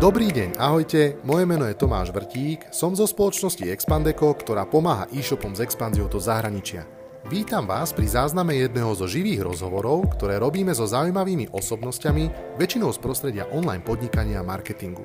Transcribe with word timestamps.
Dobrý 0.00 0.32
deň, 0.32 0.56
ahojte, 0.56 1.20
moje 1.28 1.44
meno 1.44 1.68
je 1.68 1.76
Tomáš 1.76 2.08
Vrtík, 2.08 2.72
som 2.72 2.96
zo 2.96 3.04
spoločnosti 3.04 3.68
Expandeco, 3.68 4.32
ktorá 4.32 4.64
pomáha 4.64 5.04
e-shopom 5.12 5.52
s 5.52 5.60
expanziou 5.60 6.08
do 6.08 6.16
zahraničia. 6.16 6.88
Vítam 7.28 7.68
vás 7.68 7.92
pri 7.92 8.08
zázname 8.08 8.56
jedného 8.64 8.96
zo 8.96 9.04
živých 9.04 9.44
rozhovorov, 9.44 10.08
ktoré 10.16 10.40
robíme 10.40 10.72
so 10.72 10.88
zaujímavými 10.88 11.52
osobnosťami, 11.52 12.56
väčšinou 12.56 12.96
z 12.96 12.98
prostredia 13.04 13.44
online 13.52 13.84
podnikania 13.84 14.40
a 14.40 14.48
marketingu. 14.48 15.04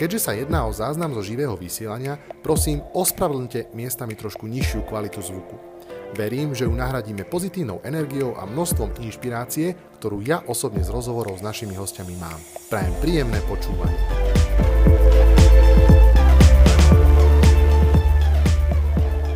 Keďže 0.00 0.24
sa 0.24 0.32
jedná 0.32 0.64
o 0.64 0.72
záznam 0.72 1.12
zo 1.12 1.20
živého 1.20 1.52
vysielania, 1.52 2.16
prosím, 2.40 2.80
ospravedlňte 2.96 3.76
miestami 3.76 4.16
trošku 4.16 4.48
nižšiu 4.48 4.88
kvalitu 4.88 5.20
zvuku. 5.20 5.60
Verím, 6.16 6.56
že 6.56 6.68
ju 6.68 6.72
nahradíme 6.72 7.28
pozitívnou 7.28 7.84
energiou 7.84 8.36
a 8.36 8.48
množstvom 8.48 9.00
inšpirácie, 9.00 9.76
ktorú 10.00 10.24
ja 10.24 10.44
osobne 10.44 10.84
z 10.84 10.92
rozhovorov 10.92 11.40
s 11.40 11.44
našimi 11.44 11.76
hostiami 11.76 12.16
mám. 12.20 12.40
Prajem 12.68 12.92
príjemné 13.00 13.40
počúvanie. 13.48 14.21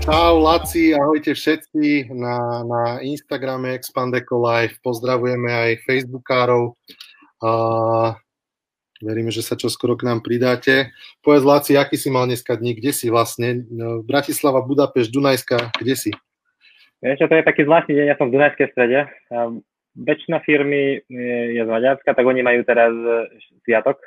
Čau 0.06 0.38
Laci, 0.38 0.94
ahojte 0.94 1.34
všetci 1.34 2.14
na, 2.14 2.62
na 2.62 3.02
Instagrame 3.02 3.74
Expandeco 3.74 4.38
Live, 4.38 4.78
pozdravujeme 4.78 5.50
aj 5.50 5.82
Facebookárov. 5.82 6.78
A 7.42 7.50
veríme, 9.02 9.34
že 9.34 9.42
sa 9.42 9.58
čo 9.58 9.66
skoro 9.66 9.98
k 9.98 10.06
nám 10.06 10.22
pridáte. 10.22 10.94
Povedz 11.26 11.42
Laci, 11.42 11.74
aký 11.74 11.98
si 11.98 12.14
mal 12.14 12.30
dneska 12.30 12.54
dní, 12.54 12.78
kde 12.78 12.94
si 12.94 13.10
vlastne? 13.10 13.66
Bratislava, 14.06 14.62
Budapešť, 14.62 15.10
Dunajska, 15.10 15.74
kde 15.74 15.98
si? 15.98 16.10
Vieš 17.02 17.26
to 17.26 17.34
je 17.34 17.42
taký 17.42 17.66
zvláštny 17.66 17.98
deň, 17.98 18.06
ja 18.06 18.14
som 18.14 18.30
v 18.30 18.38
Dunajskej 18.38 18.70
strede. 18.78 19.10
Väčšina 19.98 20.38
firmy 20.46 21.02
je 21.50 21.62
z 21.66 21.66
Maďarska, 21.66 22.14
tak 22.14 22.22
oni 22.22 22.46
majú 22.46 22.62
teraz 22.62 22.94
e, 22.94 23.42
sviatok 23.66 23.98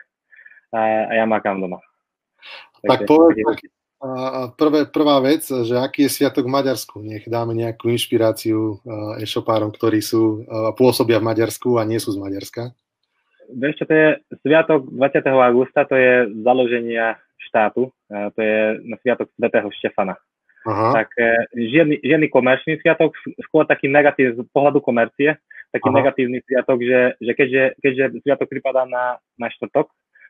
a, 0.72 1.12
ja 1.12 1.28
makám 1.28 1.60
doma. 1.60 1.84
Tak 2.88 3.04
povedz, 3.04 3.44
prvé, 4.56 4.88
prvá 4.88 5.20
vec, 5.20 5.44
že 5.44 5.76
aký 5.76 6.08
je 6.08 6.16
sviatok 6.16 6.48
v 6.48 6.56
Maďarsku? 6.56 7.04
Nech 7.04 7.28
dáme 7.28 7.52
nejakú 7.52 7.92
inšpiráciu 7.92 8.80
e-shopárom, 9.20 9.76
ktorí 9.76 10.00
sú, 10.00 10.48
pôsobia 10.80 11.20
v 11.20 11.28
Maďarsku 11.28 11.76
a 11.76 11.84
nie 11.84 12.00
sú 12.00 12.16
z 12.16 12.22
Maďarska. 12.24 12.72
Vieš 13.50 13.82
čo, 13.82 13.86
to 13.90 13.94
je 13.94 14.08
sviatok 14.46 14.88
20. 14.94 15.26
augusta, 15.26 15.84
to 15.84 15.98
je 15.98 16.32
založenia 16.46 17.18
štátu, 17.50 17.90
to 18.08 18.40
je 18.40 18.80
na 18.86 18.96
sviatok 19.02 19.28
svätého 19.36 19.68
Štefana. 19.74 20.16
Aha. 20.68 20.92
tak 20.92 21.10
e, 21.16 21.48
žiadny, 21.56 22.04
žiadny 22.04 22.28
komerčný 22.28 22.76
sviatok, 22.84 23.16
skôr 23.48 23.64
taký 23.64 23.88
negatív 23.88 24.36
z 24.36 24.40
pohľadu 24.52 24.84
komercie, 24.84 25.40
taký 25.72 25.88
Aha. 25.88 25.96
negatívny 25.96 26.44
sviatok, 26.44 26.84
že, 26.84 27.16
že 27.24 27.32
keďže, 27.32 27.64
keďže 27.80 28.04
sviatok 28.26 28.48
pripadá 28.52 28.84
na, 28.84 29.18
na 29.40 29.48
štvrtok, 29.48 29.88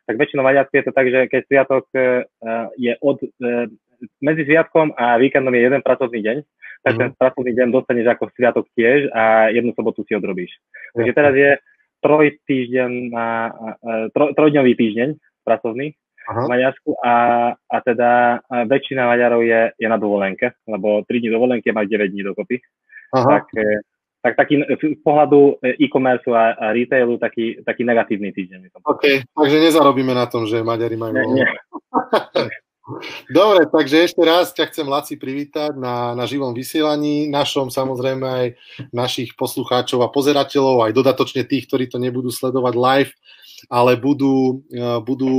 tak 0.09 0.17
väčšinou 0.17 0.41
Maďarsku 0.41 0.73
je 0.73 0.85
to 0.89 0.93
tak, 0.97 1.05
že 1.13 1.19
keď 1.29 1.41
sviatok 1.45 1.85
uh, 1.93 2.25
je 2.73 2.97
od, 2.97 3.21
uh, 3.21 3.69
medzi 4.17 4.41
sviatkom 4.41 4.97
a 4.97 5.21
víkendom 5.21 5.53
je 5.53 5.61
jeden 5.69 5.81
pracovný 5.85 6.25
deň, 6.25 6.37
tak 6.81 6.93
uh-huh. 6.97 7.01
ten 7.05 7.09
pracovný 7.13 7.51
deň 7.53 7.67
dostaneš 7.69 8.17
ako 8.17 8.33
sviatok 8.33 8.65
tiež 8.73 9.13
a 9.13 9.53
jednu 9.53 9.69
sobotu 9.77 10.01
si 10.09 10.17
odrobíš. 10.17 10.49
Takže 10.97 11.13
teraz 11.13 11.33
je 11.37 11.51
troj 11.99 12.25
týždeň, 12.47 12.91
na, 13.11 13.51
troj, 14.15 14.31
trojdňový 14.33 14.73
týždeň 14.79 15.09
pracovný 15.43 15.91
Aha. 16.31 16.47
v 16.47 16.51
Maďarsku 16.55 16.89
a, 17.03 17.15
a 17.59 17.77
teda 17.83 18.39
väčšina 18.71 19.11
Maďarov 19.11 19.43
je, 19.43 19.75
je 19.75 19.87
na 19.91 19.99
dovolenke, 19.99 20.55
lebo 20.63 21.03
3 21.03 21.19
dní 21.19 21.29
dovolenky 21.29 21.75
majú 21.75 21.91
9 21.91 22.15
dní 22.15 22.23
dokopy. 22.23 22.63
Aha. 23.11 23.27
Tak, 23.27 23.45
e, 23.59 23.83
tak 24.19 24.35
taký 24.35 24.59
z 24.67 24.99
pohľadu 24.99 25.63
e-commerce 25.79 26.27
a, 26.27 26.55
a 26.59 26.65
retailu 26.75 27.15
taký, 27.15 27.63
taký 27.63 27.87
negatívny 27.87 28.35
týždeň. 28.35 28.83
OK, 28.83 29.23
takže 29.31 29.57
nezarobíme 29.63 30.11
na 30.11 30.27
tom, 30.27 30.43
že 30.43 30.59
Maďari 30.59 30.99
majú... 30.99 31.15
Nie, 31.15 31.43
nie. 31.43 31.47
Dobre, 33.29 33.69
takže 33.69 34.09
ešte 34.09 34.21
raz 34.25 34.49
ťa 34.49 34.65
chcem 34.73 34.87
Laci 34.89 35.13
privítať 35.13 35.77
na, 35.77 36.17
na 36.17 36.25
živom 36.25 36.57
vysielaní, 36.57 37.29
našom 37.29 37.69
samozrejme 37.69 38.25
aj 38.25 38.47
našich 38.89 39.37
poslucháčov 39.37 40.01
a 40.01 40.09
pozerateľov, 40.09 40.89
aj 40.89 40.97
dodatočne 40.97 41.45
tých, 41.45 41.69
ktorí 41.69 41.85
to 41.85 42.01
nebudú 42.01 42.33
sledovať 42.33 42.73
live 42.73 43.13
ale 43.67 43.99
budú, 43.99 44.63
e, 44.71 45.03
budú 45.03 45.35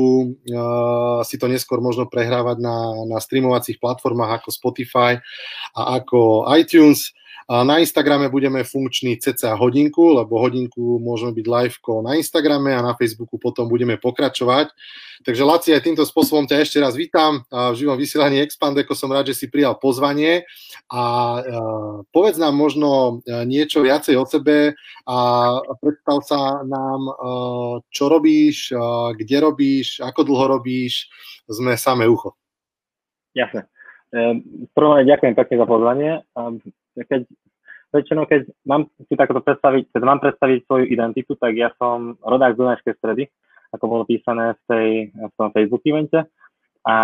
si 1.25 1.41
to 1.41 1.47
neskôr 1.49 1.81
možno 1.81 2.05
prehrávať 2.05 2.61
na, 2.61 2.77
na 3.09 3.17
streamovacích 3.17 3.81
platformách 3.81 4.43
ako 4.45 4.49
Spotify 4.53 5.17
a 5.73 5.97
ako 5.97 6.45
iTunes. 6.53 7.17
Na 7.51 7.83
Instagrame 7.83 8.31
budeme 8.31 8.63
funkční 8.63 9.19
cca 9.19 9.59
hodinku, 9.59 10.15
lebo 10.15 10.39
hodinku 10.39 11.03
môžeme 11.03 11.35
byť 11.35 11.47
live 11.51 11.77
na 12.07 12.15
Instagrame 12.15 12.71
a 12.71 12.83
na 12.83 12.95
Facebooku 12.95 13.43
potom 13.43 13.67
budeme 13.67 13.99
pokračovať. 13.99 14.71
Takže 15.27 15.43
Laci, 15.45 15.69
aj 15.75 15.83
týmto 15.83 16.07
spôsobom 16.07 16.47
ťa 16.47 16.63
ešte 16.63 16.79
raz 16.79 16.95
vítam 16.95 17.43
v 17.51 17.75
živom 17.75 17.99
vysielaní 17.99 18.39
Expandeko. 18.41 18.95
Som 18.95 19.11
rád, 19.11 19.35
že 19.35 19.37
si 19.37 19.47
prijal 19.51 19.77
pozvanie 19.77 20.47
a 20.95 21.03
povedz 22.15 22.39
nám 22.39 22.55
možno 22.55 23.21
niečo 23.27 23.83
viacej 23.83 24.15
o 24.15 24.25
sebe 24.25 24.79
a 25.05 25.17
predstav 25.83 26.23
sa 26.23 26.63
nám, 26.63 27.01
čo 27.91 28.07
robíš, 28.07 28.73
kde 29.19 29.37
robíš, 29.43 29.99
ako 29.99 30.23
dlho 30.23 30.57
robíš. 30.57 31.11
Sme 31.51 31.75
samé 31.75 32.07
ucho. 32.07 32.39
Jasne. 33.35 33.67
Prvom 34.71 35.03
ďakujem 35.03 35.35
pekne 35.35 35.57
za 35.59 35.67
pozvanie. 35.67 36.11
Keď 37.07 37.21
väčšinou, 37.91 38.25
keď 38.27 38.47
mám 38.67 38.87
si 38.97 39.15
takto 39.19 39.43
predstaviť, 39.43 39.91
keď 39.91 40.03
mám 40.07 40.23
predstaviť 40.23 40.59
svoju 40.67 40.85
identitu, 40.87 41.35
tak 41.35 41.59
ja 41.59 41.75
som 41.77 42.15
rodák 42.23 42.55
z 42.55 42.59
Dunajskej 42.59 42.95
stredy, 43.03 43.25
ako 43.75 43.85
bolo 43.87 44.03
písané 44.07 44.55
v, 44.55 44.61
tej, 44.67 44.89
v 45.15 45.35
tom 45.35 45.51
Facebook 45.51 45.83
evente. 45.87 46.27
A 46.87 46.97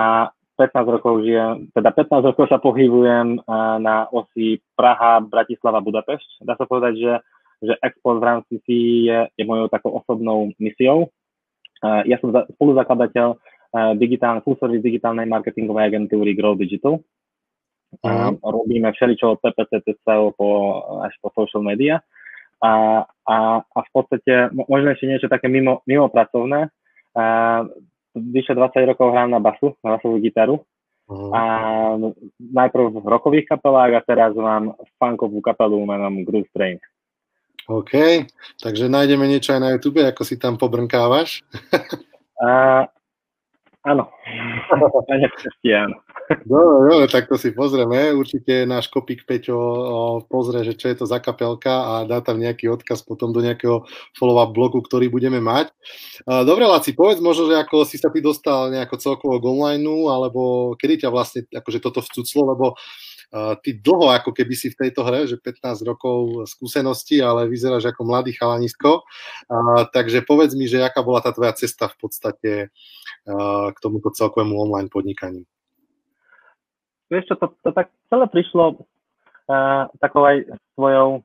15 0.57 0.89
rokov 0.89 1.21
žijem, 1.21 1.69
teda 1.77 1.93
15 1.93 2.33
rokov 2.33 2.49
sa 2.49 2.57
pohybujem 2.57 3.45
na 3.85 4.09
osi 4.09 4.57
Praha, 4.73 5.21
Bratislava, 5.21 5.85
Budapešť. 5.85 6.49
Dá 6.49 6.57
sa 6.57 6.65
povedať, 6.65 6.97
že, 6.97 7.13
že 7.61 7.73
export 7.85 8.25
v 8.25 8.29
rámci 8.33 8.57
je, 8.65 9.29
je 9.37 9.45
mojou 9.45 9.69
takou 9.69 9.93
osobnou 9.93 10.57
misiou. 10.57 11.13
Ja 11.85 12.17
som 12.25 12.33
spoluzakladateľ 12.33 13.37
digitálne, 14.01 14.41
full 14.41 14.57
service 14.57 14.81
digitálnej 14.81 15.29
marketingovej 15.29 15.93
agentúry 15.93 16.33
Grow 16.33 16.57
Digital, 16.57 17.05
Uh-huh. 18.03 18.37
Robíme 18.41 18.93
všeličo 18.93 19.37
od 19.37 19.39
PPC 19.41 19.85
SEO 20.05 20.33
po, 20.37 20.49
až 21.05 21.15
po 21.23 21.31
social 21.33 21.63
media. 21.63 22.03
A, 22.61 23.05
a, 23.29 23.37
a 23.61 23.79
v 23.85 23.91
podstate 23.93 24.49
možno 24.53 24.93
ešte 24.93 25.07
niečo 25.07 25.29
také 25.29 25.47
mimo, 25.49 25.85
mimo 25.85 26.09
pracovné. 26.09 26.73
A, 27.17 27.25
vyše 28.17 28.57
20 28.57 28.91
rokov 28.97 29.13
hrám 29.13 29.31
na 29.31 29.41
basu, 29.45 29.77
na 29.85 29.97
basovú 29.97 30.17
gitaru. 30.19 30.65
Uh-huh. 31.07 31.31
A 31.31 31.43
najprv 32.41 32.99
v 32.99 33.07
rokových 33.07 33.47
kapelách 33.55 33.93
a 33.95 34.01
teraz 34.03 34.33
mám 34.35 34.75
funkovú 34.99 35.39
kapelu 35.39 35.79
menom 35.87 36.27
Groove 36.27 36.51
Train. 36.51 36.83
OK, 37.67 38.23
takže 38.63 38.87
nájdeme 38.87 39.27
niečo 39.27 39.55
aj 39.55 39.61
na 39.61 39.71
YouTube, 39.75 39.99
ako 40.03 40.23
si 40.23 40.39
tam 40.39 40.55
pobrnkávaš. 40.55 41.43
a, 42.43 42.87
áno, 43.87 44.05
na 45.09 45.17
áno. 45.87 45.97
Dobre, 46.27 46.91
dobre, 46.91 47.07
tak 47.07 47.31
to 47.31 47.39
si 47.39 47.55
pozrieme. 47.55 48.11
Určite 48.11 48.67
náš 48.67 48.91
kopík 48.91 49.23
Peťo 49.23 50.27
pozrie, 50.27 50.67
že 50.67 50.75
čo 50.75 50.91
je 50.91 50.97
to 50.99 51.07
za 51.07 51.23
kapelka 51.23 51.71
a 51.71 51.93
dá 52.03 52.19
tam 52.19 52.43
nejaký 52.43 52.67
odkaz 52.67 53.07
potom 53.07 53.31
do 53.31 53.39
nejakého 53.39 53.87
follow-up 54.19 54.51
blogu, 54.51 54.83
ktorý 54.83 55.07
budeme 55.07 55.39
mať. 55.39 55.71
Dobre, 56.27 56.67
Laci, 56.67 56.99
povedz 56.99 57.23
možno, 57.23 57.47
že 57.47 57.63
ako 57.63 57.87
si 57.87 58.03
sa 58.03 58.11
ty 58.11 58.19
dostal 58.19 58.75
nejako 58.75 58.99
celkovo 58.99 59.39
k 59.39 59.47
online, 59.47 59.87
alebo 59.87 60.75
kedy 60.75 61.07
ťa 61.07 61.15
vlastne 61.15 61.47
akože 61.47 61.79
toto 61.79 62.03
vcuclo, 62.03 62.43
lebo 62.59 62.67
ty 63.61 63.71
dlho 63.77 64.13
ako 64.13 64.31
keby 64.31 64.55
si 64.55 64.71
v 64.73 64.87
tejto 64.87 65.03
hre, 65.03 65.27
že 65.27 65.37
15 65.41 65.83
rokov 65.83 66.47
skúsenosti, 66.47 67.21
ale 67.21 67.51
vyzeráš 67.51 67.91
ako 67.91 68.07
mladý 68.07 68.33
chalanisko. 68.33 69.03
takže 69.91 70.23
povedz 70.23 70.55
mi, 70.55 70.71
že 70.71 70.81
aká 70.81 71.03
bola 71.03 71.21
tá 71.21 71.35
tvoja 71.35 71.53
cesta 71.53 71.91
v 71.91 71.97
podstate 72.01 72.53
k 73.73 73.79
tomuto 73.83 74.15
celkovému 74.15 74.55
online 74.57 74.89
podnikaniu 74.89 75.43
vieš 77.11 77.33
čo, 77.33 77.35
to, 77.39 77.47
to 77.63 77.71
tak 77.71 77.91
celé 78.11 78.27
prišlo 78.31 78.65
uh, 78.77 79.87
takou 80.03 80.27
aj 80.27 80.47
svojou 80.75 81.23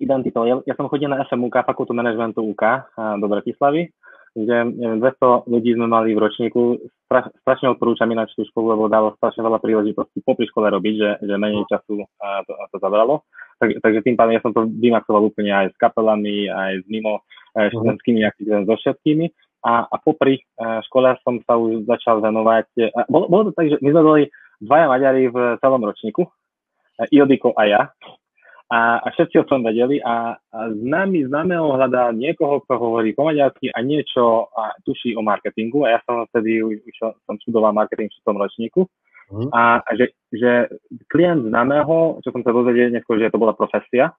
identitou. 0.00 0.44
Ja, 0.48 0.60
ja 0.64 0.74
som 0.76 0.88
chodil 0.88 1.10
na 1.10 1.24
FMUK, 1.28 1.66
fakultu 1.66 1.92
managementu 1.92 2.44
UK 2.44 2.62
uh, 2.62 3.16
do 3.20 3.26
Bratislavy, 3.28 3.92
kde 4.34 4.56
neviem, 4.78 4.98
200 5.02 5.50
ľudí 5.50 5.70
sme 5.74 5.86
mali 5.90 6.14
v 6.14 6.22
ročníku. 6.22 6.78
Straš, 7.10 7.34
strašne 7.42 7.74
odporúčam 7.74 8.06
ináč 8.06 8.30
tú 8.38 8.46
školu, 8.46 8.78
lebo 8.78 8.86
dalo 8.86 9.18
strašne 9.18 9.42
veľa 9.42 9.58
príležitostí 9.58 10.22
popri 10.22 10.46
škole 10.46 10.70
robiť, 10.70 10.94
že, 10.94 11.10
že 11.26 11.34
menej 11.34 11.66
času 11.66 12.06
uh, 12.06 12.40
to, 12.46 12.54
to 12.70 12.76
zabralo. 12.78 13.26
Tak, 13.58 13.82
takže 13.82 14.00
tým 14.06 14.14
pádom 14.14 14.34
ja 14.38 14.42
som 14.42 14.54
to 14.54 14.70
vymaxoval 14.70 15.26
úplne 15.26 15.50
aj 15.50 15.74
s 15.74 15.76
kapelami, 15.82 16.46
aj 16.46 16.72
s 16.80 16.86
mimo 16.86 17.18
uh, 17.18 17.66
študentskými 17.74 18.22
aktivitami, 18.22 18.64
so 18.70 18.78
všetkými. 18.78 19.26
A, 19.66 19.90
a 19.90 19.96
popri 19.98 20.38
uh, 20.38 20.78
škole 20.86 21.10
som 21.26 21.42
sa 21.42 21.58
už 21.58 21.90
začal 21.90 22.22
venovať. 22.22 22.70
Uh, 22.78 23.04
bolo, 23.10 23.26
bolo 23.26 23.42
to 23.50 23.52
tak, 23.58 23.66
že 23.66 23.82
my 23.82 23.90
sme 23.90 24.02
boli 24.06 24.22
dvaja 24.62 24.86
Maďari 24.86 25.26
v 25.26 25.36
celom 25.58 25.82
ročníku, 25.82 26.22
Iodiko 27.10 27.50
a 27.58 27.62
ja. 27.66 27.82
A, 28.70 29.02
a 29.02 29.06
všetci 29.10 29.34
o 29.42 29.48
tom 29.50 29.66
vedeli 29.66 29.98
a, 29.98 30.38
a 30.38 30.58
známy 30.70 31.26
známeho 31.26 31.74
hľadá 31.74 32.14
niekoho, 32.14 32.62
kto 32.62 32.78
hovorí 32.78 33.10
po 33.18 33.26
maďarsky 33.26 33.66
a 33.74 33.82
niečo 33.82 34.46
a 34.54 34.78
tuší 34.86 35.18
o 35.18 35.26
marketingu 35.26 35.82
a 35.82 35.98
ja 35.98 36.00
som 36.06 36.22
vtedy 36.30 36.62
už, 36.62 36.78
som 37.02 37.34
študoval 37.42 37.74
marketing 37.74 38.06
v 38.06 38.22
tom 38.22 38.38
ročníku 38.38 38.86
mm. 39.34 39.50
a, 39.50 39.82
a 39.82 39.90
že, 39.98 40.14
že 40.30 40.70
klient 41.10 41.50
známeho, 41.50 42.22
čo 42.22 42.30
som 42.30 42.46
sa 42.46 42.54
dozvedel 42.54 42.94
neskôr, 42.94 43.18
že 43.18 43.34
to 43.34 43.42
bola 43.42 43.58
profesia, 43.58 44.14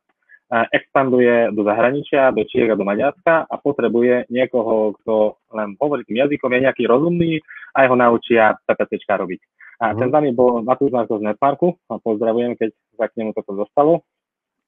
expanduje 0.51 1.47
do 1.55 1.63
zahraničia, 1.63 2.35
do 2.35 2.43
Čiech 2.43 2.67
a 2.67 2.75
do 2.75 2.83
Maďarska 2.83 3.47
a 3.47 3.55
potrebuje 3.55 4.27
niekoho, 4.27 4.99
kto 4.99 5.39
len 5.55 5.79
hovorí 5.79 6.03
tým 6.03 6.27
jazykom, 6.27 6.51
je 6.51 6.67
nejaký 6.67 6.83
rozumný 6.91 7.39
a 7.71 7.87
ho 7.87 7.95
naučia 7.95 8.59
PPCčka 8.67 9.15
robiť. 9.15 9.39
A 9.79 9.95
mm. 9.95 9.97
ten 9.97 10.09
zami 10.11 10.35
bol 10.35 10.59
Matúš 10.59 10.91
Marko 10.91 11.23
z 11.23 11.23
Netmarku 11.23 11.79
a 11.87 12.03
pozdravujem, 12.03 12.59
keď 12.59 12.75
sa 12.99 13.07
k 13.07 13.23
nemu 13.23 13.31
toto 13.31 13.55
dostalo 13.55 14.03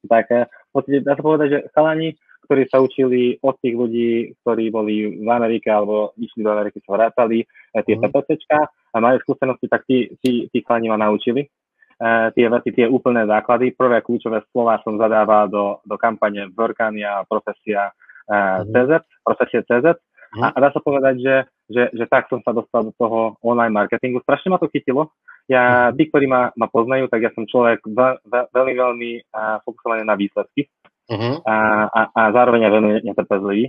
tak 0.08 0.26
eh, 0.32 0.46
v 0.48 0.72
podstate 0.72 1.00
dá 1.04 1.14
sa 1.16 1.24
povedať, 1.24 1.48
že 1.50 1.60
chalani, 1.72 2.16
ktorí 2.44 2.64
sa 2.68 2.84
učili 2.84 3.40
od 3.40 3.56
tých 3.64 3.76
ľudí, 3.76 4.10
ktorí 4.44 4.68
boli 4.68 5.24
v 5.24 5.30
Amerike 5.30 5.72
alebo 5.72 6.12
išli 6.20 6.44
do 6.44 6.52
Ameriky, 6.52 6.84
sa 6.84 6.96
vrátali 6.96 7.44
eh, 7.44 7.82
tie 7.84 7.96
mm. 7.96 8.02
PPCčka 8.04 8.60
a 8.68 8.98
majú 9.00 9.18
skúsenosti, 9.24 9.68
tak 9.72 9.88
tí, 9.88 10.12
tí, 10.20 10.48
tí 10.52 10.58
chalani 10.62 10.92
ma 10.92 11.00
naučili. 11.00 11.48
Uh, 12.04 12.34
tie 12.36 12.50
veci, 12.50 12.74
tie 12.74 12.90
úplné 12.90 13.24
základy. 13.24 13.72
Prvé 13.72 14.04
kľúčové 14.04 14.44
slova 14.52 14.82
som 14.84 14.98
zadával 15.00 15.48
do, 15.48 15.80
do 15.88 15.96
kampane 15.96 16.52
Workania, 16.52 17.24
profesia 17.30 17.94
uh, 18.28 18.66
mm. 18.66 18.76
CZ, 18.76 18.92
profesie 19.24 19.62
CZ. 19.64 20.02
Mm. 20.36 20.42
A, 20.42 20.48
a 20.52 20.58
dá 20.58 20.70
sa 20.74 20.82
povedať, 20.84 21.22
že, 21.22 21.36
že, 21.70 21.84
že 21.94 22.06
tak 22.10 22.28
som 22.28 22.42
sa 22.44 22.52
dostal 22.52 22.90
do 22.90 22.94
toho 22.98 23.38
online 23.46 23.72
marketingu. 23.72 24.20
Strašne 24.26 24.52
ma 24.52 24.60
to 24.60 24.68
chytilo, 24.74 25.14
ja, 25.52 25.92
mhm. 25.92 26.00
tí, 26.00 26.04
ktorí 26.08 26.26
ma, 26.28 26.56
ma 26.56 26.68
poznajú, 26.72 27.12
tak 27.12 27.22
ja 27.24 27.32
som 27.36 27.44
človek 27.44 27.84
ve, 27.84 28.08
ve, 28.24 28.40
veľmi, 28.56 28.74
veľmi 28.80 29.12
uh, 29.28 29.58
fokusovaný 29.68 30.08
na 30.08 30.16
výsledky 30.16 30.72
uh-huh. 31.12 31.44
a, 31.44 31.56
a, 31.92 32.02
a 32.16 32.22
zároveň 32.32 32.68
aj 32.68 32.72
veľmi 32.72 32.92
netrpezlivý. 33.12 33.66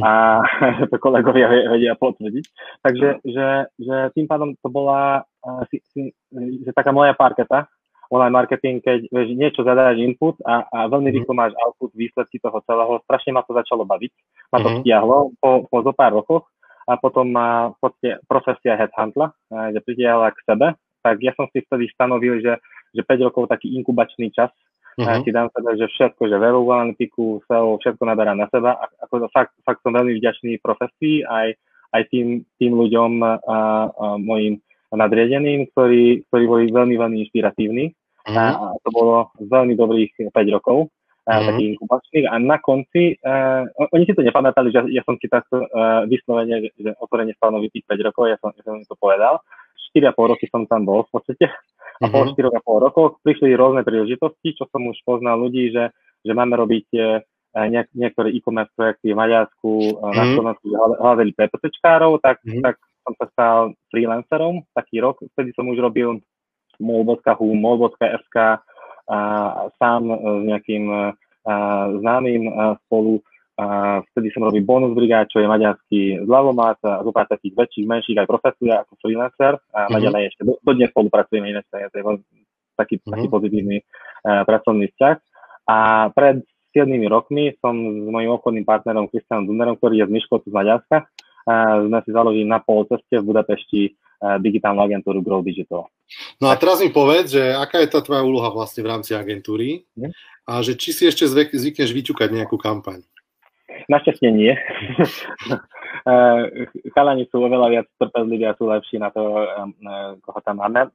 A 0.00 0.40
to 0.90 0.96
kolegovia 0.96 1.52
vedia 1.52 1.92
potvrdiť. 2.00 2.44
Takže 2.80 3.08
že, 3.28 3.48
že 3.76 3.96
tým 4.16 4.24
pádom 4.24 4.56
to 4.56 4.68
bola 4.72 5.20
uh, 5.20 5.62
si, 5.68 5.84
si, 5.92 6.16
že 6.64 6.72
taká 6.72 6.96
moja 6.96 7.12
parketa, 7.12 7.68
online 8.08 8.32
marketing, 8.32 8.76
keď 8.80 9.04
vieš, 9.10 9.28
niečo 9.36 9.60
zadáš 9.66 10.00
input 10.00 10.38
a, 10.48 10.64
a 10.64 10.78
veľmi 10.88 11.12
mhm. 11.12 11.16
rýchlo 11.20 11.32
máš 11.36 11.52
output, 11.60 11.92
výsledky 11.92 12.40
toho 12.40 12.56
celého. 12.64 13.04
Strašne 13.04 13.36
ma 13.36 13.44
to 13.44 13.52
začalo 13.52 13.84
baviť. 13.84 14.12
Ma 14.48 14.58
to 14.64 14.80
stiahlo 14.80 15.36
po, 15.36 15.68
po 15.68 15.76
zo 15.84 15.92
pár 15.92 16.16
rokoch 16.16 16.48
a 16.86 16.94
potom 16.96 17.26
ma 17.28 17.74
v 17.74 17.78
podstate 17.82 18.22
profesia 18.30 18.78
headhuntla, 18.78 19.34
že 19.74 19.82
pritiahla 19.82 20.30
k 20.30 20.38
sebe 20.46 20.66
tak 21.06 21.22
ja 21.22 21.30
som 21.38 21.46
si 21.54 21.62
vtedy 21.62 21.86
stanovil, 21.94 22.42
že, 22.42 22.58
že 22.90 23.06
5 23.06 23.30
rokov 23.30 23.46
taký 23.46 23.70
inkubačný 23.78 24.34
čas, 24.34 24.50
uh-huh. 24.98 25.20
a 25.20 25.22
si 25.22 25.30
dám 25.30 25.52
teda, 25.52 25.76
že 25.76 25.86
všetko, 25.92 26.22
že 26.26 26.40
webovú 26.40 26.72
analytiku, 26.72 27.44
SEO, 27.46 27.78
všetko 27.78 28.02
naberá 28.02 28.32
na 28.32 28.48
seba. 28.48 28.80
A, 28.80 28.84
ako 29.04 29.28
fakt, 29.30 29.54
fakt 29.62 29.80
som 29.84 29.92
veľmi 29.92 30.16
vďačný 30.16 30.58
profesii, 30.64 31.22
aj, 31.22 31.54
aj 31.94 32.02
tým, 32.10 32.42
tým 32.56 32.72
ľuďom, 32.74 33.22
a, 33.22 33.30
a, 33.30 33.56
mojim 34.18 34.58
nadriedeným, 34.90 35.68
ktorí, 35.76 36.24
ktorí 36.30 36.44
boli 36.48 36.64
veľmi, 36.72 36.96
veľmi 36.96 37.16
inšpiratívni. 37.28 37.92
Uh-huh. 38.26 38.34
A, 38.34 38.74
a 38.74 38.76
to 38.82 38.90
bolo 38.90 39.30
veľmi 39.38 39.76
dobrých 39.76 40.32
5 40.32 40.56
rokov. 40.56 40.90
Uh, 41.26 41.42
mm-hmm. 41.42 41.48
taký 41.50 41.62
inkubačný 41.74 42.20
a 42.30 42.38
na 42.38 42.54
konci, 42.62 43.18
uh, 43.18 43.66
oni 43.90 44.06
si 44.06 44.14
to 44.14 44.22
nepamätali, 44.22 44.70
že 44.70 44.94
ja 44.94 45.02
som 45.02 45.18
si 45.18 45.26
takto 45.26 45.58
uh, 45.58 46.06
vyslovene, 46.06 46.70
že, 46.70 46.94
otvorene 47.02 47.34
stanoví 47.34 47.66
tých 47.66 47.82
5 47.82 48.06
rokov, 48.06 48.30
ja 48.30 48.38
som, 48.38 48.54
ja 48.54 48.62
som 48.62 48.78
to 48.86 48.94
povedal, 48.94 49.42
4,5 49.96 50.32
roky 50.36 50.46
som 50.52 50.68
tam 50.68 50.84
bol 50.84 51.08
v 51.08 51.10
podstate. 51.16 51.48
A 51.96 52.12
po 52.12 52.28
4,5 52.28 52.36
mhm. 52.36 52.60
rokoch 52.60 53.12
prišli 53.24 53.56
rôzne 53.56 53.80
príležitosti, 53.80 54.52
čo 54.52 54.68
som 54.68 54.84
už 54.84 55.00
poznal 55.00 55.40
ľudí, 55.40 55.72
že, 55.72 55.96
že 56.20 56.32
máme 56.36 56.52
robiť 56.60 56.86
e, 56.92 57.00
niek- 57.72 57.94
niektoré 57.96 58.36
e-commerce 58.36 58.68
projekty 58.76 59.16
v 59.16 59.20
Maďarsku, 59.24 59.70
mm. 59.96 60.12
na 60.12 60.24
mhm. 60.28 60.32
Slovensku 60.36 60.66
hľadali 60.76 61.32
PPCčkárov, 61.32 62.20
tak, 62.20 62.44
mm. 62.44 62.60
tak 62.60 62.76
som 63.06 63.12
sa 63.16 63.26
stal 63.32 63.58
freelancerom 63.88 64.66
taký 64.76 65.00
rok. 65.00 65.24
Vtedy 65.32 65.56
som 65.56 65.64
už 65.72 65.80
robil 65.80 66.20
mol.hu, 66.76 67.46
mol.sk 67.56 68.36
a 69.06 69.18
sám 69.78 70.02
s 70.10 70.40
nejakým 70.50 70.84
a, 70.90 71.14
známym 72.02 72.50
a, 72.50 72.74
spolu 72.84 73.22
a 73.56 73.98
vtedy 74.12 74.28
som 74.36 74.44
robil 74.44 74.60
bonus 74.60 74.92
brigád, 74.92 75.32
čo 75.32 75.40
je 75.40 75.48
maďarský 75.48 76.28
zľavomat 76.28 76.76
a 76.84 77.00
zo 77.00 77.08
pár 77.08 77.24
takých 77.24 77.56
väčších, 77.56 77.88
menších 77.88 78.18
aj 78.20 78.28
profesia 78.28 78.84
ako 78.84 78.92
freelancer 79.00 79.56
a 79.72 79.88
mm-hmm. 79.88 80.28
ešte 80.28 80.42
do, 80.44 80.60
dodnes 80.60 80.92
spolupracujeme 80.92 81.56
iné 81.56 81.64
to 81.72 81.80
je 81.80 81.88
taký, 82.76 83.00
mm-hmm. 83.00 83.12
taký 83.16 83.26
pozitívny 83.32 83.76
uh, 83.80 84.44
pracovný 84.44 84.92
vzťah. 84.92 85.16
A 85.72 85.78
pred 86.12 86.44
7 86.76 86.84
rokmi 87.08 87.56
som 87.64 87.72
s 87.80 88.06
mojím 88.12 88.36
obchodným 88.36 88.68
partnerom 88.68 89.08
Kristianom 89.08 89.48
Dunnerom, 89.48 89.80
ktorý 89.80 90.04
je 90.04 90.06
z 90.06 90.12
Myškotu 90.12 90.52
z 90.52 90.54
Maďarska, 90.54 91.08
uh, 91.08 91.88
sme 91.88 91.98
si 92.04 92.10
založili 92.12 92.44
na 92.44 92.60
polceste 92.60 93.16
v 93.16 93.24
Budapešti 93.24 93.82
uh, 93.88 94.36
digitálnu 94.36 94.84
agentúru 94.84 95.24
Grow 95.24 95.40
Digital. 95.40 95.88
No 96.44 96.52
a 96.52 96.60
teraz 96.60 96.84
mi 96.84 96.92
povedz, 96.92 97.40
že 97.40 97.56
aká 97.56 97.80
je 97.80 97.88
tá 97.88 98.04
tvoja 98.04 98.20
úloha 98.20 98.52
vlastne 98.52 98.84
v 98.84 98.92
rámci 98.92 99.16
agentúry 99.16 99.88
mm. 99.96 100.12
a 100.44 100.60
že 100.60 100.76
či 100.76 100.92
si 100.92 101.08
ešte 101.08 101.24
zvykneš 101.24 101.88
vyťukať 101.88 102.28
nejakú 102.36 102.60
kampaň. 102.60 103.00
Našťastie 103.88 104.30
nie. 104.32 104.52
Eh, 106.06 106.70
chalani 106.94 107.26
sú 107.34 107.42
oveľa 107.42 107.66
viac 107.66 107.86
trpezliví 107.98 108.46
a 108.46 108.54
sú 108.54 108.70
lepší 108.70 109.02
na 109.02 109.10
to, 109.10 109.42
eh, 109.42 110.14
koho 110.22 110.38
tam 110.44 110.62
máme. 110.62 110.86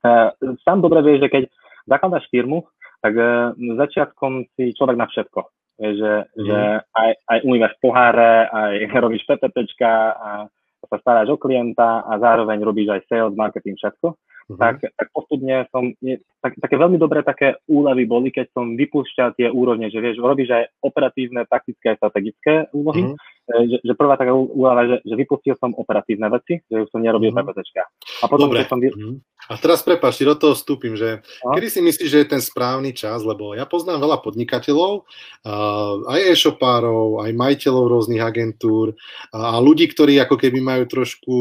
Eh, 0.00 0.28
sám 0.64 0.80
dobre 0.80 1.04
vieš, 1.04 1.26
že 1.26 1.28
keď 1.28 1.44
zakladaš 1.84 2.24
firmu, 2.32 2.64
tak 3.04 3.20
začiatkom 3.58 4.48
si 4.56 4.72
človek 4.72 4.96
na 4.96 5.04
všetko. 5.12 5.40
Že, 5.76 6.12
mm. 6.24 6.44
že 6.48 6.58
aj, 6.88 7.10
aj 7.28 7.38
umývaš 7.44 7.74
poháre, 7.84 8.48
aj 8.48 8.72
robíš 9.04 9.28
PPPčka, 9.28 9.92
a 10.16 10.48
sa 10.88 10.96
staráš 11.04 11.34
o 11.34 11.36
klienta 11.36 12.06
a 12.06 12.16
zároveň 12.16 12.62
robíš 12.62 12.96
aj 12.96 13.02
sales, 13.12 13.36
marketing, 13.36 13.76
všetko. 13.76 14.16
Mm-hmm. 14.46 14.62
tak, 14.62 14.78
tak 14.94 15.06
postupne 15.10 15.66
som, 15.74 15.90
je, 15.98 16.22
tak, 16.38 16.54
také 16.62 16.78
veľmi 16.78 17.02
dobré 17.02 17.26
také 17.26 17.58
úlevy 17.66 18.06
boli, 18.06 18.30
keď 18.30 18.54
som 18.54 18.78
vypúšťal 18.78 19.34
tie 19.34 19.50
úrovne, 19.50 19.90
že 19.90 19.98
vieš, 19.98 20.22
robíš 20.22 20.54
aj 20.54 20.70
operatívne, 20.86 21.50
taktické 21.50 21.94
a 21.94 21.98
strategické 21.98 22.70
úlohy, 22.70 23.10
mm-hmm. 23.10 23.35
Že, 23.46 23.78
že 23.80 23.92
prvá 23.94 24.18
taká 24.18 24.34
úleva, 24.34 24.82
že, 24.84 24.96
že 25.06 25.14
vypustil 25.14 25.54
som 25.56 25.70
operatívne 25.72 26.26
veci, 26.28 26.60
že 26.66 26.86
už 26.86 26.88
som 26.90 26.98
nerobil 26.98 27.30
mm-hmm. 27.30 27.46
PPCčka. 27.46 27.82
A 28.20 28.24
potom, 28.26 28.50
Dobre. 28.50 28.66
som... 28.66 28.82
Mm-hmm. 28.82 29.22
A 29.46 29.54
teraz 29.62 29.86
prepáč, 29.86 30.26
do 30.26 30.34
toho 30.34 30.58
vstúpim, 30.58 30.98
že 30.98 31.22
a? 31.22 31.54
kedy 31.54 31.68
si 31.70 31.78
myslíš, 31.78 32.10
že 32.10 32.20
je 32.26 32.32
ten 32.34 32.42
správny 32.42 32.90
čas, 32.90 33.22
lebo 33.22 33.54
ja 33.54 33.62
poznám 33.62 34.02
veľa 34.02 34.18
podnikateľov, 34.26 35.06
uh, 35.06 35.94
aj 36.10 36.20
e-shopárov, 36.34 37.22
aj 37.22 37.30
majiteľov 37.30 37.84
rôznych 37.86 38.18
agentúr 38.18 38.98
a 39.30 39.54
ľudí, 39.62 39.86
ktorí 39.86 40.18
ako 40.18 40.34
keby 40.34 40.58
majú 40.58 40.84
trošku 40.90 41.34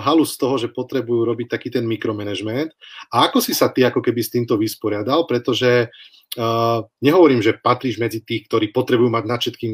halu 0.00 0.24
z 0.24 0.34
toho, 0.40 0.56
že 0.56 0.72
potrebujú 0.72 1.28
robiť 1.28 1.52
taký 1.52 1.68
ten 1.68 1.84
mikromanagement 1.84 2.30
management. 2.30 2.70
A 3.12 3.26
ako 3.28 3.42
si 3.42 3.52
sa 3.52 3.68
ty 3.68 3.82
ako 3.82 4.00
keby 4.00 4.20
s 4.22 4.32
týmto 4.32 4.54
vysporiadal, 4.54 5.26
pretože 5.26 5.88
uh, 5.88 6.19
nehovorím, 7.02 7.42
že 7.42 7.58
patríš 7.58 7.98
medzi 7.98 8.22
tých, 8.22 8.46
ktorí 8.46 8.70
potrebujú 8.70 9.10
mať 9.10 9.24
nad 9.26 9.42
všetkým, 9.42 9.72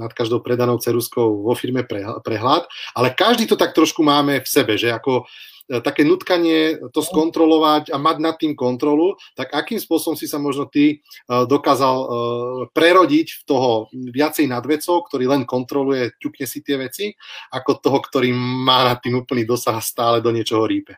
nad 0.00 0.12
každou 0.16 0.40
predanou 0.40 0.80
ceruskou 0.80 1.44
vo 1.44 1.52
firme 1.52 1.84
prehľad, 1.84 2.64
ale 2.96 3.12
každý 3.12 3.44
to 3.44 3.60
tak 3.60 3.76
trošku 3.76 4.00
máme 4.00 4.40
v 4.40 4.48
sebe, 4.48 4.80
že 4.80 4.88
ako 4.88 5.28
uh, 5.28 5.84
také 5.84 6.02
nutkanie 6.08 6.80
to 6.90 7.04
skontrolovať 7.04 7.92
a 7.92 8.00
mať 8.00 8.16
nad 8.16 8.34
tým 8.40 8.56
kontrolu, 8.56 9.14
tak 9.36 9.52
akým 9.52 9.76
spôsobom 9.76 10.16
si 10.16 10.24
sa 10.24 10.40
možno 10.40 10.66
ty 10.66 11.04
uh, 11.28 11.44
dokázal 11.44 11.96
prerodiť 12.72 13.28
v 13.38 13.42
toho 13.44 13.92
viacej 13.92 14.48
nad 14.48 14.64
vecou, 14.64 15.04
ktorý 15.04 15.30
len 15.30 15.44
kontroluje, 15.44 16.16
ťukne 16.16 16.46
si 16.48 16.64
tie 16.64 16.80
veci, 16.80 17.12
ako 17.52 17.76
toho, 17.76 17.98
ktorý 18.00 18.32
má 18.32 18.88
nad 18.88 18.98
tým 19.04 19.20
úplný 19.20 19.44
dosah 19.44 19.76
a 19.76 19.84
stále 19.84 20.24
do 20.24 20.32
niečoho 20.32 20.64
rípe. 20.64 20.96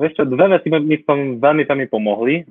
Vieš 0.00 0.16
čo, 0.16 0.24
dve 0.24 0.56
veci 0.56 0.72
mi 0.72 0.96
tom 1.04 1.36
veľmi 1.36 1.68
veľmi 1.68 1.86
pomohli. 1.92 2.48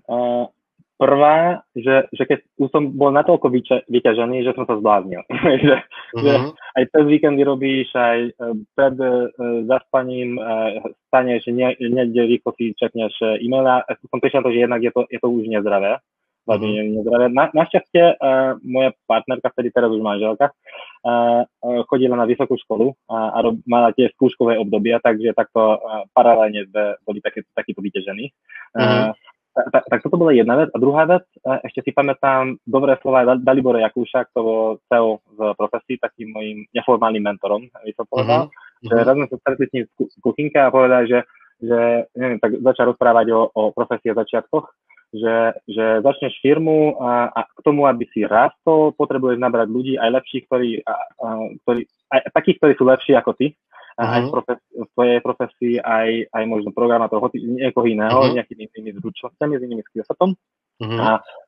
Prvá, 1.00 1.64
že, 1.80 2.12
že 2.12 2.24
keď 2.28 2.40
už 2.60 2.68
som 2.76 2.92
bol 2.92 3.16
natoľko 3.16 3.48
vyťa, 3.48 3.88
vyťažený, 3.88 4.44
že 4.44 4.52
som 4.52 4.68
sa 4.68 4.76
zbláznil. 4.76 5.24
že, 5.64 5.76
uh-huh. 5.80 6.20
že 6.20 6.32
aj 6.76 6.84
cez 6.92 7.06
víkendy 7.08 7.48
robíš, 7.48 7.88
aj 7.96 8.36
uh, 8.36 8.52
pred 8.76 9.00
uh, 9.00 9.32
zaspaním 9.64 10.36
uh, 10.36 10.84
staneš, 11.08 11.48
ne, 11.56 11.72
niekde 11.80 12.28
rýchlo 12.28 12.52
si 12.60 12.76
čekneš 12.76 13.16
e-maila. 13.40 13.88
Som 14.12 14.20
prišiel 14.20 14.44
to, 14.44 14.52
že 14.52 14.68
jednak 14.68 14.84
je 14.84 14.92
to, 14.92 15.08
je 15.08 15.20
to 15.24 15.28
už 15.32 15.48
nezdravé 15.48 16.04
veľmi 16.50 16.66
mm-hmm. 16.66 16.94
nezdravé. 16.98 17.26
Na, 17.30 17.46
našťastie 17.54 18.18
uh, 18.18 18.58
moja 18.66 18.90
partnerka, 19.06 19.54
vtedy 19.54 19.70
teraz 19.70 19.94
už 19.94 20.02
manželka, 20.02 20.50
uh, 20.50 21.46
chodila 21.86 22.18
na 22.18 22.26
vysokú 22.26 22.58
školu 22.66 22.98
a, 23.06 23.38
a 23.38 23.46
rob, 23.46 23.62
mala 23.70 23.94
tie 23.94 24.10
skúškové 24.18 24.58
obdobia, 24.58 24.98
takže 24.98 25.38
takto 25.38 25.78
uh, 25.78 26.10
paralelne 26.18 26.66
boli 27.06 27.22
takýto 27.22 27.80
vyťažení. 27.86 28.26
Mm-hmm. 28.74 29.14
Uh, 29.14 29.29
tak, 29.68 29.84
tak 29.90 30.00
toto 30.06 30.16
bola 30.16 30.32
jedna 30.32 30.56
vec. 30.56 30.70
A 30.72 30.78
druhá 30.80 31.04
vec, 31.04 31.26
ešte 31.68 31.84
si 31.84 31.92
pamätám 31.92 32.56
dobré 32.64 32.96
slova 33.04 33.36
Dalibora 33.36 33.84
Jakúša, 33.84 34.32
kto 34.32 34.40
bol 34.40 34.64
CEO 34.88 35.20
z 35.36 35.40
profesí, 35.60 35.94
takým 36.00 36.32
mojim 36.32 36.58
neformálnym 36.72 37.24
mentorom, 37.24 37.68
by 37.68 37.94
som 37.96 38.06
povedal. 38.08 38.42
Uh-huh. 38.48 38.88
Že 38.88 38.96
raz 39.04 39.16
sme 39.16 39.28
sa 39.28 39.38
stretli 39.44 39.66
s 39.68 39.74
ním 39.76 39.84
v 39.90 40.22
kuchynke 40.24 40.58
a 40.60 40.72
povedal, 40.72 41.04
že, 41.10 41.20
že 41.60 42.08
neviem, 42.16 42.40
tak 42.40 42.56
začal 42.64 42.96
rozprávať 42.96 43.28
o, 43.36 43.52
o 43.52 43.62
profesii 43.76 44.16
a 44.16 44.20
začiatkoch 44.24 44.66
že, 45.10 45.58
že 45.66 45.86
začneš 46.06 46.38
firmu 46.42 47.02
a, 47.02 47.34
a 47.34 47.42
k 47.50 47.60
tomu, 47.66 47.90
aby 47.90 48.06
si 48.14 48.22
rastol, 48.30 48.94
potrebuješ 48.94 49.42
nabrať 49.42 49.68
ľudí 49.70 49.94
aj 49.98 50.22
lepších, 50.22 50.44
ktorí, 50.46 50.72
a, 50.86 50.94
a, 50.94 51.28
ktorí 51.66 51.82
aj 52.14 52.20
takých, 52.34 52.58
ktorí 52.62 52.74
sú 52.78 52.84
lepší 52.86 53.14
ako 53.18 53.34
ty, 53.34 53.58
uh-huh. 53.98 54.14
aj 54.14 54.20
v, 54.22 54.26
mhm. 54.26 54.34
profes, 54.34 54.60
v 54.76 54.88
tvojej 54.94 55.20
profesii, 55.24 55.76
aj, 55.82 56.10
aj 56.30 56.44
možno 56.46 56.70
programátor, 56.76 57.24
niekoho 57.34 57.88
iného, 57.88 58.20
uh-huh. 58.20 58.36
nejakými 58.36 58.70
inými 58.70 58.92
zručnosťami, 59.00 59.54
s 59.58 59.66
inými 59.66 59.84
skillsetom. 59.90 60.36
Uh-huh. 60.80 61.00
A 61.00 61.08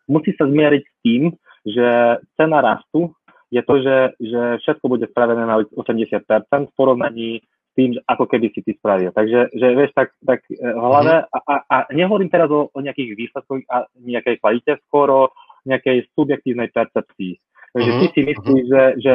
musí 0.10 0.34
sa 0.36 0.48
zmieriť 0.50 0.84
s 0.84 0.94
tým, 1.06 1.24
že 1.62 1.88
cena 2.36 2.60
rastu 2.60 3.14
je 3.52 3.62
to, 3.68 3.84
že, 3.84 3.98
že 4.18 4.42
všetko 4.64 4.86
bude 4.88 5.06
spravené 5.12 5.44
na 5.44 5.60
80% 5.60 6.24
v 6.72 6.74
porovnaní 6.80 7.44
s 7.44 7.72
tým, 7.76 8.00
ako 8.08 8.24
keby 8.28 8.48
si 8.56 8.64
ty 8.64 8.72
spravil. 8.80 9.12
Takže, 9.12 9.52
že 9.52 9.68
vieš, 9.76 9.92
tak, 9.92 10.16
tak 10.24 10.44
v 10.48 10.60
hlave, 10.60 11.28
uh-huh. 11.28 11.36
a, 11.36 11.40
a, 11.52 11.56
a 11.68 11.76
nehovorím 11.92 12.32
teraz 12.32 12.48
o, 12.48 12.72
o 12.72 12.80
nejakých 12.80 13.16
výsledkoch 13.16 13.68
a 13.68 13.88
nejakej 14.00 14.40
kvalite, 14.40 14.80
skoro 14.88 15.36
nejakej 15.68 16.10
subjektívnej 16.16 16.74
percepcii. 16.74 17.38
Takže 17.72 17.92
uh-huh. 17.92 18.02
ty 18.04 18.08
si 18.12 18.22
myslíš, 18.28 18.64
že, 18.68 18.84
že 19.00 19.14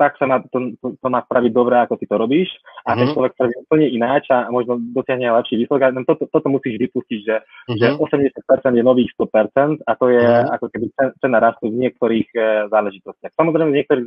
tak 0.00 0.16
sa 0.16 0.24
má, 0.24 0.40
to, 0.48 0.72
to, 0.80 0.96
to 0.96 1.08
má 1.12 1.20
spraviť 1.28 1.52
dobre, 1.52 1.76
ako 1.76 2.00
ty 2.00 2.08
to 2.08 2.16
robíš 2.16 2.48
a 2.88 2.96
mm-hmm. 2.96 2.96
ten 2.96 3.06
mhm. 3.06 3.12
človek 3.12 3.32
spraví 3.36 3.54
úplne 3.60 3.86
ináč 3.92 4.24
a 4.32 4.48
možno 4.48 4.80
dosiahne 4.80 5.28
lepší 5.28 5.60
výsledok. 5.60 5.84
A 5.84 5.92
toto, 6.08 6.24
toto 6.24 6.48
musíš 6.48 6.80
vypustiť, 6.80 7.20
že, 7.20 7.36
mm-hmm. 7.44 7.76
že 7.76 7.86
80% 8.00 8.80
je 8.80 8.84
nových 8.84 9.12
100% 9.20 9.84
a 9.84 9.92
to 10.00 10.06
je 10.08 10.24
mm-hmm. 10.24 10.54
ako 10.56 10.66
keby 10.72 10.86
cena 11.20 11.38
rastu 11.44 11.68
v 11.68 11.76
niektorých 11.84 12.28
e, 12.32 12.40
záležitostiach. 12.72 13.32
Samozrejme, 13.36 13.68
v 13.68 13.78
niektorých 13.84 14.06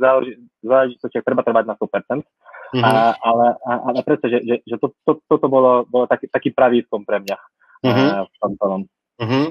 záležitostiach 0.66 1.22
treba 1.22 1.46
trvať 1.46 1.64
na 1.70 1.74
100%, 1.78 1.86
mm-hmm. 1.86 2.82
a, 2.82 2.90
ale, 3.14 3.46
a, 3.62 3.70
ale 3.94 3.98
predsa, 4.02 4.26
že, 4.26 4.42
že, 4.42 4.56
že 4.66 4.76
to, 4.82 4.90
to, 5.06 5.22
toto 5.30 5.46
bolo, 5.46 5.86
bolo 5.86 6.10
taký, 6.10 6.26
taký 6.26 6.50
pravý 6.50 6.82
pre 6.90 7.22
mňa 7.22 7.38
mm-hmm. 7.86 8.08
v 8.26 8.36
tom 8.42 8.52
celom. 8.58 8.82
Mm-hmm. 9.22 9.44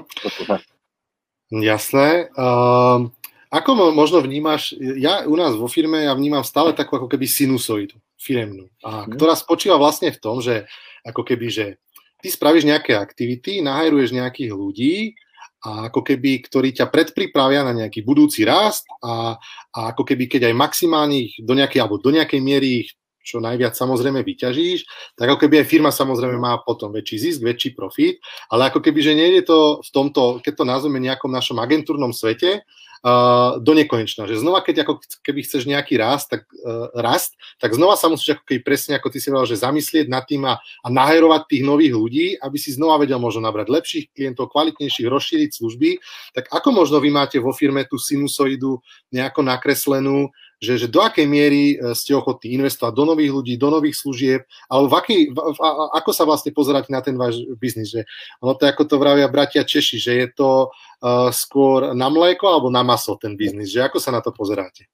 Jasné. 1.64 2.28
Uh, 2.36 3.08
ako 3.54 3.94
možno 3.94 4.18
vnímaš, 4.18 4.74
ja 4.98 5.22
u 5.22 5.38
nás 5.38 5.54
vo 5.54 5.70
firme 5.70 6.02
ja 6.02 6.14
vnímam 6.18 6.42
stále 6.42 6.74
takú 6.74 6.98
ako 6.98 7.06
keby 7.06 7.30
sinusoidu 7.30 7.94
firemnú, 8.18 8.66
a 8.82 9.06
mm. 9.06 9.14
ktorá 9.14 9.38
spočíva 9.38 9.78
vlastne 9.78 10.10
v 10.10 10.18
tom, 10.18 10.42
že 10.42 10.66
ako 11.06 11.22
keby, 11.22 11.46
že 11.46 11.66
ty 12.18 12.34
spravíš 12.34 12.66
nejaké 12.66 12.98
aktivity, 12.98 13.62
nahajruješ 13.62 14.10
nejakých 14.10 14.50
ľudí 14.50 14.94
a 15.64 15.88
ako 15.88 16.02
keby, 16.02 16.44
ktorí 16.44 16.74
ťa 16.74 16.90
predpripravia 16.90 17.62
na 17.62 17.72
nejaký 17.72 18.02
budúci 18.02 18.42
rast 18.42 18.84
a, 19.00 19.38
a 19.70 19.80
ako 19.94 20.02
keby, 20.02 20.26
keď 20.26 20.50
aj 20.50 20.54
maximálne 20.56 21.30
ich 21.30 21.38
do 21.38 21.54
nejakej, 21.54 21.78
alebo 21.84 22.02
do 22.02 22.10
nejakej 22.10 22.40
miery 22.42 22.84
ich 22.84 22.90
čo 23.24 23.40
najviac 23.40 23.72
samozrejme 23.72 24.20
vyťažíš, 24.20 24.84
tak 25.16 25.32
ako 25.32 25.48
keby 25.48 25.64
aj 25.64 25.70
firma 25.72 25.88
samozrejme 25.88 26.36
má 26.36 26.60
potom 26.60 26.92
väčší 26.92 27.16
zisk, 27.16 27.40
väčší 27.40 27.72
profit, 27.72 28.20
ale 28.52 28.68
ako 28.68 28.84
keby, 28.84 29.00
že 29.00 29.16
nejde 29.16 29.48
to 29.48 29.80
v 29.80 29.90
tomto, 29.90 30.44
keď 30.44 30.52
to 30.60 30.64
nazveme 30.68 31.00
nejakom 31.00 31.32
našom 31.32 31.56
agentúrnom 31.56 32.12
svete, 32.12 32.62
uh, 33.04 33.60
do 33.60 33.72
nekonečna. 33.76 34.24
Že 34.24 34.40
znova, 34.40 34.64
keď 34.64 34.88
ako 34.88 35.04
keby 35.20 35.44
chceš 35.44 35.68
nejaký 35.68 36.00
rast, 36.00 36.32
tak, 36.32 36.48
uh, 36.64 36.88
rast, 36.96 37.36
tak 37.60 37.76
znova 37.76 38.00
sa 38.00 38.08
musíš 38.08 38.40
ako 38.40 38.44
keby 38.48 38.60
presne, 38.64 38.96
ako 38.96 39.12
ty 39.12 39.20
si 39.20 39.28
povedal, 39.28 39.52
že 39.52 39.60
zamyslieť 39.60 40.06
nad 40.08 40.24
tým 40.24 40.48
a, 40.48 40.56
a 40.58 40.86
naherovať 40.88 41.44
tých 41.46 41.62
nových 41.62 41.92
ľudí, 41.92 42.26
aby 42.40 42.56
si 42.56 42.72
znova 42.72 42.96
vedel 42.96 43.20
možno 43.20 43.44
nabrať 43.44 43.68
lepších 43.68 44.04
klientov, 44.16 44.50
kvalitnejších, 44.50 45.06
rozšíriť 45.06 45.50
služby. 45.52 45.90
Tak 46.32 46.48
ako 46.48 46.68
možno 46.72 46.96
vy 46.98 47.12
máte 47.12 47.36
vo 47.36 47.52
firme 47.52 47.84
tú 47.84 48.00
sinusoidu 48.00 48.80
nejako 49.12 49.44
nakreslenú, 49.44 50.32
že, 50.62 50.78
že 50.80 50.86
do 50.90 51.00
akej 51.02 51.26
miery 51.26 51.74
e, 51.74 51.96
ste 51.96 52.14
ochotní 52.14 52.54
investovať 52.58 52.92
do 52.94 53.04
nových 53.04 53.32
ľudí, 53.34 53.54
do 53.58 53.68
nových 53.70 53.96
služieb, 53.98 54.40
alebo 54.70 54.86
v 54.90 54.94
aký, 54.98 55.16
v, 55.30 55.38
v, 55.38 55.58
ako 55.96 56.10
sa 56.10 56.24
vlastne 56.26 56.50
pozeráte 56.54 56.90
na 56.90 57.00
ten 57.02 57.14
váš 57.18 57.40
biznis, 57.58 57.90
že 57.90 58.06
ono 58.38 58.54
to 58.54 58.66
ako 58.68 58.84
to 58.86 58.96
vravia 58.98 59.26
bratia 59.30 59.66
Češi, 59.66 59.96
že 59.98 60.12
je 60.14 60.28
to 60.34 60.50
uh, 60.70 61.28
skôr 61.34 61.92
na 61.96 62.06
mlieko 62.12 62.46
alebo 62.46 62.68
na 62.70 62.84
maso 62.86 63.18
ten 63.18 63.34
biznis, 63.34 63.72
že 63.72 63.84
ako 63.84 63.98
sa 63.98 64.14
na 64.14 64.20
to 64.22 64.30
pozeráte? 64.30 64.86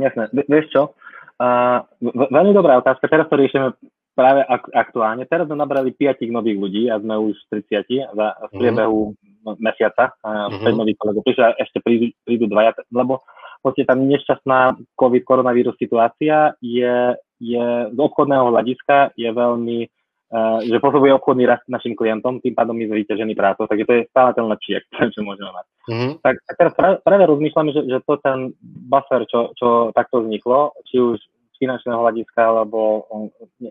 Jasné, 0.00 0.26
vieš 0.50 0.66
čo, 0.74 0.82
uh, 0.90 1.78
veľmi 2.02 2.52
dobrá 2.54 2.82
otázka, 2.82 3.06
teraz 3.06 3.30
to 3.30 3.38
riešime 3.38 3.74
práve 4.14 4.46
ak, 4.46 4.70
aktuálne. 4.70 5.26
Teraz 5.26 5.50
sme 5.50 5.58
nabrali 5.58 5.90
piatich 5.90 6.30
nových 6.30 6.58
ľudí 6.58 6.82
a 6.88 7.02
sme 7.02 7.18
už 7.18 7.34
30 7.50 8.14
za, 8.14 8.26
v 8.38 8.52
mhm. 8.54 8.58
priebehu 8.58 9.00
uh-huh. 9.12 9.58
mesiaca. 9.58 10.14
Uh, 10.22 10.48
uh-huh. 10.48 10.72
nových 10.72 10.98
kolegov 11.02 11.26
prišli 11.26 11.58
ešte 11.60 11.78
prídu, 11.82 12.06
prídu 12.22 12.46
dvaja, 12.46 12.72
lebo 12.94 13.20
podstate 13.64 13.88
tá 13.88 13.96
nešťastná 13.96 14.58
COVID 15.00 15.22
koronavírus 15.24 15.72
situácia 15.80 16.52
je, 16.60 17.16
je 17.40 17.66
z 17.88 17.98
obchodného 17.98 18.52
hľadiska 18.52 19.16
je 19.16 19.32
veľmi, 19.32 19.78
uh, 19.88 20.60
že 20.60 20.76
potrebuje 20.84 21.16
obchodný 21.16 21.48
rast 21.48 21.64
našim 21.72 21.96
klientom, 21.96 22.44
tým 22.44 22.52
pádom 22.52 22.76
my 22.76 22.84
sme 22.84 23.00
vyťažení 23.00 23.32
prácou, 23.32 23.64
takže 23.64 23.84
to 23.88 23.92
je 23.96 24.10
stále 24.12 24.30
ten 24.36 24.44
lepší 24.44 24.84
čo 25.16 25.20
môžeme 25.24 25.48
mať. 25.48 25.66
Mm-hmm. 25.88 26.12
Tak, 26.20 26.34
tak 26.44 26.54
teraz 26.60 26.72
práve, 26.76 26.94
práve 27.00 27.22
rozmýšľame, 27.24 27.70
že, 27.72 27.82
že 27.88 27.98
to 28.04 28.14
ten 28.20 28.52
buffer, 28.62 29.24
čo, 29.24 29.56
čo 29.56 29.90
takto 29.96 30.20
vzniklo, 30.20 30.76
či 30.84 31.00
už 31.00 31.16
z 31.54 31.56
finančného 31.56 32.02
hľadiska 32.02 32.42
alebo 32.42 33.06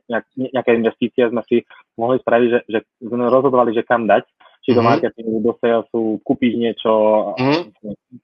nejak, 0.07 0.25
nejaké 0.39 0.71
investície 0.79 1.27
sme 1.27 1.43
si 1.45 1.67
mohli 1.99 2.17
spraviť, 2.17 2.47
že, 2.49 2.59
že 2.71 2.79
sme 3.03 3.27
rozhodovali, 3.27 3.75
že 3.75 3.83
kam 3.83 4.07
dať, 4.07 4.23
či 4.63 4.71
do 4.71 4.79
mm-hmm. 4.79 4.95
marketingu, 4.95 5.43
do 5.43 5.53
salesu, 5.59 6.23
kúpiš 6.23 6.55
niečo, 6.55 6.91
mm-hmm. 7.35 7.61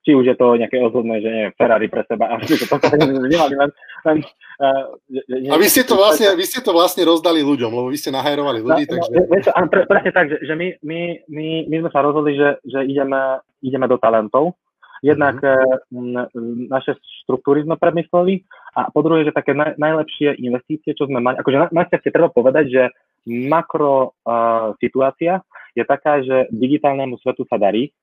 či 0.08 0.16
už 0.16 0.24
je 0.24 0.36
to 0.40 0.56
nejaké 0.56 0.80
rozhodné, 0.80 1.20
že 1.20 1.30
nie, 1.30 1.46
Ferrari 1.60 1.92
pre 1.92 2.08
seba, 2.08 2.28
a 2.32 2.40
to, 2.40 2.56
to, 2.56 2.76
to 2.80 2.96
nemali 2.96 3.56
len, 3.60 3.70
len 4.08 4.18
uh, 4.64 5.52
a 5.52 5.56
vy 5.60 5.68
ste, 5.68 5.84
to 5.84 6.00
vlastne, 6.00 6.32
vy 6.40 6.46
ste 6.48 6.64
to 6.64 6.72
vlastne 6.72 7.04
rozdali 7.04 7.44
ľuďom, 7.44 7.72
lebo 7.76 7.88
vy 7.92 8.00
ste 8.00 8.16
nahajrovali 8.16 8.64
ľudí, 8.64 8.84
no, 8.88 8.92
takže... 8.96 9.10
No, 9.12 9.68
pre, 9.68 9.84
presne 9.84 10.12
tak, 10.16 10.26
že, 10.32 10.38
že 10.48 10.54
my, 10.56 10.68
my, 10.80 11.00
my, 11.28 11.48
my 11.68 11.76
sme 11.84 11.90
sa 11.92 12.00
rozhodli, 12.00 12.40
že, 12.40 12.64
že 12.64 12.88
ideme, 12.88 13.44
ideme 13.60 13.92
do 13.92 14.00
talentov, 14.00 14.56
Jednak 15.00 15.40
mm-hmm. 15.40 16.68
naše 16.68 17.00
štruktúry 17.24 17.64
sme 17.64 17.80
premysleli 17.80 18.44
a 18.76 18.92
po 18.92 19.00
druhé, 19.00 19.24
že 19.24 19.32
také 19.32 19.56
naj, 19.56 19.80
najlepšie 19.80 20.36
investície, 20.44 20.92
čo 20.92 21.08
sme 21.08 21.24
mali, 21.24 21.40
akože 21.40 21.56
na, 21.56 21.68
na 21.72 21.84
treba 21.88 22.28
povedať, 22.28 22.66
že 22.68 22.84
makro 23.24 24.12
uh, 24.28 24.76
situácia 24.84 25.40
je 25.76 25.84
taká, 25.86 26.22
že 26.24 26.50
digitálnemu 26.54 27.18
svetu 27.22 27.46
sa 27.46 27.58
darí 27.58 27.94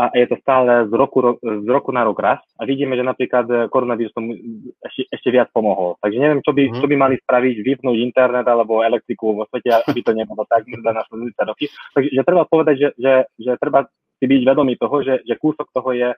a 0.00 0.08
je 0.16 0.26
to 0.32 0.40
stále 0.40 0.88
z 0.88 0.92
roku, 0.96 1.20
z 1.44 1.68
roku 1.68 1.92
na 1.92 2.00
rok 2.08 2.16
raz 2.16 2.40
a 2.56 2.64
vidíme, 2.64 2.96
že 2.96 3.04
napríklad 3.04 3.68
koronavírus 3.68 4.16
tomu 4.16 4.32
ešte, 4.80 5.04
ešte 5.12 5.28
viac 5.28 5.52
pomohol. 5.52 6.00
Takže 6.00 6.16
neviem, 6.16 6.40
čo 6.40 6.56
by, 6.56 6.62
mm. 6.72 6.80
čo 6.80 6.86
by 6.88 6.96
mali 6.96 7.14
spraviť, 7.20 7.56
vypnúť 7.60 7.96
internet 8.00 8.48
alebo 8.48 8.80
elektriku 8.80 9.36
vo 9.36 9.44
svete, 9.52 9.68
aby 9.84 10.00
to 10.00 10.16
nebolo 10.16 10.48
tak 10.48 10.64
za 10.64 10.92
nasledujúce 10.96 11.40
roky. 11.44 11.66
Takže 11.92 12.08
že 12.16 12.22
treba 12.24 12.48
povedať, 12.48 12.74
že, 12.80 12.88
že, 12.96 13.14
že 13.36 13.52
treba 13.60 13.84
si 14.16 14.24
byť 14.24 14.40
vedomý 14.48 14.80
toho, 14.80 15.04
že, 15.04 15.20
že 15.28 15.36
kúsok 15.36 15.68
toho 15.68 15.92
je 15.92 16.08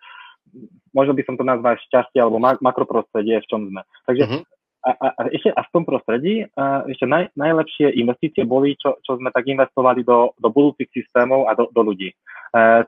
možno 0.94 1.14
by 1.14 1.23
som 1.26 1.35
to 1.38 1.42
nazval 1.47 1.75
šťastie 1.78 2.18
alebo 2.18 2.38
makroprostredie, 2.38 3.40
v 3.42 3.49
čom 3.50 3.66
sme. 3.66 3.82
Takže 4.06 4.25
mm-hmm 4.26 4.62
a, 4.82 4.90
a, 4.90 5.08
a 5.14 5.20
ešte 5.30 5.54
a 5.54 5.62
v 5.62 5.72
tom 5.72 5.84
prostredí 5.86 6.42
a 6.58 6.82
ešte 6.90 7.06
naj, 7.06 7.30
najlepšie 7.38 7.94
investície 8.02 8.42
boli, 8.42 8.74
čo, 8.74 8.98
čo 9.06 9.14
sme 9.14 9.30
tak 9.30 9.46
investovali 9.46 10.02
do, 10.02 10.34
do 10.34 10.48
budúcich 10.50 10.90
systémov 10.90 11.46
a 11.46 11.54
do, 11.54 11.70
do 11.70 11.80
ľudí. 11.86 12.10
E, 12.10 12.14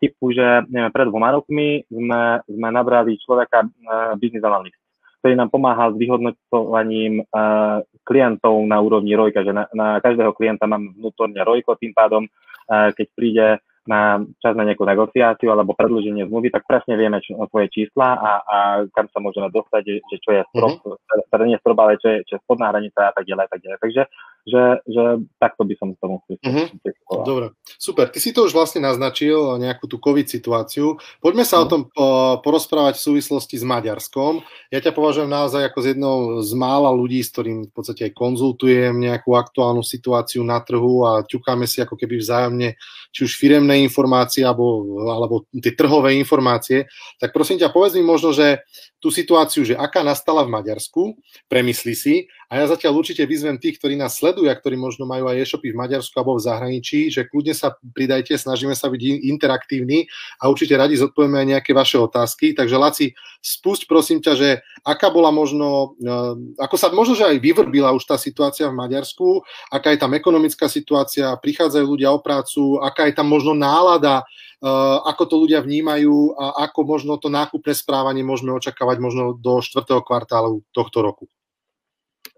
typu, 0.02 0.34
že 0.34 0.66
neviem, 0.68 0.90
pred 0.90 1.06
dvoma 1.06 1.30
rokmi 1.30 1.86
sme, 1.86 2.42
sme 2.50 2.68
nabrali 2.74 3.14
človeka 3.22 3.62
e, 3.62 3.68
business 4.18 4.42
analyst, 4.42 4.78
ktorý 5.22 5.38
nám 5.38 5.54
pomáhal 5.54 5.94
s 5.94 6.00
vyhodnocovaním 6.02 7.22
e, 7.22 7.24
klientov 8.02 8.58
na 8.66 8.82
úrovni 8.82 9.14
rojka, 9.14 9.46
že 9.46 9.54
na, 9.54 9.70
na 9.70 10.02
každého 10.02 10.34
klienta 10.34 10.66
mám 10.66 10.92
vnútorne 10.98 11.40
rojko, 11.46 11.78
tým 11.78 11.94
pádom, 11.94 12.26
e, 12.26 12.30
keď 12.98 13.06
príde 13.14 13.46
na 13.84 14.24
čas 14.40 14.56
na 14.56 14.64
nejakú 14.64 14.84
negociáciu 14.84 15.52
alebo 15.52 15.76
predlženie 15.76 16.24
zmluvy, 16.24 16.48
tak 16.48 16.64
presne 16.64 16.96
vieme 16.96 17.20
čo, 17.20 17.36
svoje 17.52 17.68
čísla 17.68 18.16
a, 18.16 18.30
a 18.40 18.56
kam 18.88 19.06
sa 19.12 19.20
môžeme 19.20 19.52
dostať, 19.52 19.82
že 20.08 20.16
čo 20.24 20.30
je 20.32 20.42
strop, 20.52 20.80
mm-hmm. 20.80 21.28
teda 21.28 21.44
nie 21.44 21.60
strop, 21.60 21.78
ale 21.84 22.00
čo 22.00 22.08
je, 22.08 22.18
čo 22.24 22.32
je 22.36 22.42
spodná 22.48 22.72
hranica 22.72 23.00
a 23.08 23.12
tak 23.12 23.28
ďalej, 23.28 23.46
tak 23.52 23.60
ďalej. 23.60 23.78
Takže 23.80 24.02
že, 24.44 24.64
že 24.84 25.24
takto 25.40 25.64
by 25.64 25.74
som 25.80 25.96
tomu 25.96 26.20
mm-hmm. 26.28 26.76
Dobre, 27.24 27.56
super. 27.80 28.12
Ty 28.12 28.18
si 28.20 28.36
to 28.36 28.44
už 28.44 28.52
vlastne 28.52 28.84
naznačil, 28.84 29.56
nejakú 29.56 29.88
tú 29.88 29.96
COVID 29.96 30.28
situáciu. 30.28 31.00
Poďme 31.24 31.48
sa 31.48 31.60
mm-hmm. 31.60 31.64
o 31.64 31.70
tom 31.72 31.82
po, 31.88 32.06
porozprávať 32.44 33.00
v 33.00 33.04
súvislosti 33.08 33.56
s 33.56 33.64
Maďarskom. 33.64 34.44
Ja 34.68 34.84
ťa 34.84 34.92
považujem 34.92 35.32
naozaj 35.32 35.64
ako 35.72 35.78
z 35.80 35.86
jednou 35.96 36.16
z 36.44 36.52
mála 36.60 36.92
ľudí, 36.92 37.24
s 37.24 37.32
ktorým 37.32 37.68
v 37.68 37.72
podstate 37.72 38.12
aj 38.12 38.12
konzultujem 38.12 38.92
nejakú 39.00 39.32
aktuálnu 39.32 39.80
situáciu 39.80 40.44
na 40.44 40.60
trhu 40.60 41.08
a 41.08 41.24
ťukáme 41.24 41.64
si 41.64 41.80
ako 41.80 41.96
keby 41.96 42.20
vzájomne, 42.20 42.76
či 43.16 43.20
už 43.24 43.40
firemné 43.40 43.73
obchodné 43.74 43.82
informácie 43.82 44.46
alebo, 44.46 44.98
alebo 45.10 45.34
tie 45.50 45.74
trhové 45.74 46.14
informácie, 46.14 46.86
tak 47.18 47.34
prosím 47.34 47.58
ťa, 47.58 47.74
povedz 47.74 47.98
mi 47.98 48.06
možno, 48.06 48.30
že 48.30 48.62
tú 49.02 49.10
situáciu, 49.10 49.66
že 49.66 49.74
aká 49.74 50.06
nastala 50.06 50.46
v 50.46 50.54
Maďarsku, 50.54 51.18
premysli 51.50 51.94
si 51.98 52.14
a 52.54 52.62
ja 52.62 52.70
zatiaľ 52.70 53.02
určite 53.02 53.26
vyzvem 53.26 53.58
tých, 53.58 53.82
ktorí 53.82 53.98
nás 53.98 54.14
sledujú 54.14 54.46
a 54.46 54.54
ktorí 54.54 54.78
možno 54.78 55.10
majú 55.10 55.26
aj 55.26 55.42
e-shopy 55.42 55.74
v 55.74 55.80
Maďarsku 55.82 56.14
alebo 56.14 56.38
v 56.38 56.46
zahraničí, 56.46 57.10
že 57.10 57.26
kľudne 57.26 57.50
sa 57.50 57.74
pridajte, 57.74 58.38
snažíme 58.38 58.78
sa 58.78 58.86
byť 58.94 59.26
interaktívni 59.26 60.06
a 60.38 60.46
určite 60.46 60.78
radi 60.78 60.94
zodpovieme 60.94 61.34
aj 61.42 61.48
nejaké 61.50 61.74
vaše 61.74 61.98
otázky. 61.98 62.54
Takže 62.54 62.78
Laci, 62.78 63.10
spúšť 63.42 63.90
prosím 63.90 64.22
ťa, 64.22 64.32
že 64.38 64.48
aká 64.86 65.10
bola 65.10 65.34
možno, 65.34 65.98
eh, 65.98 66.62
ako 66.62 66.78
sa 66.78 66.94
možno, 66.94 67.18
že 67.18 67.26
aj 67.26 67.42
vyvrbila 67.42 67.90
už 67.90 68.06
tá 68.06 68.14
situácia 68.14 68.70
v 68.70 68.78
Maďarsku, 68.78 69.42
aká 69.74 69.90
je 69.90 69.98
tam 69.98 70.14
ekonomická 70.14 70.70
situácia, 70.70 71.34
prichádzajú 71.34 71.82
ľudia 71.90 72.14
o 72.14 72.22
prácu, 72.22 72.78
aká 72.78 73.10
je 73.10 73.18
tam 73.18 73.26
možno 73.26 73.58
nálada, 73.58 74.22
eh, 74.22 74.98
ako 75.10 75.26
to 75.26 75.34
ľudia 75.42 75.58
vnímajú 75.58 76.38
a 76.38 76.70
ako 76.70 76.86
možno 76.86 77.18
to 77.18 77.26
nákupné 77.26 77.74
správanie 77.74 78.22
môžeme 78.22 78.54
očakávať 78.54 79.02
možno 79.02 79.34
do 79.34 79.58
štvrtého 79.58 80.06
kvartálu 80.06 80.62
tohto 80.70 81.02
roku. 81.02 81.26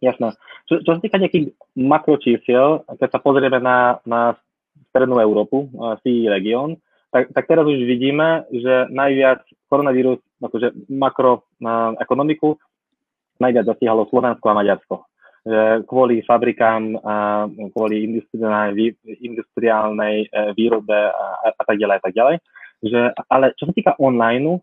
Jasné. 0.06 0.38
Čo, 0.70 0.75
čo 0.86 0.90
sa 0.94 1.00
týka 1.02 1.18
nejakých 1.18 1.50
makročísiel, 1.75 2.86
keď 2.86 3.08
sa 3.10 3.18
pozrieme 3.18 3.58
na, 3.58 3.98
na 4.06 4.38
strednú 4.94 5.18
Európu, 5.18 5.66
si 6.06 6.30
región, 6.30 6.78
tak, 7.10 7.34
tak 7.34 7.44
teraz 7.50 7.66
už 7.66 7.82
vidíme, 7.82 8.46
že 8.54 8.86
najviac 8.92 9.42
koronavírus, 9.66 10.22
akože 10.38 10.86
makroekonomiku, 10.90 12.54
najviac 13.42 13.66
zasiahlo 13.66 14.06
Slovensko 14.10 14.46
a 14.46 14.58
Maďarsko. 14.58 14.96
Že 15.46 15.62
kvôli 15.86 16.26
fabrikám, 16.26 16.98
kvôli 17.70 18.02
industriálnej, 18.10 18.98
industriálnej 19.22 20.26
e, 20.26 20.28
výrobe 20.58 20.98
a, 21.06 21.54
a 21.54 21.62
tak 21.62 21.78
ďalej, 21.78 21.96
a 21.96 22.02
tak 22.02 22.14
ďalej. 22.18 22.36
Že, 22.82 23.00
ale 23.30 23.46
čo 23.54 23.70
sa 23.70 23.72
týka 23.72 23.92
online, 24.02 24.58
e, 24.58 24.60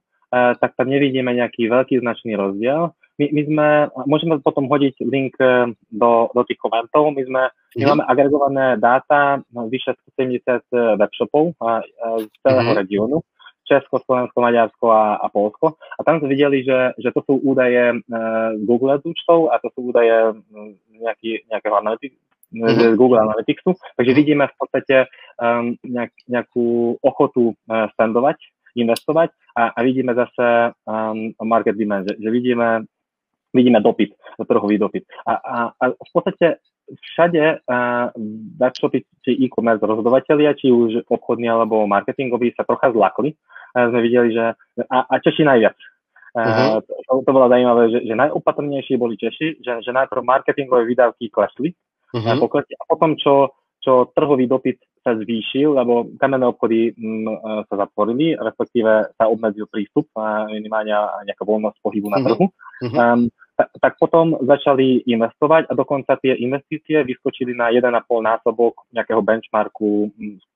tak 0.60 0.76
tam 0.76 0.92
nevidíme 0.92 1.32
nejaký 1.32 1.72
veľký 1.72 2.04
značný 2.04 2.36
rozdiel 2.36 2.92
my, 3.20 3.26
my 3.30 3.42
sme, 3.46 3.68
môžeme 4.10 4.36
potom 4.42 4.66
hodiť 4.66 5.06
link 5.06 5.38
e, 5.38 5.70
do, 5.94 6.34
do 6.34 6.42
tých 6.50 6.58
komentov, 6.58 7.14
my 7.14 7.22
sme, 7.22 7.42
my 7.78 7.84
mm. 7.86 7.90
máme 7.94 8.04
agregované 8.10 8.66
dáta 8.82 9.42
vyše 9.70 9.94
170 10.18 10.42
e, 10.50 10.98
webshopov 10.98 11.54
a 11.62 11.86
z 12.22 12.34
celého 12.42 12.74
mm. 12.74 12.78
regiónu, 12.82 13.18
Česko, 13.64 14.04
Slovensko, 14.04 14.38
Maďarsko 14.44 14.86
a, 14.92 15.24
a 15.24 15.28
Polsko. 15.32 15.80
A 15.96 16.04
tam 16.04 16.20
sme 16.20 16.36
videli, 16.36 16.68
že, 16.68 16.94
že 17.00 17.16
to 17.16 17.24
sú 17.24 17.40
údaje 17.48 17.96
uh, 17.96 18.52
Google 18.60 19.00
účtov 19.00 19.56
a 19.56 19.60
to 19.64 19.72
sú 19.72 19.96
údaje 19.96 20.36
nejaký, 21.00 21.48
nejakého 21.48 21.76
analytics, 21.80 22.20
mm-hmm. 22.52 23.00
Google 23.00 23.24
Analyticsu. 23.24 23.74
Takže 23.96 24.14
vidíme 24.14 24.52
v 24.52 24.56
podstate 24.60 24.96
um, 25.40 25.80
nejak, 25.82 26.12
nejakú 26.28 27.00
ochotu 27.02 27.56
uh, 27.56 27.88
spendovať, 27.96 28.38
investovať 28.76 29.30
a, 29.56 29.74
a 29.74 29.80
vidíme 29.86 30.14
zase 30.18 30.74
um, 30.86 31.34
market 31.46 31.78
demand, 31.78 32.10
že, 32.10 32.18
že 32.18 32.30
vidíme 32.30 32.86
vidíme 33.54 33.80
dopyt, 33.80 34.18
trhový 34.42 34.82
dopyt. 34.82 35.06
A, 35.30 35.34
a, 35.38 35.56
a 35.78 35.84
v 35.94 36.12
podstate 36.12 36.58
všade 36.84 37.64
webshopy 38.60 39.08
či 39.24 39.32
e-commerce 39.48 39.86
rozhodovatelia, 39.86 40.58
či 40.58 40.68
už 40.68 41.08
obchodní 41.08 41.48
alebo 41.48 41.88
marketingoví 41.88 42.52
sa 42.54 42.68
trocha 42.68 42.92
zlakli. 42.92 43.38
Uh, 43.74 43.90
sme 43.90 44.00
videli, 44.04 44.36
že 44.36 44.46
a, 44.92 44.98
a 45.08 45.14
Češi 45.18 45.48
najviac. 45.48 45.78
Uh, 46.34 46.42
uh-huh. 46.42 46.82
to, 46.82 47.22
to 47.24 47.32
bolo 47.32 47.46
zaujímavé, 47.46 47.84
že, 47.94 48.00
že 48.10 48.14
najopatrnejší 48.18 48.94
boli 48.98 49.16
Češi, 49.18 49.62
že, 49.62 49.74
že 49.86 49.92
najprv 49.94 50.22
marketingové 50.26 50.90
výdavky 50.90 51.30
klesli 51.30 51.74
uh-huh. 52.14 52.26
a, 52.26 52.34
a 52.58 52.84
potom, 52.90 53.14
čo, 53.18 53.54
čo 53.82 54.10
trhový 54.18 54.50
dopyt 54.50 54.82
sa 55.04 55.14
zvýšil, 55.20 55.76
lebo 55.78 56.10
kamenné 56.16 56.48
obchody 56.48 56.96
m, 56.96 57.28
sa 57.68 57.76
zatvorili, 57.76 58.34
respektíve 58.40 59.14
sa 59.14 59.28
obmedzil 59.28 59.68
prístup 59.68 60.08
a 60.16 60.48
minimálne 60.48 60.96
nejaká 61.28 61.44
voľnosť 61.44 61.78
pohybu 61.84 62.08
na 62.10 62.20
trhu. 62.24 62.46
Uh-huh. 62.50 62.98
Um, 62.98 63.22
tak, 63.54 63.70
tak 63.78 63.94
potom 64.02 64.34
začali 64.42 65.06
investovať 65.06 65.70
a 65.70 65.74
dokonca 65.78 66.18
tie 66.18 66.34
investície 66.42 67.06
vyskočili 67.06 67.54
na 67.54 67.70
1,5 67.70 67.94
násobok 68.10 68.90
nejakého 68.90 69.22
benchmarku 69.22 70.10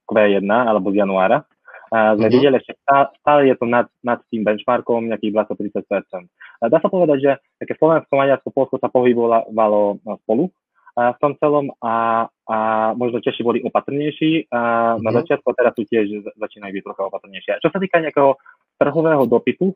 Q1 0.09 0.49
alebo 0.49 0.89
z 0.89 1.05
januára. 1.05 1.45
A 1.87 2.19
sme 2.19 2.27
uh-huh. 2.27 2.35
videli, 2.35 2.59
že 2.67 2.75
stále 3.23 3.47
je 3.47 3.55
to 3.55 3.63
nad, 3.63 3.87
nad 4.03 4.19
tým 4.27 4.43
benchmarkom 4.43 5.07
nejakých 5.07 5.47
20-30%. 5.55 6.67
Dá 6.67 6.77
sa 6.83 6.89
povedať, 6.91 7.17
že 7.23 7.31
také 7.63 7.79
Slovensko, 7.79 8.11
Maďarsko, 8.11 8.49
Polsko 8.51 8.75
sa 8.81 8.91
pohybovalo 8.91 10.03
spolu 10.25 10.51
a 10.97 11.13
v 11.15 11.19
tom 11.21 11.37
celom 11.39 11.71
a, 11.79 12.27
a 12.49 12.57
možno 12.97 13.21
Češi 13.21 13.45
boli 13.45 13.63
opatrnejší 13.63 14.51
a 14.51 14.59
uh-huh. 14.97 15.05
na 15.05 15.11
mhm. 15.13 15.17
začiatku 15.21 15.47
a 15.47 15.57
teraz 15.57 15.71
sú 15.77 15.85
tiež 15.87 16.33
začínajú 16.35 16.71
byť 16.75 16.83
trocha 16.83 17.07
opatrnejšie. 17.07 17.51
A 17.55 17.61
čo 17.63 17.69
sa 17.71 17.79
týka 17.79 18.01
nejakého 18.01 18.35
trhového 18.81 19.23
dopytu, 19.29 19.71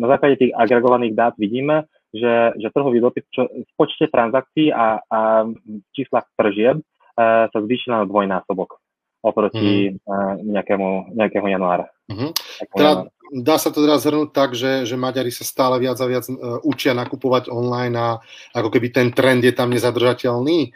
na 0.00 0.06
základe 0.08 0.40
tých 0.40 0.52
agregovaných 0.56 1.12
dát 1.12 1.34
vidíme, 1.36 1.84
že, 2.10 2.58
že 2.58 2.68
trhový 2.74 2.98
dopyt 2.98 3.24
čo, 3.30 3.46
v 3.46 3.70
počte 3.78 4.10
transakcií 4.10 4.74
a, 4.74 5.02
a 5.06 5.20
v 5.46 5.86
číslach 5.94 6.26
tržieb 6.34 6.82
uh, 6.82 7.46
sa 7.50 7.58
zvýšil 7.58 7.94
na 7.94 8.06
dvojnásobok 8.06 8.82
oproti 9.20 9.94
uh, 9.94 10.40
nejakému, 10.40 11.14
nejakého 11.14 11.46
januára. 11.46 11.86
Mm-hmm. 12.10 12.30
Teda, 12.72 12.92
dá 13.30 13.56
sa 13.60 13.70
to 13.70 13.84
teda 13.84 14.00
zhrnúť 14.00 14.30
tak, 14.34 14.56
že, 14.58 14.88
že 14.88 14.98
Maďari 14.98 15.30
sa 15.30 15.46
stále 15.46 15.78
viac 15.78 16.00
a 16.02 16.06
viac 16.10 16.26
uh, 16.26 16.58
učia 16.66 16.96
nakupovať 16.96 17.52
online 17.52 17.94
a 17.94 18.08
ako 18.56 18.68
keby 18.74 18.88
ten 18.90 19.08
trend 19.14 19.46
je 19.46 19.54
tam 19.54 19.70
nezadržateľný? 19.70 20.74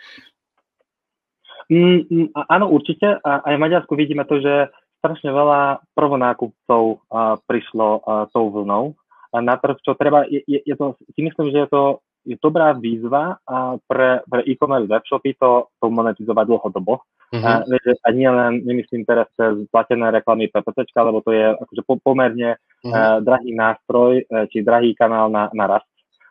Mm, 1.73 2.01
mm, 2.05 2.29
áno, 2.37 2.69
určite. 2.69 3.19
A 3.25 3.41
aj 3.43 3.55
v 3.57 3.63
Maďarsku 3.65 3.93
vidíme 3.97 4.29
to, 4.29 4.39
že 4.39 4.69
strašne 5.01 5.33
veľa 5.33 5.85
prvonákupcov 5.97 6.83
uh, 6.85 7.37
prišlo 7.49 7.89
uh, 8.01 8.29
tou 8.31 8.53
vlnou 8.53 8.97
na 9.41 9.59
trh, 9.59 9.79
čo 9.83 9.99
treba, 9.99 10.27
je, 10.31 10.43
je, 10.47 10.63
je 10.63 10.75
to, 10.79 10.95
si 11.15 11.21
myslím, 11.23 11.51
že 11.51 11.67
je 11.67 11.69
to 11.71 11.83
je 12.25 12.37
dobrá 12.41 12.73
výzva 12.73 13.37
a 13.45 13.77
pre, 13.85 14.25
pre 14.25 14.41
e-commerce 14.49 14.89
webshopy 14.89 15.37
to, 15.37 15.69
to 15.77 15.87
monetizovať 15.93 16.45
dlhodobo. 16.49 17.05
Mm-hmm. 17.37 17.45
A, 17.45 17.53
a 18.01 18.09
nie 18.17 18.31
len, 18.31 18.53
nemyslím 18.65 19.05
teraz 19.05 19.29
cez 19.37 19.61
platené 19.69 20.09
reklamy 20.09 20.49
PPC, 20.49 20.89
lebo 20.97 21.21
to 21.21 21.37
je 21.37 21.53
akože 21.53 21.83
po, 21.85 22.01
pomerne 22.01 22.57
mm-hmm. 22.57 22.93
uh, 22.93 23.19
drahý 23.21 23.53
nástroj, 23.53 24.25
uh, 24.25 24.49
či 24.49 24.65
drahý 24.65 24.97
kanál 24.97 25.29
na, 25.29 25.53
na 25.53 25.69
rast. 25.69 25.89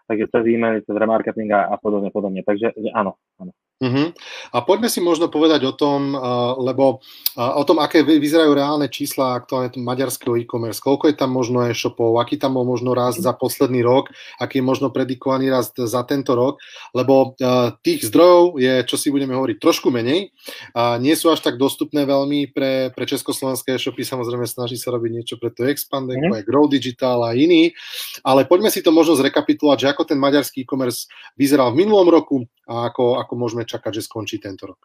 Takže 0.09 0.33
cez 0.33 0.43
e-mail, 0.49 0.81
cez 0.83 0.95
remarketing 0.97 1.53
a, 1.53 1.69
a 1.71 1.75
podobne, 1.77 2.09
podobne. 2.09 2.41
Takže 2.41 2.73
že 2.73 2.89
áno, 2.91 3.15
áno. 3.37 3.53
Uh-huh. 3.81 4.15
A 4.53 4.63
poďme 4.63 4.87
si 4.87 5.03
možno 5.03 5.27
povedať 5.27 5.65
o 5.67 5.73
tom, 5.75 6.15
uh, 6.15 6.55
lebo 6.61 7.03
uh, 7.35 7.57
o 7.57 7.63
tom, 7.67 7.81
aké 7.83 8.05
vyzerajú 8.05 8.55
reálne 8.55 8.87
čísla 8.87 9.35
aktuálne 9.35 9.73
maďarského 9.75 10.39
e-commerce, 10.39 10.79
koľko 10.79 11.11
je 11.11 11.15
tam 11.17 11.35
možno 11.35 11.65
e-shopov, 11.67 12.15
aký 12.21 12.39
tam 12.39 12.55
bol 12.55 12.63
možno 12.63 12.95
rast 12.95 13.19
za 13.19 13.35
posledný 13.35 13.83
rok, 13.83 14.13
aký 14.39 14.61
je 14.61 14.65
možno 14.65 14.87
predikovaný 14.93 15.51
rast 15.51 15.75
za 15.75 16.01
tento 16.07 16.31
rok, 16.37 16.63
lebo 16.95 17.35
uh, 17.35 17.75
tých 17.83 18.07
zdrojov 18.07 18.61
je, 18.61 18.73
čo 18.87 18.95
si 18.95 19.11
budeme 19.11 19.35
hovoriť, 19.35 19.57
trošku 19.59 19.91
menej. 19.91 20.31
Uh, 20.71 20.95
nie 21.03 21.17
sú 21.19 21.33
až 21.33 21.43
tak 21.43 21.59
dostupné 21.59 22.07
veľmi 22.07 22.55
pre, 22.55 22.93
pre 22.95 23.03
československé 23.03 23.75
e-shopy, 23.75 24.07
samozrejme 24.07 24.47
snaží 24.47 24.79
sa 24.79 24.95
robiť 24.95 25.11
niečo 25.11 25.35
pre 25.41 25.51
to 25.51 25.67
Expandek, 25.67 26.23
uh-huh. 26.23 26.39
aj 26.39 26.47
Grow 26.47 26.71
Digital 26.71 27.19
a 27.25 27.35
iní, 27.35 27.75
ale 28.23 28.47
poďme 28.47 28.71
si 28.71 28.79
to 28.79 28.95
možno 28.95 29.19
zrekapitulovať, 29.19 29.77
že 29.81 29.91
ako 29.91 30.03
ten 30.07 30.19
maďarský 30.21 30.63
e-commerce 30.63 31.11
vyzeral 31.35 31.75
v 31.75 31.83
minulom 31.83 32.07
roku 32.07 32.47
a 32.63 32.87
ako, 32.87 33.19
ako 33.19 33.33
môžeme 33.35 33.62
čakať, 33.65 33.91
že 33.99 34.05
skončí 34.05 34.39
tento 34.39 34.69
rok. 34.69 34.79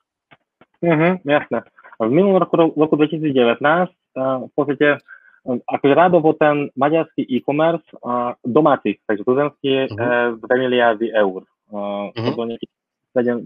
Uh-huh, 0.78 1.18
jasné. 1.26 1.58
V 1.98 2.12
minulom 2.14 2.38
roku, 2.38 2.54
roku 2.54 2.94
2019 2.94 3.58
uh, 3.58 4.46
v 4.46 4.52
podstate 4.54 5.02
akože 5.48 5.94
rádovo 5.94 6.36
ten 6.36 6.68
maďarský 6.76 7.24
e-commerce 7.24 7.86
uh, 8.02 8.36
domáci, 8.44 9.00
takže 9.08 9.24
tuzemský 9.24 9.88
uh-huh. 9.88 10.36
uh, 10.36 10.46
2 10.46 10.64
miliardy 10.68 11.08
eur. 11.14 11.46
Uh, 11.68 12.12
uh-huh. 12.12 12.58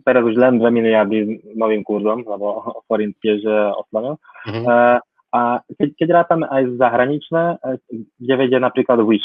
teraz 0.02 0.22
už 0.24 0.34
len 0.38 0.58
2 0.58 0.66
miliardy 0.70 1.18
novým 1.54 1.86
kurzom, 1.86 2.26
lebo 2.26 2.46
Forint 2.88 3.14
tiež 3.22 3.44
oslavil. 3.78 4.18
Uh-huh. 4.18 4.64
Uh, 4.66 4.98
a 5.32 5.64
keď, 5.80 5.88
keď 5.96 6.08
rátame 6.12 6.44
aj 6.44 6.76
zahraničné, 6.76 7.44
kde 8.20 8.34
vedie 8.36 8.60
napríklad 8.60 9.00
Wish. 9.00 9.24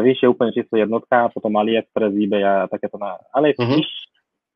Wish 0.00 0.24
je 0.24 0.32
úplne 0.32 0.48
čisto 0.56 0.80
jednotka, 0.80 1.28
potom 1.28 1.60
AliExpress, 1.60 2.16
eBay 2.16 2.40
a 2.40 2.64
takéto. 2.72 2.96
Na, 2.96 3.20
ale 3.36 3.52
uh-huh. 3.52 3.76
Wish 3.76 3.92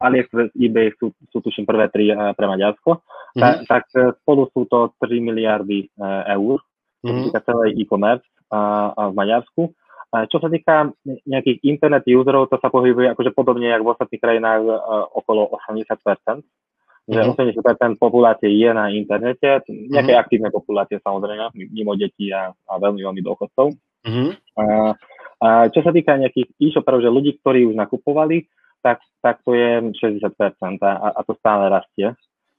AliExpress, 0.01 0.57
eBay 0.57 0.97
sú, 0.97 1.13
sú 1.29 1.39
tuším 1.45 1.69
prvé 1.69 1.93
tri 1.93 2.09
uh, 2.09 2.33
pre 2.33 2.49
Maďarsko, 2.49 3.05
mm-hmm. 3.05 3.41
tak, 3.41 3.55
tak 3.69 3.85
eh, 3.95 4.17
spolu 4.25 4.49
sú 4.51 4.65
to 4.65 4.97
3 4.97 5.21
miliardy 5.21 5.93
uh, 6.01 6.25
eur, 6.35 6.65
čo 7.05 7.13
sa 7.13 7.21
týka 7.29 7.41
celej 7.53 7.71
e-commerce 7.77 8.25
uh, 8.53 9.13
v 9.13 9.15
Maďarsku. 9.17 9.63
Uh, 10.11 10.25
čo 10.27 10.41
sa 10.41 10.49
týka 10.49 10.91
nejakých 11.29 11.63
internet 11.69 12.09
userov, 12.09 12.49
to 12.49 12.57
sa 12.59 12.73
pohybuje 12.73 13.13
akože 13.13 13.31
podobne, 13.37 13.69
ako 13.71 13.85
v 13.85 13.93
ostatných 13.95 14.23
krajinách 14.25 14.63
okolo 15.15 15.53
80%. 15.69 16.43
Že 17.11 17.21
mm-hmm. 17.27 17.97
80% 17.99 18.03
populácie 18.03 18.51
je 18.55 18.71
na 18.71 18.93
internete, 18.93 19.65
nejaké 19.69 20.13
mm-hmm. 20.15 20.23
aktívne 20.23 20.49
populácie 20.53 21.01
samozrejme, 21.01 21.53
mimo 21.73 21.93
detí 21.97 22.33
a, 22.33 22.53
a 22.53 22.73
veľmi, 22.81 23.05
veľmi 23.05 23.23
dôchodcov. 23.25 23.73
Mm-hmm. 24.01 24.31
Uh, 24.57 24.93
uh, 25.45 25.65
čo 25.69 25.81
sa 25.85 25.93
týka 25.93 26.17
nejakých 26.17 26.57
e-shopperov, 26.57 27.05
že 27.05 27.13
ľudí, 27.13 27.37
ktorí 27.41 27.69
už 27.69 27.77
nakupovali, 27.77 28.49
tak, 28.83 28.99
tak 29.23 29.41
to 29.45 29.55
je 29.55 29.93
60% 29.97 30.29
a, 30.83 30.93
a 31.17 31.21
to 31.25 31.33
stále 31.39 31.69
rastie 31.69 32.13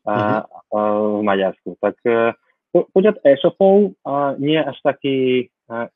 a, 0.06 0.14
uh-huh. 0.14 0.42
a, 0.42 0.80
v 1.20 1.22
Maďarsku. 1.26 1.78
Tak 1.82 1.96
e, 2.06 2.34
po, 2.72 2.88
počet 2.94 3.18
e-shopov 3.26 3.94
a, 4.06 4.34
nie 4.38 4.58
je 4.58 4.64
až 4.66 4.78
taký, 4.82 5.18
a, 5.70 5.90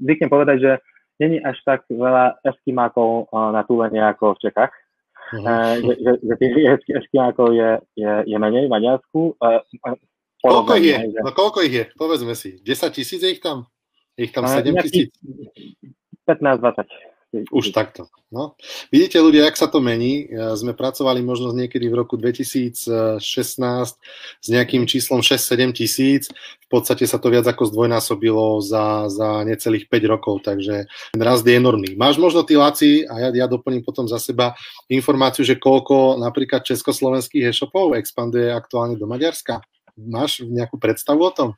zvyknem 0.00 0.30
povedať, 0.30 0.56
že 0.60 0.72
není 1.18 1.42
až 1.42 1.58
tak 1.66 1.82
veľa 1.90 2.38
eskimákov 2.46 3.26
na 3.32 3.66
túlenie 3.66 4.00
ako 4.02 4.38
v 4.38 4.42
Čechách. 4.48 4.72
uh-huh. 5.34 5.82
že, 5.82 5.92
že, 5.98 6.12
že 6.24 6.34
tých 6.40 6.54
Eskimoákov 7.04 7.52
je, 7.52 7.70
je, 8.00 8.12
je 8.24 8.36
menej 8.38 8.70
v 8.70 8.72
Maďarsku. 8.72 9.36
Koľko 10.38 10.72
ich 10.78 10.86
je? 10.94 10.98
Že... 11.10 11.20
No 11.26 11.30
koľko 11.34 11.58
ich 11.66 11.74
je? 11.74 11.84
Povedzme 11.98 12.32
si. 12.38 12.62
10 12.62 12.94
tisíc 12.94 13.20
je 13.20 13.30
ich 13.34 13.42
tam? 13.42 13.66
Je 14.14 14.30
ich 14.30 14.32
tam 14.32 14.46
7 14.46 14.70
tisíc? 14.86 15.10
15-20. 16.24 17.17
Už 17.28 17.76
takto. 17.76 18.08
No. 18.32 18.56
Vidíte 18.88 19.20
ľudia, 19.20 19.44
jak 19.44 19.60
sa 19.60 19.68
to 19.68 19.84
mení. 19.84 20.32
Sme 20.56 20.72
pracovali 20.72 21.20
možno 21.20 21.52
niekedy 21.52 21.84
v 21.92 22.00
roku 22.00 22.16
2016 22.16 23.20
s 23.20 24.46
nejakým 24.48 24.88
číslom 24.88 25.20
6-7 25.20 25.76
tisíc. 25.76 26.32
V 26.64 26.68
podstate 26.72 27.04
sa 27.04 27.20
to 27.20 27.28
viac 27.28 27.44
ako 27.44 27.68
zdvojnásobilo 27.68 28.64
za, 28.64 29.12
za 29.12 29.44
necelých 29.44 29.92
5 29.92 30.12
rokov, 30.12 30.40
takže 30.40 30.88
ten 30.88 31.20
rast 31.20 31.44
je 31.44 31.56
enormný. 31.56 32.00
Máš 32.00 32.16
možno 32.16 32.48
ty 32.48 32.56
Laci, 32.56 33.04
a 33.04 33.28
ja, 33.28 33.44
ja 33.44 33.46
doplním 33.48 33.84
potom 33.84 34.08
za 34.08 34.16
seba 34.16 34.56
informáciu, 34.88 35.44
že 35.44 35.60
koľko 35.60 36.16
napríklad 36.16 36.64
československých 36.64 37.52
e-shopov 37.52 37.92
expanduje 37.92 38.48
aktuálne 38.48 38.96
do 38.96 39.04
Maďarska? 39.04 39.60
Máš 40.00 40.44
nejakú 40.48 40.80
predstavu 40.80 41.28
o 41.28 41.32
tom? 41.32 41.48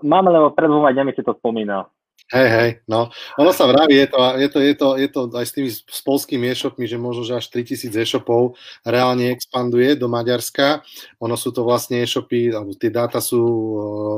Mám, 0.00 0.32
lebo 0.32 0.56
pred 0.56 0.72
dvoma 0.72 0.88
dňami 0.96 1.12
si 1.12 1.20
to 1.20 1.36
spomínal. 1.36 1.92
Hej, 2.26 2.48
hej, 2.50 2.70
no. 2.90 3.06
Ono 3.38 3.54
sa 3.54 3.70
vraví, 3.70 3.94
je 4.02 4.10
to, 4.10 4.18
je 4.34 4.48
to, 4.50 4.58
je 4.58 4.74
to, 4.74 4.88
je 4.98 5.08
to 5.14 5.20
aj 5.30 5.46
s 5.46 5.52
tými 5.54 5.70
s 5.70 6.00
polskými 6.02 6.50
e-shopmi, 6.50 6.82
že 6.90 6.98
možno, 6.98 7.22
že 7.22 7.38
až 7.38 7.46
3000 7.54 7.94
e-shopov 7.94 8.58
reálne 8.82 9.30
expanduje 9.30 9.94
do 9.94 10.10
Maďarska. 10.10 10.82
Ono 11.22 11.38
sú 11.38 11.54
to 11.54 11.62
vlastne 11.62 12.02
e-shopy, 12.02 12.50
alebo 12.50 12.74
tie 12.74 12.90
dáta 12.90 13.22
sú 13.22 13.46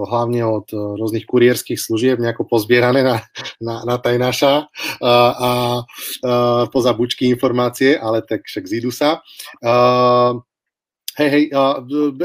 hlavne 0.09 0.41
od 0.41 0.73
rôznych 0.73 1.29
kurierských 1.29 1.77
služieb 1.77 2.17
nejako 2.17 2.49
pozbierané 2.49 3.05
na, 3.05 3.21
na, 3.61 3.85
na 3.85 3.97
tajnaša 4.01 4.65
uh, 4.65 5.33
a 5.37 5.51
uh, 5.85 6.65
poza 6.73 6.97
bučky 6.97 7.29
informácie, 7.29 8.01
ale 8.01 8.25
tak 8.25 8.49
však 8.49 8.65
zídu 8.65 8.89
sa. 8.89 9.21
Uh, 9.61 10.41
Hej, 11.19 11.31
hej, 11.35 11.45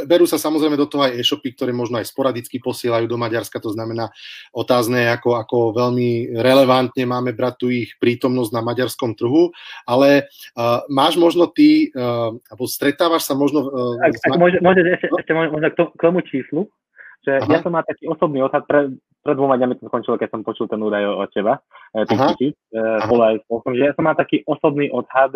berú 0.06 0.30
sa 0.30 0.38
samozrejme 0.38 0.78
do 0.78 0.86
toho 0.86 1.10
aj 1.10 1.18
e-shopy, 1.18 1.58
ktoré 1.58 1.74
možno 1.74 1.98
aj 1.98 2.14
sporadicky 2.14 2.62
posielajú 2.62 3.10
do 3.10 3.18
Maďarska, 3.18 3.58
to 3.58 3.74
znamená 3.74 4.14
otázne, 4.54 5.10
ako, 5.10 5.34
ako 5.42 5.58
veľmi 5.74 6.38
relevantne 6.38 7.02
máme 7.10 7.34
brať 7.34 7.54
tu 7.58 7.68
ich 7.74 7.98
prítomnosť 7.98 8.54
na 8.54 8.62
maďarskom 8.62 9.18
trhu, 9.18 9.50
ale 9.90 10.30
uh, 10.54 10.86
máš 10.94 11.18
možno 11.18 11.50
ty, 11.50 11.90
uh, 11.90 12.38
alebo 12.54 12.70
stretávaš 12.70 13.26
sa 13.26 13.34
možno... 13.34 13.66
Uh, 13.66 13.98
ak, 13.98 14.14
ak 14.30 14.38
môže, 14.38 14.62
môže 14.62 14.86
ešte, 14.86 15.10
no? 15.10 15.18
ešte 15.18 15.34
možno 15.34 15.58
k 15.74 15.98
tomu 15.98 16.22
číslu, 16.22 16.70
že 17.24 17.40
Aha. 17.40 17.50
ja 17.50 17.60
som 17.64 17.72
mal 17.72 17.88
taký 17.88 18.06
osobný 18.12 18.44
odhad, 18.44 18.68
pre, 18.68 18.92
pred 19.24 19.36
dvoma 19.40 19.56
dňami 19.56 19.80
to 19.80 19.88
skončilo, 19.88 20.20
keď 20.20 20.30
som 20.36 20.44
počul 20.44 20.68
ten 20.68 20.84
údaj 20.84 21.04
od 21.08 21.30
teba, 21.32 21.64
tých 21.96 22.20
tisíc, 22.36 22.56
že 22.70 23.84
ja 23.88 23.96
som 23.96 24.04
mal 24.04 24.16
taký 24.20 24.44
osobný 24.44 24.92
odhad 24.92 25.32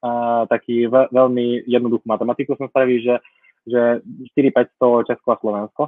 a 0.00 0.44
taký 0.48 0.88
ve, 0.88 1.08
veľmi 1.12 1.64
jednoduchú 1.64 2.04
matematiku 2.04 2.56
som 2.56 2.68
spravil, 2.68 3.00
že, 3.00 3.16
že 3.68 3.82
4-500 4.36 5.08
Česko 5.08 5.28
a 5.32 5.40
Slovensko. 5.40 5.82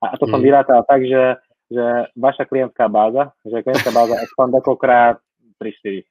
A, 0.00 0.04
a 0.12 0.14
to 0.20 0.28
mm. 0.28 0.32
som 0.32 0.40
vyrátal 0.40 0.80
tak, 0.84 1.00
že, 1.04 1.40
že 1.72 1.84
vaša 2.16 2.44
klientská 2.44 2.88
báza, 2.92 3.32
že 3.44 3.64
klientská 3.64 3.92
báza 3.92 4.20
expand 4.20 4.52
akokrát 4.52 5.16
3-4. 5.64 6.04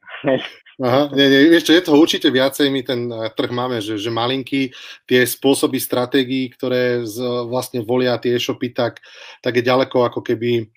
Aha, 0.82 1.14
nie, 1.14 1.30
nie, 1.30 1.54
ešte 1.54 1.78
je 1.78 1.86
toho 1.86 2.02
určite 2.02 2.34
viacej, 2.34 2.74
my 2.74 2.82
ten 2.82 3.06
eh, 3.14 3.30
trh 3.30 3.54
máme, 3.54 3.78
že, 3.78 4.02
že 4.02 4.10
malinký, 4.10 4.74
tie 5.06 5.22
spôsoby 5.22 5.78
stratégií, 5.78 6.50
ktoré 6.50 7.06
z, 7.06 7.22
vlastne 7.46 7.86
volia 7.86 8.18
tie 8.18 8.34
e-shopy, 8.34 8.74
tak, 8.74 8.98
tak 9.46 9.54
je 9.54 9.64
ďaleko 9.64 10.10
ako 10.10 10.26
keby 10.26 10.74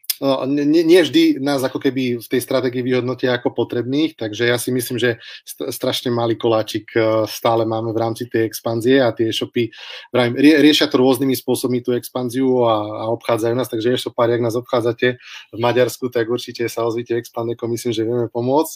nie, 0.49 0.83
nie 0.85 1.01
vždy 1.05 1.43
nás 1.45 1.61
ako 1.61 1.77
keby 1.77 2.23
v 2.23 2.27
tej 2.27 2.41
stratégii 2.41 2.81
vyhodnotia 2.81 3.37
ako 3.37 3.53
potrebných, 3.53 4.17
takže 4.17 4.49
ja 4.49 4.57
si 4.57 4.73
myslím, 4.73 4.97
že 4.97 5.21
strašne 5.69 6.09
malý 6.09 6.41
koláčik 6.41 6.89
e, 6.97 7.29
stále 7.29 7.69
máme 7.69 7.93
v 7.93 8.01
rámci 8.01 8.25
tej 8.29 8.49
expanzie 8.49 9.05
a 9.05 9.13
tie 9.13 9.29
e-shopy 9.29 9.69
rie, 10.17 10.55
riešia 10.61 10.89
to 10.89 10.97
rôznymi 10.97 11.37
spôsobmi 11.37 11.85
tú 11.85 11.93
expanziu 11.93 12.65
a, 12.65 13.05
a 13.07 13.13
obchádzajú 13.13 13.55
nás, 13.57 13.69
takže 13.69 13.93
e-shopári, 13.93 14.41
ak 14.41 14.47
nás 14.47 14.57
obchádzate 14.57 15.21
v 15.53 15.59
Maďarsku, 15.61 16.09
tak 16.09 16.33
určite 16.33 16.65
sa 16.73 16.89
ozvite 16.89 17.17
Expandeco, 17.17 17.69
myslím, 17.69 17.93
že 17.93 18.07
vieme 18.07 18.27
pomôcť. 18.33 18.75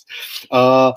Uh, 0.52 0.92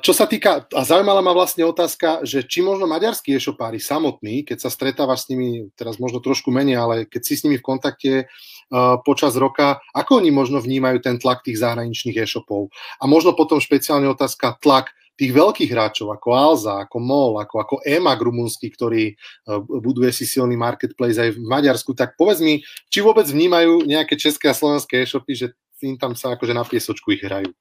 čo 0.00 0.12
sa 0.16 0.24
týka, 0.24 0.64
a 0.72 0.80
zaujímala 0.80 1.20
ma 1.20 1.36
vlastne 1.36 1.60
otázka, 1.60 2.24
že 2.24 2.40
či 2.40 2.64
možno 2.64 2.88
maďarskí 2.88 3.36
e-shopári 3.36 3.76
samotní, 3.76 4.40
keď 4.40 4.64
sa 4.64 4.72
stretávaš 4.72 5.28
s 5.28 5.36
nimi, 5.36 5.68
teraz 5.76 6.00
možno 6.00 6.24
trošku 6.24 6.48
menej, 6.48 6.80
ale 6.80 6.96
keď 7.04 7.20
si 7.20 7.36
s 7.36 7.44
nimi 7.44 7.60
v 7.60 7.66
kontakte 7.68 8.12
uh, 8.24 8.96
počas 9.04 9.36
roka, 9.36 9.76
ako 9.92 10.24
oni 10.24 10.32
možno 10.32 10.64
vnímajú 10.64 11.04
ten 11.04 11.20
tlak 11.20 11.44
tých 11.44 11.60
zahraničných 11.60 12.16
e-shopov? 12.16 12.72
A 12.96 13.04
možno 13.04 13.36
potom 13.36 13.60
špeciálne 13.60 14.08
otázka 14.08 14.56
tlak 14.64 14.96
tých 15.20 15.36
veľkých 15.36 15.68
hráčov 15.68 16.16
ako 16.16 16.28
Alza, 16.32 16.88
ako 16.88 16.96
MOL, 17.04 17.36
ako, 17.36 17.60
ako 17.60 17.74
EMAG 17.84 18.24
rumunský, 18.24 18.72
ktorý 18.72 19.12
uh, 19.12 19.60
buduje 19.60 20.16
si 20.16 20.24
silný 20.24 20.56
marketplace 20.56 21.20
aj 21.20 21.36
v 21.36 21.44
Maďarsku, 21.44 21.92
tak 21.92 22.16
povedz 22.16 22.40
mi, 22.40 22.64
či 22.88 23.04
vôbec 23.04 23.28
vnímajú 23.28 23.84
nejaké 23.84 24.16
české 24.16 24.48
a 24.48 24.56
slovenské 24.56 25.04
e-shopy, 25.04 25.36
že 25.36 25.46
im 25.84 26.00
tam 26.00 26.16
sa 26.16 26.32
akože 26.40 26.56
na 26.56 26.64
piesočku 26.64 27.12
ich 27.12 27.20
hrajú? 27.20 27.52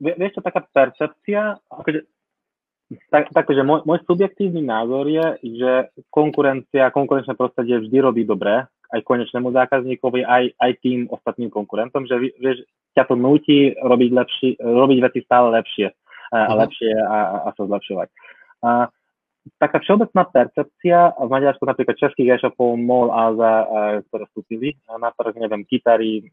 Vieš 0.00 0.38
to 0.38 0.42
taká 0.42 0.66
percepcia, 0.66 1.56
akože, 1.70 2.06
tak, 3.10 3.30
takže 3.34 3.62
môj, 3.66 3.82
môj 3.82 3.98
subjektívny 4.06 4.62
názor 4.62 5.06
je, 5.10 5.26
že 5.58 5.72
konkurencia, 6.10 6.94
konkurenčné 6.94 7.34
prostredie 7.34 7.82
vždy 7.82 7.98
robí 7.98 8.22
dobré, 8.22 8.66
aj 8.94 9.02
konečnému 9.02 9.50
zákazníkovi, 9.50 10.22
aj, 10.22 10.54
aj 10.62 10.72
tým 10.78 11.10
ostatným 11.10 11.50
konkurentom, 11.50 12.06
že 12.06 12.18
vieš, 12.38 12.62
ťa 12.94 13.10
to 13.10 13.14
nutí 13.18 13.74
robiť, 13.74 14.10
lepší, 14.14 14.48
robiť 14.62 14.98
veci 15.02 15.20
stále 15.26 15.50
lepšie 15.58 15.90
a, 16.30 16.38
a 16.38 16.52
mhm. 16.54 16.58
lepšie 16.62 16.90
a, 16.94 17.18
a 17.42 17.48
sa 17.54 17.62
zlepšovať. 17.66 18.08
A, 18.62 18.70
taká 19.58 19.78
všeobecná 19.78 20.22
percepcia 20.26 21.14
v 21.16 21.30
Maďarsku 21.30 21.62
napríklad 21.62 21.96
českých 21.96 22.38
e-shopov 22.38 22.74
MOL 22.74 23.14
a 23.14 23.22
za, 23.34 23.52
ktoré 24.10 24.24
vstúpili 24.30 24.68
na 24.90 25.14
trh, 25.14 25.34
neviem, 25.38 25.62
Kitary, 25.62 26.26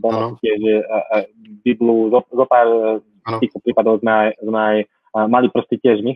Bono 0.00 0.36
tiež, 0.40 0.84
Biblu, 1.64 2.12
zo, 2.12 2.20
zo 2.28 2.44
pár 2.44 3.00
ano. 3.00 3.38
týchto 3.40 3.58
prípadov 3.64 4.04
sme 4.04 4.12
aj, 4.12 4.28
sme 4.44 4.60
aj 4.60 4.78
mali 5.28 5.46
proste 5.48 5.80
tiež 5.80 6.04
my 6.04 6.12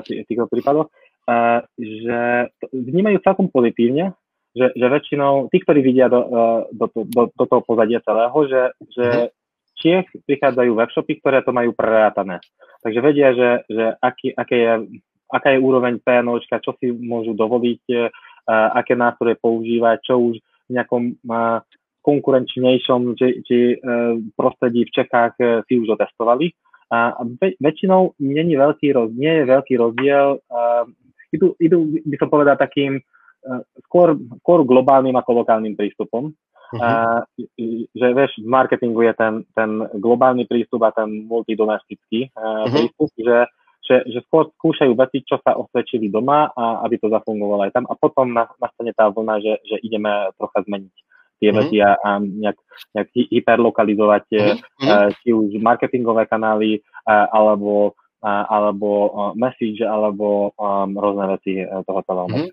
v 0.00 0.24
týchto 0.24 0.48
prípadoch, 0.48 0.88
že 1.76 2.20
vnímajú 2.72 3.20
celkom 3.20 3.52
pozitívne, 3.52 4.16
že, 4.56 4.72
že 4.72 4.86
väčšinou 4.88 5.52
tí, 5.52 5.60
ktorí 5.60 5.84
vidia 5.84 6.08
do, 6.08 6.24
do, 6.72 6.86
do, 6.88 7.22
do 7.28 7.44
toho 7.44 7.60
pozadia 7.60 8.00
celého, 8.00 8.38
že, 8.48 8.62
že 8.96 9.06
uh-huh. 9.06 9.34
Čiech 9.76 10.08
prichádzajú 10.24 10.72
webshopy, 10.72 11.20
ktoré 11.20 11.44
to 11.44 11.52
majú 11.52 11.76
prerátané. 11.76 12.40
Takže 12.80 13.00
vedia, 13.04 13.36
že, 13.36 13.50
že 13.68 13.84
aký, 14.00 14.32
aké 14.32 14.56
je 14.56 14.72
aká 15.30 15.54
je 15.54 15.62
úroveň 15.62 15.98
PNOčka, 16.02 16.62
čo 16.62 16.74
si 16.78 16.90
môžu 16.90 17.34
dovoliť, 17.34 17.82
e, 17.90 17.96
aké 18.48 18.94
nástroje 18.94 19.34
používať, 19.42 19.98
čo 20.06 20.14
už 20.18 20.34
v 20.38 20.70
nejakom 20.70 21.02
e, 21.10 21.14
konkurenčnejšom 22.06 23.18
či, 23.18 23.28
či 23.42 23.58
e, 23.74 23.76
prostredí 24.38 24.86
v 24.86 24.94
Čechách 24.94 25.34
si 25.66 25.74
už 25.82 25.98
otestovali. 25.98 26.54
A 26.86 27.18
väčšinou 27.58 28.14
je 28.22 28.42
veľký 28.46 28.94
rozdiel, 28.94 29.18
nie 29.18 29.32
je 29.42 29.44
veľký 29.50 29.74
rozdiel. 29.74 30.38
Idú, 31.34 31.58
idú, 31.58 31.98
by 32.06 32.16
som 32.22 32.30
povedal, 32.30 32.54
takým 32.54 33.02
skôr, 33.90 34.14
skôr 34.38 34.62
globálnym 34.62 35.18
ako 35.18 35.42
lokálnym 35.42 35.74
prístupom. 35.74 36.30
Uh-huh. 36.30 36.78
A, 36.78 36.90
že 37.90 38.06
vieš, 38.14 38.38
v 38.42 38.46
marketingu 38.46 39.02
je 39.02 39.14
ten, 39.18 39.34
ten 39.54 39.70
globálny 39.98 40.46
prístup 40.46 40.86
a 40.86 40.94
ten 40.94 41.26
multidomestický 41.26 42.30
uh, 42.34 42.66
uh-huh. 42.66 42.70
prístup, 42.70 43.10
že 43.18 43.50
že, 43.86 44.02
že 44.10 44.20
skôr 44.26 44.50
skúšajú 44.58 44.92
veci, 44.98 45.22
čo 45.22 45.38
sa 45.40 45.54
osvedčili 45.54 46.10
doma 46.10 46.50
a 46.50 46.82
aby 46.82 46.98
to 46.98 47.06
zafungovalo 47.06 47.70
aj 47.70 47.72
tam 47.72 47.86
a 47.86 47.94
potom 47.94 48.34
nastane 48.34 48.92
tá 48.92 49.06
vlna, 49.06 49.38
že, 49.38 49.54
že 49.62 49.76
ideme 49.86 50.10
trocha 50.34 50.66
zmeniť 50.66 50.94
tie 51.36 51.48
mm-hmm. 51.52 51.58
veci 51.62 51.76
a, 51.80 51.94
a 52.00 52.10
nejak, 52.18 52.58
nejak 52.96 53.08
hyperlokalizovať 53.14 54.24
mm-hmm. 54.32 55.10
či 55.22 55.28
už 55.30 55.60
marketingové 55.60 56.26
kanály 56.26 56.80
uh, 57.06 57.28
alebo 57.30 57.94
alebo 58.26 58.90
message, 59.38 59.86
alebo 59.86 60.50
um, 60.58 60.98
rôzne 60.98 61.38
veci 61.38 61.62
e, 61.62 61.66
toho 61.86 62.00
celého. 62.02 62.26
Mm-hmm. 62.26 62.50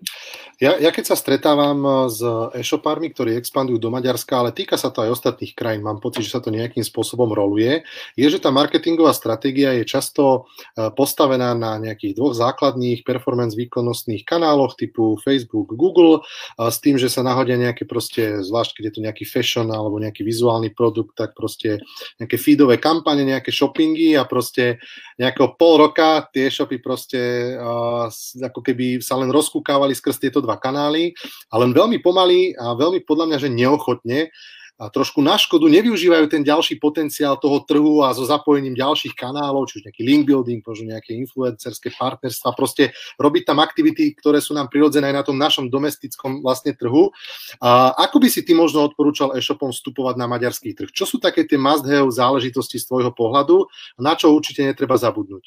Ja, 0.62 0.78
ja 0.78 0.90
keď 0.94 1.04
sa 1.10 1.16
stretávam 1.18 1.78
e, 1.82 1.90
s 2.14 2.22
e-shopármi, 2.54 3.10
ktorí 3.10 3.34
expandujú 3.34 3.82
do 3.82 3.90
Maďarska, 3.90 4.38
ale 4.38 4.54
týka 4.54 4.78
sa 4.78 4.94
to 4.94 5.02
aj 5.02 5.18
ostatných 5.18 5.52
krajín, 5.58 5.82
mám 5.82 5.98
pocit, 5.98 6.22
že 6.22 6.38
sa 6.38 6.40
to 6.40 6.54
nejakým 6.54 6.86
spôsobom 6.86 7.26
roluje, 7.34 7.82
je, 8.14 8.26
že 8.30 8.38
tá 8.38 8.54
marketingová 8.54 9.10
stratégia 9.10 9.74
je 9.74 9.84
často 9.84 10.46
e, 10.78 10.94
postavená 10.94 11.58
na 11.58 11.82
nejakých 11.82 12.14
dvoch 12.22 12.38
základných 12.38 13.02
performance 13.02 13.58
výkonnostných 13.58 14.22
kanáloch 14.22 14.78
typu 14.78 15.18
Facebook, 15.26 15.74
Google, 15.74 16.22
s 16.58 16.78
tým, 16.78 17.00
že 17.00 17.10
sa 17.10 17.26
nahodia 17.26 17.58
nejaké 17.58 17.82
proste, 17.88 18.44
zvlášť 18.46 18.78
keď 18.78 18.84
je 18.86 18.94
to 18.94 19.04
nejaký 19.04 19.24
fashion 19.26 19.66
alebo 19.70 19.98
nejaký 19.98 20.22
vizuálny 20.22 20.70
produkt, 20.70 21.18
tak 21.18 21.34
proste 21.34 21.82
nejaké 22.22 22.38
feedové 22.38 22.78
kampane, 22.78 23.26
nejaké 23.26 23.50
shoppingy 23.50 24.14
a 24.14 24.22
proste 24.28 24.78
nejakého 25.18 25.54
pol 25.64 25.80
roka 25.80 26.28
tie 26.28 26.52
shopy 26.52 26.76
proste 26.76 27.16
uh, 27.56 28.12
ako 28.36 28.60
keby 28.60 29.00
sa 29.00 29.16
len 29.16 29.32
rozkúkávali 29.32 29.96
skrz 29.96 30.20
tieto 30.20 30.44
dva 30.44 30.60
kanály 30.60 31.16
a 31.48 31.56
len 31.56 31.72
veľmi 31.72 32.04
pomaly 32.04 32.52
a 32.60 32.76
veľmi 32.76 33.00
podľa 33.08 33.32
mňa, 33.32 33.38
že 33.40 33.48
neochotne. 33.48 34.28
a 34.28 34.32
trošku 34.78 35.22
na 35.22 35.38
škodu 35.38 35.70
nevyužívajú 35.70 36.26
ten 36.26 36.42
ďalší 36.42 36.82
potenciál 36.82 37.38
toho 37.38 37.62
trhu 37.62 38.02
a 38.02 38.10
so 38.10 38.26
zapojením 38.26 38.74
ďalších 38.74 39.14
kanálov, 39.14 39.70
či 39.70 39.78
už 39.80 39.86
nejaký 39.86 40.02
link 40.02 40.22
building, 40.26 40.60
možno 40.66 40.90
nejaké 40.90 41.14
influencerské 41.14 41.94
partnerstva, 41.94 42.58
proste 42.58 42.90
robiť 43.16 43.42
tam 43.46 43.62
aktivity, 43.62 44.18
ktoré 44.18 44.42
sú 44.42 44.52
nám 44.52 44.66
prirodzené 44.66 45.14
aj 45.14 45.16
na 45.22 45.24
tom 45.24 45.38
našom 45.38 45.70
domestickom 45.70 46.42
vlastne 46.42 46.74
trhu. 46.74 47.14
A 47.62 47.94
ako 48.10 48.18
by 48.18 48.28
si 48.30 48.42
ty 48.42 48.52
možno 48.52 48.82
odporúčal 48.82 49.38
e-shopom 49.38 49.70
vstupovať 49.70 50.18
na 50.18 50.26
maďarský 50.26 50.74
trh? 50.74 50.90
Čo 50.90 51.06
sú 51.06 51.16
také 51.22 51.46
tie 51.46 51.56
must-have 51.56 52.10
záležitosti 52.10 52.82
z 52.82 52.86
tvojho 52.90 53.14
pohľadu, 53.14 53.70
na 54.02 54.18
čo 54.18 54.34
určite 54.34 54.66
netreba 54.66 54.98
zabudnúť? 54.98 55.44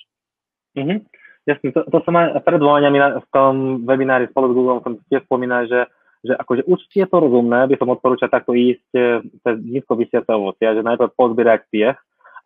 Mm-hmm. 0.79 0.99
Jasne, 1.47 1.71
to, 1.71 1.79
to 1.87 1.97
som 2.03 2.11
aj 2.19 2.43
pred 2.43 2.59
v 2.59 3.27
tom 3.31 3.83
webinári 3.87 4.27
spolu 4.27 4.51
s 4.51 4.55
Google 4.55 4.83
som 4.83 4.99
tiež 5.07 5.23
spomínal, 5.23 5.63
že 5.63 5.87
že 6.25 6.34
akože 6.34 6.65
určite 6.65 7.06
je 7.06 7.10
to 7.10 7.17
rozumné, 7.17 7.69
by 7.69 7.75
som 7.77 7.93
odporúčal 7.93 8.30
takto 8.30 8.58
ísť 8.58 8.89
eh, 8.95 9.21
cez 9.43 9.56
nízko 9.62 9.97
vysiace 9.97 10.30
ovocia, 10.34 10.73
že 10.73 10.86
najprv 10.86 11.13
pozbierať 11.13 11.67
piech, 11.69 11.97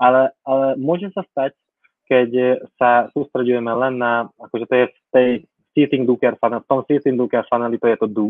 ale, 0.01 0.33
ale 0.43 0.75
môže 0.81 1.13
sa 1.13 1.21
stať, 1.29 1.53
keď 2.09 2.59
sa 2.75 3.07
sústredujeme 3.15 3.71
len 3.71 3.95
na, 3.95 4.27
akože 4.35 4.65
to 4.67 4.73
je 4.75 4.85
v 4.89 4.97
tej 5.15 5.29
seating 5.71 6.03
Duker 6.03 6.35
funnel, 6.35 6.59
v 6.65 6.67
tom 6.67 6.83
seating 6.83 7.15
Duker 7.15 7.47
funnel 7.47 7.71
to 7.79 7.87
je 7.87 7.97
to 8.01 8.07
do, 8.11 8.27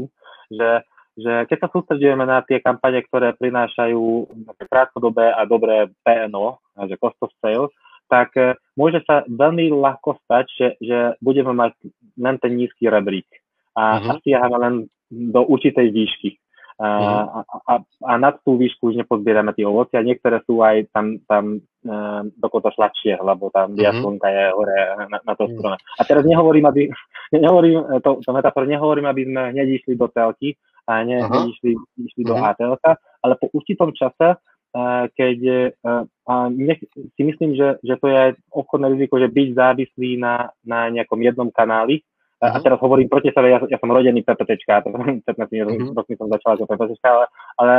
že, 0.54 0.86
že 1.18 1.34
keď 1.50 1.58
sa 1.66 1.70
sústredujeme 1.74 2.22
na 2.22 2.46
tie 2.46 2.62
kampane, 2.62 3.02
ktoré 3.02 3.34
prinášajú 3.34 4.30
krátkodobé 4.70 5.34
a 5.34 5.42
dobré 5.50 5.90
PNO, 6.06 6.62
že 6.86 7.02
cost 7.02 7.18
of 7.26 7.34
sales, 7.42 7.74
tak 8.12 8.36
eh, 8.36 8.60
môže 8.76 9.00
sa 9.08 9.24
veľmi 9.26 9.72
ľahko 9.72 10.20
stať, 10.28 10.46
že, 10.52 10.68
že 10.84 11.00
budeme 11.24 11.56
mať 11.56 11.74
len 12.20 12.36
ten 12.38 12.60
nízky 12.60 12.92
rebrík. 12.92 13.28
A 13.72 14.04
uh-huh. 14.04 14.20
asi 14.20 14.36
len 14.36 14.92
do 15.12 15.44
určitej 15.44 15.92
výšky. 15.92 16.40
A, 16.82 16.88
mhm. 16.88 17.14
a, 17.30 17.40
a, 17.46 17.74
a 18.10 18.12
nad 18.18 18.42
tú 18.42 18.58
výšku 18.58 18.90
už 18.90 18.98
nepozbierame 18.98 19.54
tie 19.54 19.70
ovocia. 19.70 20.02
Niektoré 20.02 20.42
sú 20.50 20.66
aj 20.66 20.90
tam, 20.90 21.22
tam 21.30 21.62
uh, 21.62 22.26
dokonca 22.42 22.74
sladšie, 22.74 23.22
lebo 23.22 23.54
tam 23.54 23.78
mm-hmm. 23.78 24.18
je 24.18 24.46
hore 24.50 24.78
na, 25.06 25.22
na 25.22 25.34
to 25.38 25.46
strome. 25.54 25.78
A 25.78 26.02
teraz 26.02 26.26
nehovorím, 26.26 26.66
aby, 26.66 26.90
nehovorím, 27.38 28.02
to, 28.02 28.18
to 28.26 28.30
metafor, 28.34 28.66
nehovorím, 28.66 29.06
aby 29.14 29.30
sme 29.30 29.42
hneď 29.54 29.68
išli 29.78 29.94
do 29.94 30.10
telky 30.10 30.58
a 30.90 31.06
ne, 31.06 31.22
uh-huh. 31.22 31.54
išli, 31.54 31.78
išli 32.02 32.26
do 32.26 32.34
uh-huh. 32.34 32.50
ATL, 32.58 32.74
ale 33.22 33.34
po 33.38 33.54
určitom 33.54 33.94
čase, 33.94 34.42
uh, 34.42 35.06
keď 35.14 35.38
uh, 35.86 36.04
a 36.26 36.50
nech, 36.50 36.82
si 36.98 37.22
myslím, 37.22 37.54
že, 37.54 37.78
že 37.86 37.94
to 38.02 38.10
je 38.10 38.34
obchodné 38.50 38.90
riziko, 38.98 39.22
že 39.22 39.30
byť 39.30 39.50
závislý 39.54 40.18
na, 40.18 40.50
na 40.66 40.90
nejakom 40.90 41.22
jednom 41.22 41.54
kanáli, 41.54 42.02
Uh-huh. 42.02 42.10
A 42.42 42.58
mhm. 42.58 42.64
teraz 42.66 42.80
hovorím 42.82 43.06
proti 43.06 43.30
sebe, 43.30 43.54
ja, 43.54 43.62
ja 43.70 43.78
som 43.78 43.94
rodený 43.94 44.26
PPTčka, 44.26 44.82
to 44.82 44.90
15 44.90 45.30
uh-huh. 45.30 45.94
rokmi 45.94 46.18
som 46.18 46.26
začal 46.26 46.58
ako 46.58 46.66
PPTčka, 46.66 47.08
ale, 47.14 47.26
ale 47.62 47.76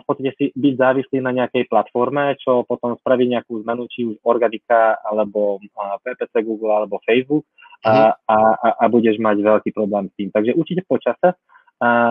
v 0.00 0.04
podstate 0.04 0.32
si 0.36 0.44
byť 0.52 0.74
závislý 0.76 1.18
na 1.24 1.32
nejakej 1.32 1.64
platforme, 1.64 2.36
čo 2.36 2.68
potom 2.68 2.96
spraví 3.00 3.24
nejakú 3.24 3.64
zmenu, 3.64 3.88
či 3.88 4.04
už 4.04 4.20
organika, 4.24 5.00
alebo 5.00 5.62
PPC 6.04 6.44
Google, 6.44 6.76
alebo 6.76 7.00
Facebook 7.08 7.48
uh-huh. 7.48 8.12
a, 8.12 8.36
a, 8.52 8.68
a 8.80 8.84
budeš 8.92 9.16
mať 9.16 9.40
veľký 9.40 9.70
problém 9.72 10.12
s 10.12 10.14
tým. 10.16 10.28
Takže 10.28 10.52
určite 10.60 10.82
po 10.84 11.00
čase 11.00 11.32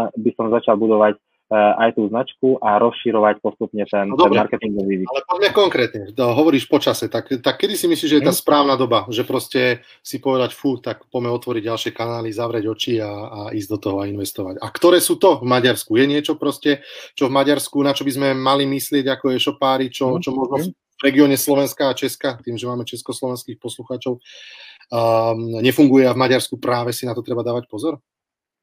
by 0.10 0.30
som 0.34 0.50
začal 0.50 0.74
budovať 0.82 1.22
aj 1.50 1.98
tú 1.98 2.06
značku 2.06 2.62
a 2.62 2.78
rozširovať 2.78 3.42
postupne 3.42 3.82
ten, 3.90 4.06
no, 4.06 4.22
ten 4.22 4.38
marketingový 4.38 5.02
vývoj. 5.02 5.10
Ale 5.10 5.26
poďme 5.26 5.50
konkrétne, 5.50 6.02
to 6.14 6.26
hovoríš 6.30 6.70
počase, 6.70 7.10
tak, 7.10 7.26
tak 7.42 7.56
kedy 7.58 7.74
si 7.74 7.90
myslíš, 7.90 8.10
že 8.10 8.18
je 8.22 8.28
tá 8.30 8.34
mhm. 8.34 8.40
správna 8.40 8.76
doba, 8.78 9.10
že 9.10 9.26
proste 9.26 9.82
si 10.06 10.22
povedať, 10.22 10.54
fú, 10.54 10.78
tak 10.78 11.10
poďme 11.10 11.34
otvoriť 11.34 11.64
ďalšie 11.66 11.92
kanály, 11.92 12.30
zavrieť 12.30 12.66
oči 12.70 13.02
a, 13.02 13.10
a 13.10 13.40
ísť 13.50 13.70
do 13.74 13.78
toho 13.82 13.98
a 13.98 14.06
investovať. 14.06 14.62
A 14.62 14.70
ktoré 14.70 15.02
sú 15.02 15.18
to 15.18 15.42
v 15.42 15.50
Maďarsku? 15.50 15.98
Je 15.98 16.06
niečo 16.06 16.38
proste, 16.38 16.86
čo 17.18 17.28
v 17.28 17.36
Maďarsku, 17.36 17.82
na 17.82 17.98
čo 17.98 18.06
by 18.06 18.12
sme 18.14 18.28
mali 18.38 18.70
myslieť 18.70 19.10
ako 19.10 19.34
e-shopári, 19.34 19.90
čo, 19.90 20.16
mhm, 20.16 20.22
čo 20.22 20.30
možno 20.30 20.56
mhm. 20.62 20.70
v 20.70 21.02
regióne 21.02 21.34
Slovenska 21.34 21.90
a 21.90 21.98
Česka, 21.98 22.38
tým, 22.46 22.62
že 22.62 22.70
máme 22.70 22.86
československých 22.86 23.58
poslucháčov, 23.58 24.22
um, 24.22 25.58
nefunguje 25.66 26.06
a 26.06 26.14
v 26.14 26.22
Maďarsku 26.22 26.62
práve 26.62 26.94
si 26.94 27.10
na 27.10 27.18
to 27.18 27.26
treba 27.26 27.42
dávať 27.42 27.66
pozor? 27.66 27.98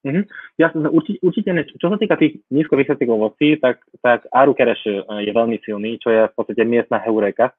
Mm-hmm. 0.06 0.24
Ja 0.62 0.70
určite, 0.70 1.18
určite 1.18 1.50
ne, 1.50 1.66
čo 1.66 1.90
sa 1.90 1.98
týka 1.98 2.14
tých 2.14 2.38
nízko 2.54 2.78
vysvetých 2.78 3.10
ovocí, 3.10 3.58
tak, 3.58 3.82
tak 3.98 4.30
Aru 4.30 4.54
Kereš 4.54 4.86
e, 4.86 5.02
je 5.26 5.32
veľmi 5.34 5.58
silný, 5.66 5.98
čo 5.98 6.14
je 6.14 6.30
v 6.30 6.34
podstate 6.38 6.62
miestna 6.62 7.02
heureka 7.02 7.50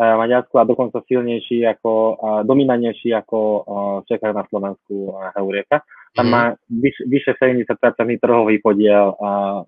e, 0.00 0.16
Maďarsku 0.16 0.56
a 0.56 0.64
dokonca 0.64 1.04
silnejší 1.04 1.68
ako, 1.68 2.16
dominantnejší 2.48 3.12
ako 3.12 3.38
e, 3.38 3.60
v 4.00 4.04
Čechách 4.08 4.32
na 4.32 4.44
Slovensku 4.48 5.12
heureka. 5.36 5.84
Tam 6.16 6.26
mm. 6.26 6.32
má 6.32 6.42
vyš, 6.72 6.96
vyše 7.04 7.36
70% 7.36 7.68
trhový 8.18 8.58
podiel 8.58 9.14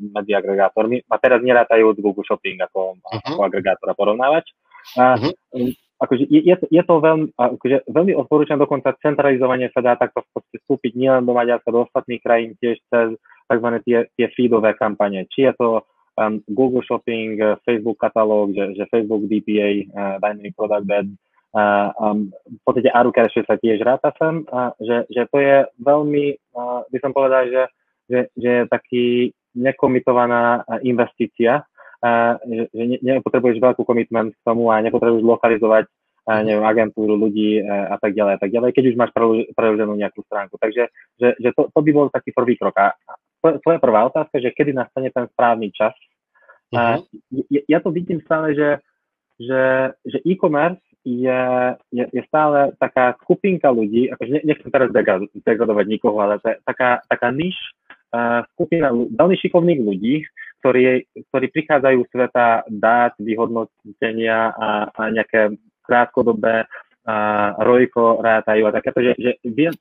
medzi 0.01 0.33
agregátormi 0.35 1.05
a 1.07 1.15
teraz 1.21 1.39
nerátajú 1.39 1.95
Google 2.03 2.27
Shopping 2.27 2.59
ako, 2.67 2.99
uh-huh. 2.99 3.29
ako 3.31 3.41
agregátora 3.47 3.95
porovnávať. 3.95 4.51
Uh-huh 4.99 5.31
akože 6.03 6.27
je, 6.27 6.55
je, 6.59 6.83
to, 6.83 6.95
veľmi, 6.99 7.31
akože 7.39 7.87
veľmi 7.87 8.13
odporúčam 8.19 8.59
dokonca 8.59 8.99
centralizovanie 8.99 9.71
sa 9.71 9.79
dá 9.79 9.95
takto 9.95 10.27
v 10.27 10.31
podstate 10.35 10.59
vstúpiť 10.67 10.93
nielen 10.99 11.23
do 11.23 11.33
Maďarska, 11.33 11.71
do 11.71 11.87
ostatných 11.87 12.23
krajín 12.23 12.59
tiež 12.59 12.83
cez 12.91 13.15
tzv. 13.47 13.69
tie, 13.87 13.99
tie 14.19 14.27
feedové 14.35 14.75
kampane. 14.75 15.31
Či 15.31 15.47
je 15.47 15.53
to 15.55 15.69
um, 16.19 16.43
Google 16.51 16.83
Shopping, 16.83 17.39
uh, 17.39 17.55
Facebook 17.63 18.03
katalóg, 18.03 18.51
že, 18.57 18.75
že 18.75 18.91
Facebook 18.91 19.31
DPA, 19.31 19.71
uh, 19.95 20.17
Dynamic 20.19 20.59
Product 20.59 20.91
Ad, 20.91 21.09
uh, 21.09 21.89
um, 22.03 22.35
v 22.35 22.61
podstate 22.67 22.91
Arucash 22.91 23.39
sa 23.39 23.55
tiež 23.55 23.79
ráta 23.87 24.11
sem, 24.19 24.43
uh, 24.51 24.75
že, 24.83 25.07
že 25.07 25.23
to 25.31 25.39
je 25.39 25.57
veľmi, 25.79 26.35
uh, 26.59 26.83
by 26.91 26.99
som 26.99 27.15
povedal, 27.15 27.47
že, 27.47 27.63
že, 28.11 28.21
že 28.35 28.51
je 28.51 28.63
taký 28.67 29.07
nekomitovaná 29.53 30.65
investícia, 30.81 31.69
že, 32.43 32.63
že 32.75 32.83
nepotrebuješ 32.99 33.63
veľkú 33.63 33.87
commitment 33.87 34.35
k 34.35 34.45
tomu 34.45 34.75
a 34.75 34.83
nepotrebuješ 34.83 35.23
lokalizovať 35.23 35.87
neviem, 36.23 36.63
agentúru 36.63 37.19
ľudí 37.19 37.59
a 37.67 37.99
tak 37.99 38.15
ďalej 38.15 38.39
a 38.39 38.41
tak 38.41 38.51
ďalej, 38.55 38.71
keď 38.71 38.85
už 38.95 38.97
máš 38.99 39.11
preloženú 39.59 39.99
nejakú 39.99 40.23
stránku. 40.23 40.55
Takže 40.55 40.87
že, 41.19 41.29
že 41.35 41.51
to, 41.51 41.67
to 41.67 41.81
by 41.83 41.91
bol 41.91 42.07
taký 42.15 42.31
prvý 42.31 42.55
krok. 42.55 42.79
A 42.79 42.95
tvoja 43.43 43.83
prvá 43.83 44.07
otázka, 44.07 44.39
že 44.39 44.55
kedy 44.55 44.71
nastane 44.71 45.11
ten 45.11 45.27
správny 45.35 45.75
čas. 45.75 45.95
Uh-huh. 46.71 47.03
Ja, 47.51 47.61
ja 47.67 47.79
to 47.83 47.91
vidím 47.91 48.23
stále, 48.23 48.55
že, 48.55 48.79
že, 49.43 49.93
že 50.07 50.19
e-commerce 50.23 50.81
je, 51.03 51.43
je, 51.91 52.05
je 52.07 52.23
stále 52.31 52.71
taká 52.79 53.19
skupinka 53.27 53.67
ľudí, 53.75 54.07
akože 54.15 54.47
nechcem 54.47 54.71
teraz 54.71 54.95
degradovať 55.43 55.87
nikoho, 55.91 56.17
ale 56.23 56.39
to 56.39 56.55
je 56.55 56.57
taká, 56.63 57.03
taká 57.11 57.35
niž 57.35 57.59
uh, 58.15 58.47
skupina 58.55 58.95
veľmi 58.95 59.37
šikovných 59.43 59.81
ľudí, 59.83 60.23
ktorí, 60.63 61.11
ktorí 61.35 61.47
prichádzajú 61.51 61.99
sveta 62.07 62.63
dát, 62.71 63.19
vyhodnotenia 63.19 64.55
a, 64.55 64.87
a 64.95 65.03
nejaké 65.11 65.59
krátkodobé 65.83 66.71
a 67.03 67.51
rojko 67.59 68.23
rátajú 68.23 68.63
a 68.71 68.75
takéto, 68.79 69.03
že, 69.03 69.13
že 69.19 69.35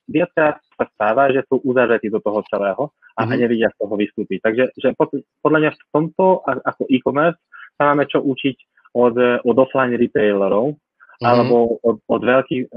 viackrát 0.10 0.58
sa 0.74 0.86
stáva, 0.98 1.30
že 1.30 1.46
sú 1.46 1.62
uzavretí 1.62 2.10
do 2.10 2.18
toho 2.18 2.42
celého 2.50 2.90
a, 3.14 3.22
mm-hmm. 3.22 3.38
nevidia 3.38 3.70
z 3.70 3.78
toho 3.78 3.94
vystúpiť. 3.94 4.42
Takže 4.42 4.64
že 4.74 4.90
pod, 4.98 5.14
podľa 5.46 5.60
mňa 5.62 5.72
v 5.78 5.82
tomto 5.94 6.42
ako 6.42 6.90
e-commerce 6.90 7.38
sa 7.78 7.94
máme 7.94 8.10
čo 8.10 8.26
učiť 8.26 8.58
od, 8.98 9.46
od 9.46 9.56
offline 9.62 9.94
retailerov, 9.94 10.74
mm-hmm. 10.74 11.22
alebo 11.30 11.78
od, 11.86 12.02
od 12.10 12.22
veľkých, 12.26 12.74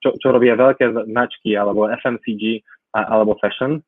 čo, 0.00 0.10
čo 0.16 0.28
robia 0.32 0.56
veľké 0.56 1.04
značky, 1.04 1.52
alebo 1.52 1.92
FMCG, 1.92 2.64
alebo 2.92 3.36
fashion, 3.36 3.84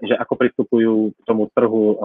že 0.00 0.16
ako 0.16 0.34
pristupujú 0.40 1.12
k 1.12 1.20
tomu 1.28 1.52
trhu 1.52 2.00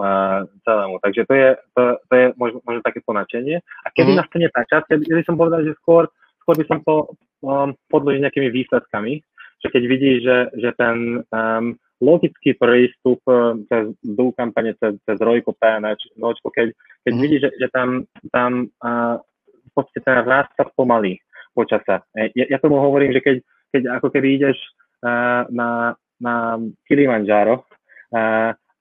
celému. 0.60 1.00
Takže 1.00 1.22
to 1.24 1.32
je, 1.32 1.48
to, 1.72 1.82
to 2.04 2.12
je 2.12 2.26
možno, 2.36 2.58
možno 2.68 2.80
také 2.84 3.00
ponačenie. 3.00 3.64
A 3.84 3.88
kedy 3.92 4.12
mm. 4.12 4.18
nastane 4.20 4.48
tá 4.52 4.62
časť, 4.68 5.00
keby 5.08 5.24
som 5.24 5.40
povedal, 5.40 5.64
že 5.64 5.72
skôr, 5.80 6.04
skôr 6.44 6.54
by 6.60 6.64
som 6.68 6.78
to 6.84 7.16
um, 7.40 7.72
podložil 7.88 8.20
nejakými 8.20 8.52
výsledkami, 8.52 9.24
že 9.64 9.68
keď 9.72 9.82
vidíš, 9.88 10.16
že, 10.20 10.38
že 10.60 10.70
ten 10.76 11.24
um, 11.32 11.72
logický 12.04 12.52
prístup 12.56 13.24
um, 13.24 13.64
cez 13.68 13.96
dú 14.04 14.32
kampane, 14.36 14.76
cez, 14.76 15.00
cez 15.08 15.16
Rojko, 15.16 15.56
PNH, 15.56 16.20
nočko, 16.20 16.52
keď, 16.52 16.76
keď 17.08 17.12
mm. 17.16 17.20
vidíš, 17.20 17.40
že, 17.40 17.50
že 17.64 17.68
tam, 17.72 18.04
tam 18.28 18.68
uh, 18.84 19.16
v 19.48 19.70
podstate 19.72 20.04
ten 20.04 20.20
rast 20.28 20.52
sa 20.60 20.68
pomalí 20.76 21.16
počasa. 21.56 22.02
Ja, 22.12 22.44
ja 22.50 22.58
tomu 22.58 22.82
hovorím, 22.82 23.14
že 23.14 23.22
keď, 23.22 23.36
keď 23.70 23.82
ako 24.02 24.08
keby 24.10 24.28
ideš 24.42 24.58
uh, 25.06 25.46
na, 25.48 25.94
na 26.20 26.58
Kilimanjaro 26.86 27.64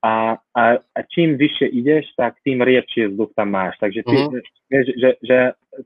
a, 0.04 0.36
a, 0.36 0.64
a 0.78 1.00
čím 1.08 1.40
vyššie 1.40 1.68
ideš, 1.72 2.12
tak 2.20 2.36
tým 2.44 2.60
riedšie 2.60 3.16
vzduch 3.16 3.32
tam 3.40 3.56
máš. 3.56 3.80
Takže 3.80 4.02
ty, 4.04 4.16
uh-huh. 4.20 4.44
vieš, 4.68 4.86
že, 5.00 5.10
že 5.24 5.38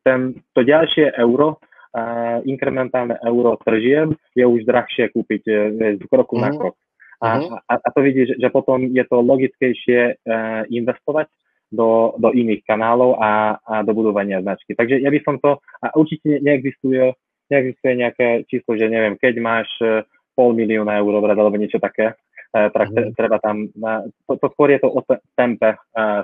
ten, 0.01 0.41
to 0.57 0.65
ďalšie 0.65 1.13
euro, 1.21 1.61
uh, 1.61 2.41
inkrementálne 2.43 3.21
euro 3.21 3.61
tržiem, 3.61 4.17
je 4.33 4.41
už 4.41 4.65
drahšie 4.65 5.13
kúpiť 5.13 5.43
vieš, 5.77 5.93
z 6.01 6.05
kroku 6.09 6.41
uh-huh. 6.41 6.49
na 6.49 6.57
krok. 6.57 6.75
A, 7.21 7.27
uh-huh. 7.37 7.61
a, 7.61 7.73
a 7.77 7.87
to 7.93 7.99
vidíš, 8.01 8.41
že 8.41 8.49
potom 8.49 8.89
je 8.89 9.05
to 9.05 9.17
logickejšie 9.21 10.17
uh, 10.17 10.65
investovať 10.65 11.29
do, 11.69 12.17
do 12.17 12.33
iných 12.33 12.65
kanálov 12.65 13.21
a, 13.21 13.59
a 13.61 13.73
do 13.85 13.91
budovania 13.93 14.41
značky. 14.41 14.73
Takže 14.73 14.97
ja 15.03 15.13
by 15.13 15.19
som 15.21 15.35
to, 15.37 15.61
a 15.83 15.93
určite 15.93 16.41
neexistuje, 16.41 17.13
neexistuje 17.53 17.93
nejaké 18.01 18.27
číslo, 18.49 18.79
že 18.79 18.87
neviem, 18.89 19.19
keď 19.19 19.33
máš 19.37 19.69
pol 20.37 20.53
milióna 20.53 21.01
eur 21.01 21.17
obrad 21.17 21.33
alebo 21.33 21.57
niečo 21.57 21.81
také, 21.81 22.13
tak 22.53 22.93
mm. 22.93 23.17
treba 23.17 23.41
tam, 23.41 23.67
to, 24.29 24.33
to 24.37 24.47
skôr 24.53 24.69
je 24.69 24.79
to 24.79 24.89
o 24.93 25.01
tempe 25.33 25.73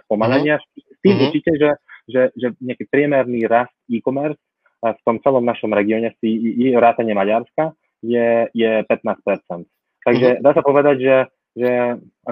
spomalenia. 0.06 0.62
S 0.62 1.00
tým 1.02 1.18
mm. 1.18 1.22
určite, 1.26 1.52
že, 1.58 1.70
že, 2.06 2.22
že 2.38 2.48
nejaký 2.62 2.86
priemerný 2.88 3.50
rast 3.50 3.74
e-commerce 3.90 4.40
v 4.84 5.02
tom 5.04 5.18
celom 5.26 5.42
našom 5.42 5.74
regióne, 5.74 6.14
i 6.22 6.70
vrátane 6.76 7.16
Maďarska, 7.16 7.74
je, 8.04 8.52
je 8.54 8.72
15%. 8.86 9.66
Takže 10.04 10.30
mm. 10.38 10.40
dá 10.44 10.52
sa 10.54 10.62
povedať, 10.62 10.96
že, 11.02 11.18
že 11.58 11.72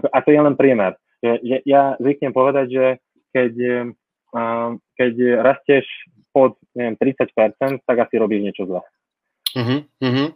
a 0.05 0.17
to 0.21 0.29
je 0.29 0.39
len 0.39 0.55
priemer. 0.59 0.93
Že, 1.23 1.31
že 1.41 1.55
ja 1.65 1.95
zvyknem 1.97 2.33
povedať, 2.33 2.67
že 2.69 2.85
keď, 3.31 3.53
keď 4.97 5.13
rastieš 5.39 5.87
pod 6.31 6.59
neviem, 6.75 6.95
30%, 6.95 7.83
tak 7.83 7.97
asi 7.99 8.15
robíš 8.19 8.41
niečo 8.43 8.63
zle. 8.67 8.83
Uh-huh, 9.51 9.83
uh-huh. 9.99 10.31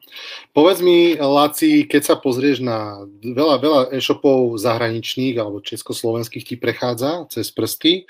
Povedz 0.51 0.83
mi, 0.83 1.15
Laci, 1.15 1.87
keď 1.87 2.01
sa 2.03 2.15
pozrieš 2.19 2.59
na 2.59 3.07
veľa, 3.23 3.55
veľa 3.63 3.81
e-shopov 3.95 4.59
zahraničných 4.59 5.39
alebo 5.39 5.63
československých 5.63 6.43
ti 6.43 6.55
prechádza 6.59 7.23
cez 7.31 7.47
prsty 7.55 8.03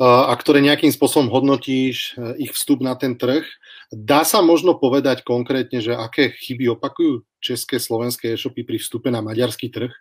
a 0.00 0.32
ktoré 0.34 0.58
nejakým 0.64 0.90
spôsobom 0.90 1.30
hodnotíš 1.30 2.18
e, 2.18 2.48
ich 2.48 2.50
vstup 2.50 2.82
na 2.82 2.98
ten 2.98 3.14
trh, 3.14 3.46
dá 3.94 4.26
sa 4.26 4.42
možno 4.42 4.74
povedať 4.74 5.22
konkrétne, 5.22 5.78
že 5.78 5.94
aké 5.94 6.34
chyby 6.34 6.74
opakujú 6.74 7.22
české, 7.38 7.78
slovenské 7.78 8.34
e-shopy 8.34 8.66
pri 8.66 8.82
vstupe 8.82 9.06
na 9.14 9.22
maďarský 9.22 9.70
trh? 9.70 9.94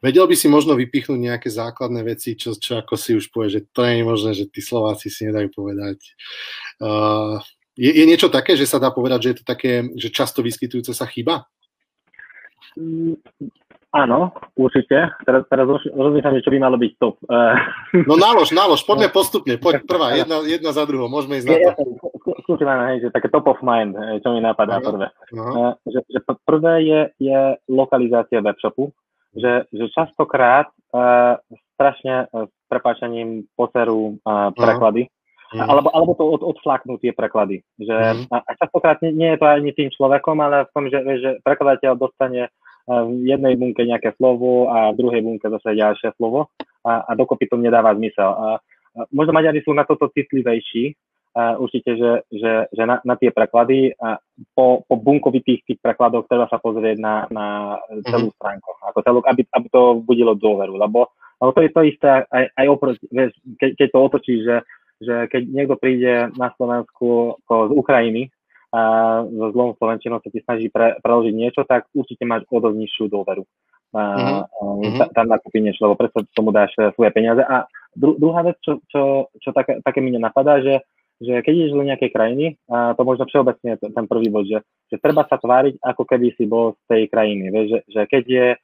Vedel 0.00 0.24
by 0.24 0.36
si 0.38 0.48
možno 0.48 0.72
vypichnúť 0.78 1.20
nejaké 1.20 1.52
základné 1.52 2.00
veci, 2.08 2.40
čo, 2.40 2.56
čo 2.56 2.80
ako 2.80 2.94
si 2.96 3.18
už 3.20 3.28
povie, 3.28 3.60
že 3.60 3.66
to 3.68 3.84
je 3.84 4.00
možné, 4.00 4.32
že 4.32 4.48
tí 4.48 4.64
Slováci 4.64 5.12
si 5.12 5.28
nedajú 5.28 5.52
povedať. 5.52 6.00
Uh, 6.80 7.44
je, 7.74 7.90
je 7.90 8.04
niečo 8.06 8.30
také, 8.30 8.54
že 8.54 8.70
sa 8.70 8.78
dá 8.78 8.94
povedať, 8.94 9.18
že 9.20 9.30
je 9.34 9.38
to 9.42 9.44
také, 9.44 9.72
že 9.98 10.14
často 10.14 10.46
vyskytujúca 10.46 10.94
sa 10.94 11.06
chyba? 11.10 11.50
Mm, 12.78 13.18
áno, 13.90 14.30
určite. 14.54 15.10
Teraz, 15.26 15.42
teraz 15.50 15.66
rozmýšľam, 15.90 16.42
čo 16.42 16.54
by 16.54 16.58
malo 16.62 16.78
byť 16.78 16.92
top. 17.02 17.18
No 18.06 18.14
nálož, 18.14 18.54
nálož, 18.54 18.86
poďme 18.86 19.10
postupne. 19.18 19.58
Poď 19.58 19.82
prvá, 19.86 20.14
jedna, 20.14 20.46
jedna 20.46 20.70
za 20.70 20.86
druhou, 20.86 21.10
môžeme 21.10 21.42
ísť 21.42 21.46
na 21.50 21.56
to. 21.74 21.82
Skúsim 22.46 22.68
hej, 22.68 23.08
že 23.08 23.14
také 23.14 23.32
top 23.32 23.50
of 23.50 23.60
mind, 23.64 23.96
čo 24.22 24.36
mi 24.36 24.40
napadá 24.44 24.78
uh-huh. 24.78 24.88
prvé. 24.94 25.06
Uh-huh. 25.32 25.74
Že, 25.88 26.00
že 26.12 26.18
prvé 26.46 26.74
je, 26.84 27.00
je 27.18 27.40
lokalizácia 27.72 28.44
webshopu, 28.44 28.92
že, 29.34 29.66
že 29.72 29.90
častokrát 29.90 30.70
uh, 30.92 31.40
strašne 31.74 32.28
s 32.30 32.52
prepáčaním 32.70 33.50
poserú 33.58 34.22
uh, 34.22 34.54
preklady. 34.54 35.10
Uh-huh 35.10 35.22
Mm. 35.54 35.70
Alebo, 35.70 35.88
alebo 35.94 36.12
to 36.18 36.24
od, 36.26 36.42
odflaknú 36.42 36.98
tie 36.98 37.14
preklady. 37.14 37.62
Že, 37.78 37.94
mm. 37.94 38.24
a, 38.34 38.36
a 38.42 38.50
častokrát 38.58 38.98
nie, 39.06 39.14
nie 39.14 39.30
je 39.34 39.38
to 39.38 39.46
ani 39.46 39.70
tým 39.70 39.90
človekom, 39.94 40.36
ale 40.42 40.66
v 40.66 40.72
tom, 40.74 40.84
že, 40.90 40.98
že 41.22 41.30
prekladateľ 41.46 41.94
dostane 41.94 42.50
v 42.84 43.24
jednej 43.24 43.56
bunke 43.56 43.80
nejaké 43.80 44.12
slovo 44.20 44.68
a 44.68 44.92
v 44.92 44.98
druhej 45.00 45.24
bunke 45.24 45.48
zase 45.48 45.72
ďalšie 45.72 46.12
slovo 46.20 46.52
a, 46.84 47.06
a 47.08 47.10
dokopy 47.16 47.48
to 47.48 47.56
nedáva 47.56 47.96
zmysel. 47.96 48.28
A, 48.28 48.48
a 48.60 48.98
možno 49.08 49.32
Maďari 49.32 49.64
sú 49.64 49.72
na 49.72 49.88
toto 49.88 50.12
citlivejší, 50.12 50.92
a 51.34 51.58
určite, 51.58 51.98
že, 51.98 52.12
že, 52.30 52.70
že 52.70 52.82
na, 52.86 53.02
na 53.02 53.18
tie 53.18 53.34
preklady 53.34 53.90
a 53.98 54.22
po, 54.54 54.86
po 54.86 54.94
bunkovitých 54.94 55.66
tých 55.66 55.78
prekladoch 55.82 56.30
treba 56.30 56.46
sa 56.46 56.62
pozrieť 56.62 57.02
na, 57.02 57.26
na 57.26 57.46
celú 58.06 58.30
mm 58.30 58.38
stránku, 58.38 58.70
ako 58.86 58.98
celú, 59.02 59.18
aby, 59.26 59.42
aby 59.50 59.66
to 59.66 59.98
budilo 59.98 60.38
dôveru, 60.38 60.78
lebo, 60.78 61.10
lebo 61.42 61.50
to 61.50 61.60
je 61.66 61.70
to 61.74 61.82
isté 61.82 62.06
aj, 62.30 62.44
aj 62.54 62.66
oproti, 62.70 63.02
vieš, 63.10 63.34
keď, 63.58 63.70
keď 63.82 63.88
to 63.90 63.98
otočíš, 63.98 64.40
že 64.46 64.56
že 65.04 65.16
keď 65.28 65.42
niekto 65.46 65.76
príde 65.76 66.32
na 66.34 66.50
Slovensku 66.56 67.38
z 67.44 67.72
Ukrajiny 67.72 68.32
a 68.74 68.82
so 69.22 69.54
zlom 69.54 69.78
slovenčinou 69.78 70.18
sa 70.18 70.28
ti 70.34 70.42
snaží 70.42 70.66
pre, 70.66 70.98
preložiť 70.98 71.30
niečo, 71.30 71.62
tak 71.62 71.86
určite 71.94 72.26
máš 72.26 72.42
o 72.50 72.58
dosť 72.58 72.74
nižšiu 72.74 73.04
dôveru. 73.06 73.46
A, 73.94 74.02
mm-hmm. 74.50 75.14
tam 75.14 75.30
nakúpi 75.30 75.62
niečo, 75.62 75.86
lebo 75.86 75.94
predsa 75.94 76.26
tomu 76.34 76.50
dáš 76.50 76.74
e, 76.82 76.90
svoje 76.98 77.14
peniaze. 77.14 77.46
A 77.46 77.70
dru, 77.94 78.18
druhá 78.18 78.42
vec, 78.42 78.58
čo, 78.58 78.82
čo, 78.90 79.30
čo 79.38 79.54
také, 79.54 79.78
také 79.86 80.02
mi 80.02 80.10
nenapadá, 80.10 80.58
že, 80.58 80.82
že 81.22 81.38
keď 81.46 81.52
ideš 81.54 81.72
do 81.78 81.86
nejakej 81.86 82.10
krajiny, 82.10 82.46
a 82.66 82.98
to 82.98 83.06
možno 83.06 83.30
všeobecne 83.30 83.78
ten, 83.78 83.90
ten 83.94 84.06
prvý 84.10 84.34
bod, 84.34 84.50
že, 84.50 84.66
že 84.90 84.98
treba 84.98 85.22
sa 85.30 85.38
tváriť, 85.38 85.78
ako 85.78 86.02
keby 86.02 86.34
si 86.34 86.50
bol 86.50 86.74
z 86.74 86.82
tej 86.90 87.02
krajiny. 87.06 87.54
Vieš, 87.54 87.66
že, 87.70 87.80
že 87.86 88.00
keď 88.10 88.24
je 88.26 88.46
e, 88.50 88.58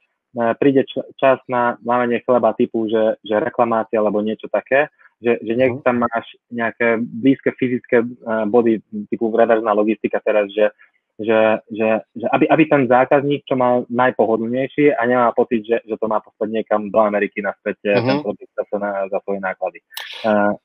príde 0.59 0.83
čas 1.15 1.39
na 1.47 1.79
mávanie 1.87 2.19
chleba 2.27 2.51
typu, 2.59 2.91
že, 2.91 3.23
že 3.23 3.39
reklamácia 3.39 4.03
alebo 4.03 4.19
niečo 4.27 4.51
také, 4.51 4.91
že, 5.21 5.37
že 5.45 5.53
niekde 5.53 5.85
mhm. 5.85 5.87
tam 5.87 5.97
máš 6.01 6.27
nejaké 6.49 6.97
blízke 7.01 7.53
fyzické 7.55 8.03
uh, 8.03 8.49
body 8.49 8.81
typu 9.13 9.29
reverzná 9.29 9.77
logistika 9.77 10.19
teraz, 10.25 10.49
že, 10.51 10.73
že, 11.21 11.61
že, 11.69 11.89
že 12.17 12.27
aby, 12.33 12.49
aby 12.49 12.65
ten 12.65 12.89
zákazník, 12.89 13.45
čo 13.45 13.55
mal 13.55 13.85
najpohodlnejší 13.93 14.97
a 14.97 15.05
nemá 15.05 15.29
pocit, 15.37 15.61
že, 15.69 15.85
že 15.85 15.97
to 16.01 16.09
má 16.09 16.25
poslať 16.25 16.49
niekam 16.49 16.89
do 16.89 17.01
Ameriky 17.05 17.45
naspäť 17.45 17.77
uh-huh. 17.85 18.01
ten 18.01 18.17
produkt 18.25 18.53
zase 18.57 18.77
na, 18.81 19.05
za 19.13 19.21
svoje 19.21 19.41
náklady. 19.45 19.79
Uh, 20.25 20.57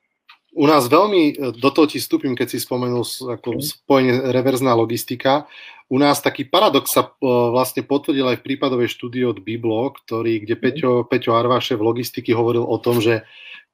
u 0.56 0.66
nás 0.66 0.88
veľmi, 0.88 1.24
e, 1.30 1.34
do 1.60 1.70
toho 1.70 1.86
ti 1.86 2.00
vstúpim, 2.00 2.32
keď 2.32 2.56
si 2.56 2.64
spomenul 2.64 3.04
ako 3.04 3.60
spojenie 3.60 4.32
reverzná 4.32 4.72
logistika. 4.72 5.52
U 5.92 6.02
nás 6.02 6.18
taký 6.18 6.50
paradox 6.50 6.98
sa 6.98 7.06
uh, 7.06 7.54
vlastne 7.54 7.86
potvrdil 7.86 8.26
aj 8.26 8.42
v 8.42 8.46
prípadovej 8.50 8.90
štúdii 8.90 9.22
od 9.22 9.38
Biblo, 9.38 9.94
ktorý, 9.94 10.42
kde 10.42 10.58
Peťo, 10.58 11.06
Peťo 11.06 11.38
Arváše 11.38 11.78
v 11.78 11.86
logistiky 11.86 12.34
hovoril 12.34 12.66
o 12.66 12.82
tom, 12.82 12.98
že 12.98 13.22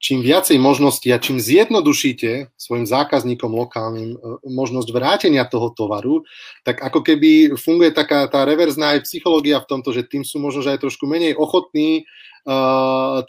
čím 0.01 0.19
viacej 0.25 0.57
možností 0.59 1.13
a 1.13 1.21
čím 1.21 1.37
zjednodušíte 1.37 2.57
svojim 2.57 2.89
zákazníkom 2.89 3.53
lokálnym 3.53 4.17
e, 4.17 4.43
možnosť 4.49 4.89
vrátenia 4.91 5.45
toho 5.45 5.69
tovaru, 5.71 6.25
tak 6.65 6.81
ako 6.81 6.99
keby 6.99 7.55
funguje 7.55 7.93
taká 7.93 8.25
tá 8.27 8.43
reverzná 8.43 8.97
aj 8.97 9.05
psychológia 9.07 9.61
v 9.61 9.69
tomto, 9.69 9.93
že 9.93 10.03
tým 10.03 10.25
sú 10.25 10.41
možno 10.41 10.65
že 10.65 10.73
aj 10.75 10.83
trošku 10.83 11.05
menej 11.05 11.37
ochotní 11.37 12.09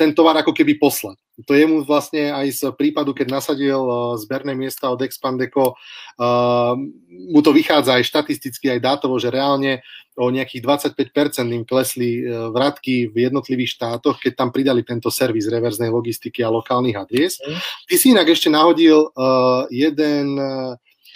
ten 0.01 0.11
tovar 0.17 0.41
ako 0.41 0.57
keby 0.57 0.81
poslať. 0.81 1.21
To 1.49 1.57
je 1.57 1.65
mu 1.65 1.81
vlastne 1.81 2.29
aj 2.29 2.47
z 2.53 2.61
prípadu, 2.77 3.17
keď 3.17 3.41
nasadil 3.41 3.81
uh, 3.81 4.15
zberné 4.21 4.53
miesta 4.53 4.93
od 4.93 5.01
Expandeco, 5.01 5.75
uh, 5.75 6.77
mu 7.09 7.41
to 7.41 7.57
vychádza 7.57 7.97
aj 7.97 8.05
štatisticky, 8.05 8.69
aj 8.69 8.85
dátovo, 8.85 9.17
že 9.17 9.33
reálne 9.33 9.81
o 10.13 10.29
nejakých 10.29 10.93
25% 10.93 11.57
im 11.57 11.65
klesli 11.65 12.21
e, 12.21 12.53
vratky 12.53 13.09
v 13.09 13.33
jednotlivých 13.33 13.81
štátoch, 13.81 14.21
keď 14.21 14.45
tam 14.45 14.53
pridali 14.53 14.85
tento 14.85 15.09
servis 15.09 15.49
reverznej 15.49 15.89
logistiky 15.89 16.45
a 16.45 16.53
lokálnych 16.53 17.01
adries. 17.01 17.41
Mm. 17.41 17.57
Ty 17.89 17.95
si 17.97 18.07
inak 18.13 18.29
ešte 18.29 18.53
nahodil 18.53 19.09
jeden, 19.73 20.37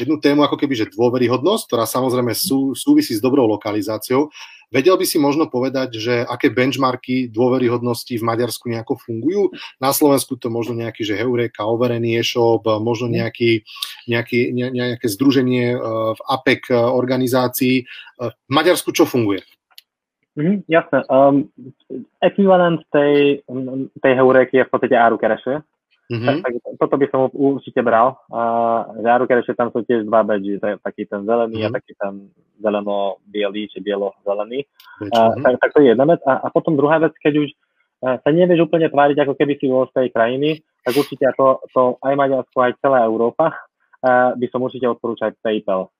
jednu 0.00 0.20
tému 0.20 0.44
ako 0.44 0.56
keby, 0.60 0.74
že 0.76 0.92
dôveryhodnosť, 0.92 1.62
ktorá 1.68 1.84
samozrejme 1.88 2.32
sú, 2.36 2.76
súvisí 2.76 3.16
s 3.16 3.24
dobrou 3.24 3.48
lokalizáciou. 3.48 4.28
Vedel 4.66 4.98
by 4.98 5.06
si 5.06 5.22
možno 5.22 5.46
povedať, 5.46 5.94
že 5.94 6.14
aké 6.26 6.50
benchmarky 6.50 7.30
dôveryhodnosti 7.30 8.10
v 8.10 8.26
Maďarsku 8.26 8.66
nejako 8.66 8.98
fungujú? 8.98 9.54
Na 9.78 9.94
Slovensku 9.94 10.34
to 10.34 10.50
možno 10.50 10.74
nejaký, 10.74 11.06
že 11.06 11.14
Heureka, 11.14 11.62
overený 11.62 12.18
e-shop, 12.18 12.66
možno 12.82 13.06
nejaký, 13.06 13.62
nejaký, 14.10 14.50
ne, 14.50 14.66
nejaké 14.74 15.06
združenie 15.06 15.78
v 16.12 16.20
APEC 16.26 16.74
organizácií. 16.74 17.86
V 18.18 18.50
Maďarsku 18.50 18.90
čo 18.90 19.06
funguje? 19.06 19.46
Mm, 20.34 20.66
jasné. 20.68 21.00
Um, 21.08 21.48
ekvivalent 22.20 22.82
tej, 22.92 23.40
tej 24.02 24.12
heuréky 24.18 24.60
je 24.60 24.66
v 24.66 24.70
podstate 24.74 24.98
áru 24.98 25.16
kereše. 25.16 25.64
Mm-hmm. 26.06 26.26
Tak, 26.26 26.36
tak, 26.42 26.52
toto 26.78 26.94
by 26.98 27.06
som 27.10 27.20
určite 27.34 27.82
bral. 27.82 28.14
A 28.30 28.40
záruke 29.02 29.34
ešte 29.34 29.58
tam 29.58 29.74
sú 29.74 29.82
tiež 29.82 30.06
dva 30.06 30.22
badge, 30.22 30.62
taký 30.62 31.06
ten 31.10 31.26
zelený 31.26 31.66
mm-hmm. 31.66 31.74
a 31.74 31.76
taký 31.76 31.92
ten 31.98 32.12
zeleno-bielý, 32.62 33.62
či 33.68 33.78
bielo-zelený. 33.82 34.64
Mm-hmm. 35.02 35.42
tak, 35.42 35.54
tak 35.60 35.70
to 35.74 35.82
je 35.82 35.92
jedna 35.92 36.06
vec. 36.06 36.22
A, 36.24 36.46
a 36.46 36.48
potom 36.54 36.78
druhá 36.78 37.02
vec, 37.02 37.12
keď 37.18 37.46
už 37.46 37.48
sa 38.00 38.30
nevieš 38.30 38.68
úplne 38.68 38.92
tváriť, 38.92 39.24
ako 39.24 39.34
keby 39.34 39.56
si 39.56 39.66
bol 39.72 39.88
z 39.88 40.04
tej 40.04 40.08
krajiny, 40.12 40.60
tak 40.84 40.94
určite 40.94 41.26
to, 41.34 41.58
to 41.74 41.82
aj 42.04 42.14
Maďarsko, 42.14 42.58
aj 42.60 42.78
celá 42.78 43.02
Európa 43.02 43.56
by 44.36 44.46
som 44.52 44.62
určite 44.62 44.86
odporúčať 44.86 45.34
PayPal. 45.42 45.90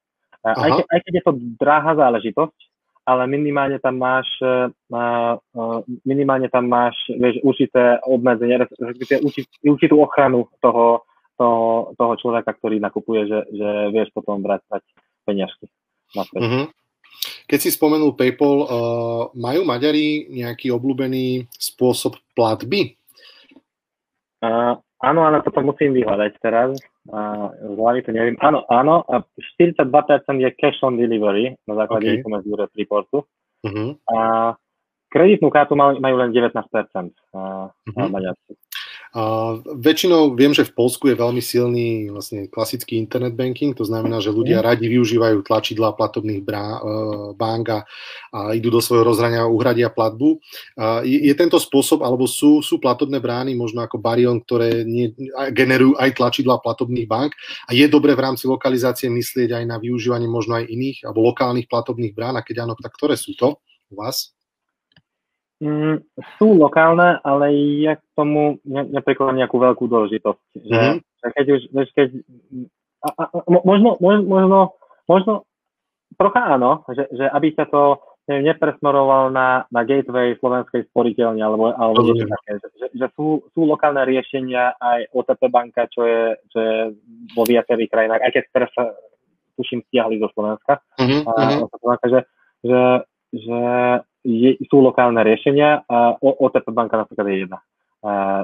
Aj, 0.46 0.70
ke, 0.70 0.82
aj 0.86 1.00
keď 1.02 1.12
je 1.18 1.24
to 1.26 1.32
drahá 1.58 1.98
záležitosť, 1.98 2.58
ale 3.06 3.22
minimálne 3.30 3.78
tam 3.78 4.02
máš, 4.02 4.26
uh, 4.42 4.66
uh, 4.90 5.78
minimálne 6.02 6.50
tam 6.50 6.66
máš 6.66 6.98
vieš, 7.14 7.38
určité 7.46 8.02
obmedzenie, 8.02 8.58
respektíve 8.58 9.22
určitú 9.62 10.02
ochranu 10.02 10.50
toho, 10.58 11.06
toho, 11.38 11.94
toho 11.94 12.12
človeka, 12.18 12.50
ktorý 12.58 12.82
nakupuje, 12.82 13.30
že, 13.30 13.38
že 13.54 13.68
vieš 13.94 14.10
potom 14.10 14.42
vrácať 14.42 14.82
peniažky. 15.22 15.70
Mm-hmm. 16.18 16.66
Keď 17.46 17.58
si 17.62 17.70
spomenul 17.70 18.18
PayPal, 18.18 18.56
uh, 18.66 18.66
majú 19.38 19.62
Maďari 19.62 20.26
nejaký 20.26 20.74
obľúbený 20.74 21.46
spôsob 21.54 22.18
platby? 22.34 22.98
Uh, 24.42 24.74
áno, 24.98 25.20
ale 25.22 25.46
toto 25.46 25.62
musím 25.62 25.94
vyhľadať 25.94 26.32
teraz 26.42 26.74
z 27.06 27.74
hlavy 27.78 28.00
to 28.02 28.10
neviem. 28.12 28.36
Áno, 28.42 28.66
áno, 28.66 29.06
42% 29.06 30.42
je 30.42 30.50
cash 30.58 30.82
on 30.82 30.98
delivery 30.98 31.54
na 31.66 31.74
základe 31.78 32.10
okay. 32.10 32.18
e-commerce 32.18 32.46
Europe 32.46 32.74
reportu. 32.74 33.22
Uh-huh. 33.62 33.94
A 34.10 34.18
kreditnú 35.10 35.48
kartu 35.48 35.78
majú, 35.78 35.98
majú 36.02 36.16
len 36.18 36.30
19% 36.34 36.50
uh, 36.50 37.70
uh-huh. 37.70 38.08
Maďarsku. 38.10 38.52
A 39.16 39.56
väčšinou 39.64 40.36
viem, 40.36 40.52
že 40.52 40.68
v 40.68 40.76
Polsku 40.76 41.08
je 41.08 41.16
veľmi 41.16 41.40
silný 41.40 42.12
vlastne 42.12 42.52
klasický 42.52 43.00
internet 43.00 43.32
banking, 43.32 43.72
to 43.72 43.88
znamená, 43.88 44.20
že 44.20 44.28
ľudia 44.28 44.60
mhm. 44.60 44.66
radi 44.68 44.86
využívajú 44.92 45.40
tlačidla 45.40 45.96
platobných 45.96 46.44
brá, 46.44 46.76
uh, 46.76 47.32
bank 47.32 47.64
a, 47.72 47.80
a 48.36 48.52
idú 48.52 48.68
do 48.68 48.84
svojho 48.84 49.08
rozhrania 49.08 49.48
a 49.48 49.52
uhradia 49.52 49.88
platbu. 49.88 50.36
Uh, 50.76 51.00
je, 51.00 51.32
je 51.32 51.34
tento 51.34 51.56
spôsob, 51.56 52.04
alebo 52.04 52.28
sú, 52.28 52.60
sú 52.60 52.76
platobné 52.76 53.16
brány 53.16 53.56
možno 53.56 53.80
ako 53.80 53.96
Barion, 53.96 54.44
ktoré 54.44 54.84
nie, 54.84 55.16
generujú 55.56 55.96
aj 55.96 56.12
tlačidla 56.12 56.60
platobných 56.60 57.08
bank 57.08 57.32
a 57.64 57.72
je 57.72 57.88
dobre 57.88 58.12
v 58.12 58.20
rámci 58.20 58.44
lokalizácie 58.44 59.08
myslieť 59.08 59.56
aj 59.56 59.64
na 59.64 59.80
využívanie 59.80 60.28
možno 60.28 60.60
aj 60.60 60.68
iných 60.68 61.08
alebo 61.08 61.24
lokálnych 61.32 61.72
platobných 61.72 62.12
brán 62.12 62.36
a 62.36 62.44
keď 62.44 62.68
áno, 62.68 62.76
tak 62.76 62.92
ktoré 62.92 63.16
sú 63.16 63.32
to 63.32 63.56
u 63.88 63.96
vás? 63.96 64.35
Mm, 65.56 66.04
sú 66.36 66.52
lokálne, 66.52 67.16
ale 67.24 67.48
ja 67.80 67.96
k 67.96 68.04
tomu 68.12 68.60
ne, 68.68 68.84
neprikladám 68.92 69.40
nejakú 69.40 69.56
veľkú 69.56 69.88
dôležitosť. 69.88 70.42
Že, 70.52 70.68
mm-hmm. 70.68 70.96
že 71.00 71.26
keď 71.32 71.46
už, 71.48 71.60
vieš, 71.72 71.88
keď, 71.96 72.08
a, 73.00 73.08
a, 73.16 73.24
možno, 73.64 73.96
možno, 73.96 74.76
možno, 75.08 75.32
trocha 76.20 76.60
áno, 76.60 76.84
že, 76.92 77.08
že 77.08 77.24
aby 77.24 77.56
sa 77.56 77.64
to 77.72 78.04
neviem, 78.28 78.52
nepresmoroval 78.52 79.32
na, 79.32 79.64
na 79.72 79.80
gateway 79.86 80.36
slovenskej 80.36 80.92
sporiteľne, 80.92 81.40
alebo, 81.40 81.72
alebo 81.72 82.04
niečo 82.04 82.28
také, 82.28 82.60
že, 82.60 82.68
že, 82.76 82.86
že 82.92 83.06
sú, 83.16 83.40
sú 83.56 83.64
lokálne 83.64 84.04
riešenia 84.04 84.76
aj 84.76 85.08
OTP 85.14 85.40
banka, 85.48 85.88
čo 85.88 86.04
je, 86.04 86.36
čo 86.52 86.58
je 86.60 86.76
vo 87.32 87.48
viacerých 87.48 87.88
krajinách, 87.88 88.22
aj 88.28 88.32
keď 88.34 88.44
teraz 88.52 88.70
sa 88.76 88.92
tuším 89.56 89.80
stiahli 89.88 90.20
zo 90.20 90.28
Slovenska. 90.36 90.84
Mm-hmm. 91.00 91.20
A, 91.24 91.32
banka, 91.80 92.06
že, 92.12 92.20
že, 92.60 92.80
že 93.40 93.60
je, 94.26 94.58
sú 94.66 94.82
lokálne 94.82 95.22
riešenia 95.22 95.86
a 95.86 96.18
OTP 96.18 96.66
banka 96.74 96.98
napríklad 96.98 97.26
je 97.30 97.36
jedna 97.46 97.58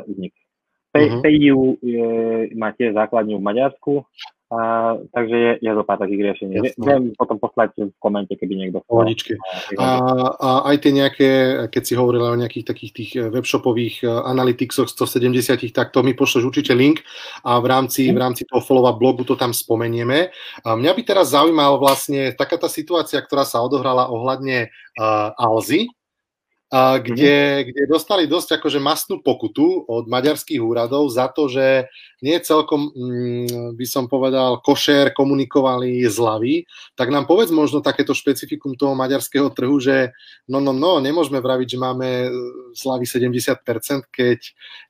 z 0.06 0.14
nich. 0.16 0.36
Pay, 0.92 1.04
uh-huh. 1.08 1.22
PayU 1.24 1.60
je, 1.80 2.08
má 2.54 2.70
tiež 2.76 2.92
základňu 2.92 3.40
v 3.40 3.46
Maďarsku, 3.48 3.92
a, 4.53 4.59
takže 5.16 5.36
je, 5.36 5.53
je 5.64 5.70
zo 5.72 5.80
pár 5.80 5.96
takých 5.96 6.20
riešení. 6.28 6.53
Viem 6.76 7.16
potom 7.16 7.40
poslať 7.40 7.88
v 7.88 7.96
komente, 7.96 8.36
keby 8.36 8.53
niekto 8.53 8.84
chcel. 8.84 9.16
A, 9.80 9.88
a 10.36 10.48
aj 10.68 10.76
tie 10.84 10.92
nejaké, 10.92 11.30
keď 11.72 11.82
si 11.88 11.94
hovorila 11.96 12.36
o 12.36 12.36
nejakých 12.36 12.68
takých 12.68 12.92
tých 12.92 13.11
eh, 13.16 13.32
webshopových 13.32 14.05
eh, 14.05 14.12
analyticsoch 14.12 14.92
170, 14.92 15.72
tak 15.72 15.96
to 15.96 16.05
mi 16.05 16.12
pošleš 16.12 16.44
určite 16.44 16.76
link 16.76 17.00
a 17.48 17.57
v 17.64 17.66
rámci, 17.66 18.12
v 18.12 18.20
rámci 18.20 18.44
toho 18.44 18.61
follow-up 18.61 19.00
blogu 19.00 19.24
to 19.24 19.40
tam 19.40 19.57
spomenieme. 19.57 20.28
A 20.68 20.76
mňa 20.76 20.92
by 20.92 21.03
teraz 21.09 21.32
zaujímalo 21.32 21.80
vlastne 21.80 22.36
taká 22.36 22.61
tá 22.61 22.68
situácia, 22.68 23.24
ktorá 23.24 23.48
sa 23.48 23.64
odohrala 23.64 24.12
ohľadne 24.12 24.68
uh, 25.00 25.32
Alzy, 25.40 25.88
kde, 26.72 27.36
mm-hmm. 27.36 27.64
kde 27.68 27.82
dostali 27.84 28.24
dosť 28.24 28.56
akože 28.56 28.80
masnú 28.80 29.20
pokutu 29.20 29.84
od 29.84 30.08
maďarských 30.08 30.56
úradov 30.56 31.04
za 31.12 31.28
to, 31.28 31.44
že 31.44 31.84
nie 32.24 32.32
celkom, 32.40 32.88
mm, 32.88 33.76
by 33.76 33.84
som 33.84 34.08
povedal, 34.08 34.56
košer 34.64 35.12
komunikovali 35.12 36.00
zľavy. 36.08 36.64
Tak 36.96 37.12
nám 37.12 37.28
povedz 37.28 37.52
možno 37.52 37.84
takéto 37.84 38.16
špecifikum 38.16 38.72
toho 38.72 38.96
maďarského 38.96 39.52
trhu, 39.52 39.76
že 39.84 40.16
no, 40.48 40.64
no, 40.64 40.72
no, 40.72 40.96
nemôžeme 40.96 41.44
vraviť, 41.44 41.76
že 41.76 41.78
máme 41.82 42.08
zľavy 42.72 43.04
70%, 43.04 44.08
keď, 44.08 44.40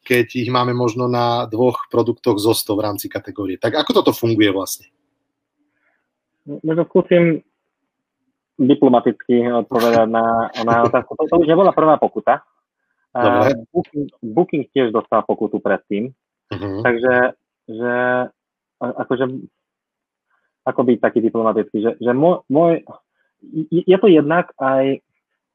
keď 0.07 0.27
ich 0.39 0.55
máme 0.55 0.79
možno 0.79 1.11
na 1.11 1.51
dvoch 1.51 1.91
produktoch 1.91 2.39
zo 2.39 2.55
100 2.55 2.79
v 2.79 2.85
rámci 2.87 3.07
kategórie. 3.11 3.59
Tak 3.59 3.75
ako 3.75 3.91
toto 3.91 4.15
funguje 4.15 4.55
vlastne? 4.55 4.87
Možno 6.47 6.87
skúsim 6.87 7.43
diplomaticky 8.63 9.51
odpovedať 9.67 10.07
na, 10.07 10.49
na 10.63 10.75
otázku. 10.87 11.19
To, 11.19 11.27
to 11.27 11.37
už 11.43 11.49
nebola 11.51 11.75
prvá 11.75 11.99
pokuta. 11.99 12.47
Uh, 13.13 13.53
Booking, 13.75 14.09
Booking 14.25 14.65
tiež 14.73 14.95
dostal 14.95 15.21
pokutu 15.27 15.61
predtým. 15.61 16.15
Uh-huh. 16.49 16.81
Takže, 16.81 17.37
že 17.69 17.95
akože, 18.81 19.25
ako 20.65 20.81
byť 20.81 20.99
taký 20.99 21.19
diplomatický, 21.21 21.77
že, 21.83 21.91
že 22.01 22.13
môj, 22.13 22.43
môj, 22.51 22.83
je 23.71 23.97
to 23.99 24.09
jednak 24.11 24.51
aj, 24.59 25.03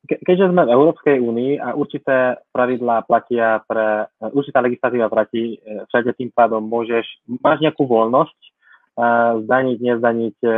keďže 0.08 0.52
sme 0.52 0.64
v 0.64 0.74
Európskej 0.74 1.18
únii 1.20 1.52
a 1.60 1.76
určité 1.76 2.40
pravidlá 2.56 3.04
platia 3.04 3.64
pre, 3.68 4.08
určitá 4.32 4.64
legislatíva 4.64 5.12
platí, 5.12 5.60
e, 5.60 5.84
všade 5.92 6.16
tým 6.16 6.32
pádom 6.32 6.64
môžeš, 6.64 7.04
máš 7.44 7.60
nejakú 7.60 7.84
voľnosť 7.84 8.40
uh, 8.40 9.44
zdaniť, 9.44 9.78
nezdaniť 9.82 10.38
uh, 10.44 10.54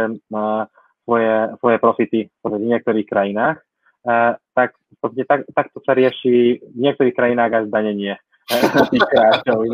svoje, 1.09 1.33
svoje 1.57 1.77
profity 1.81 2.19
v 2.29 2.53
niektorých 2.69 3.07
krajinách, 3.09 3.57
uh, 4.05 4.37
tak, 4.53 4.77
tak, 5.01 5.49
tak 5.49 5.65
to 5.73 5.81
sa 5.81 5.97
rieši 5.97 6.61
v 6.61 6.77
niektorých 6.77 7.17
krajinách 7.17 7.51
až 7.57 7.63
zdanenie 7.73 8.13
kráčov. 9.09 9.65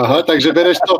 Aha, 0.00 0.18
takže 0.24 0.52
bereš 0.56 0.80
to... 0.88 0.96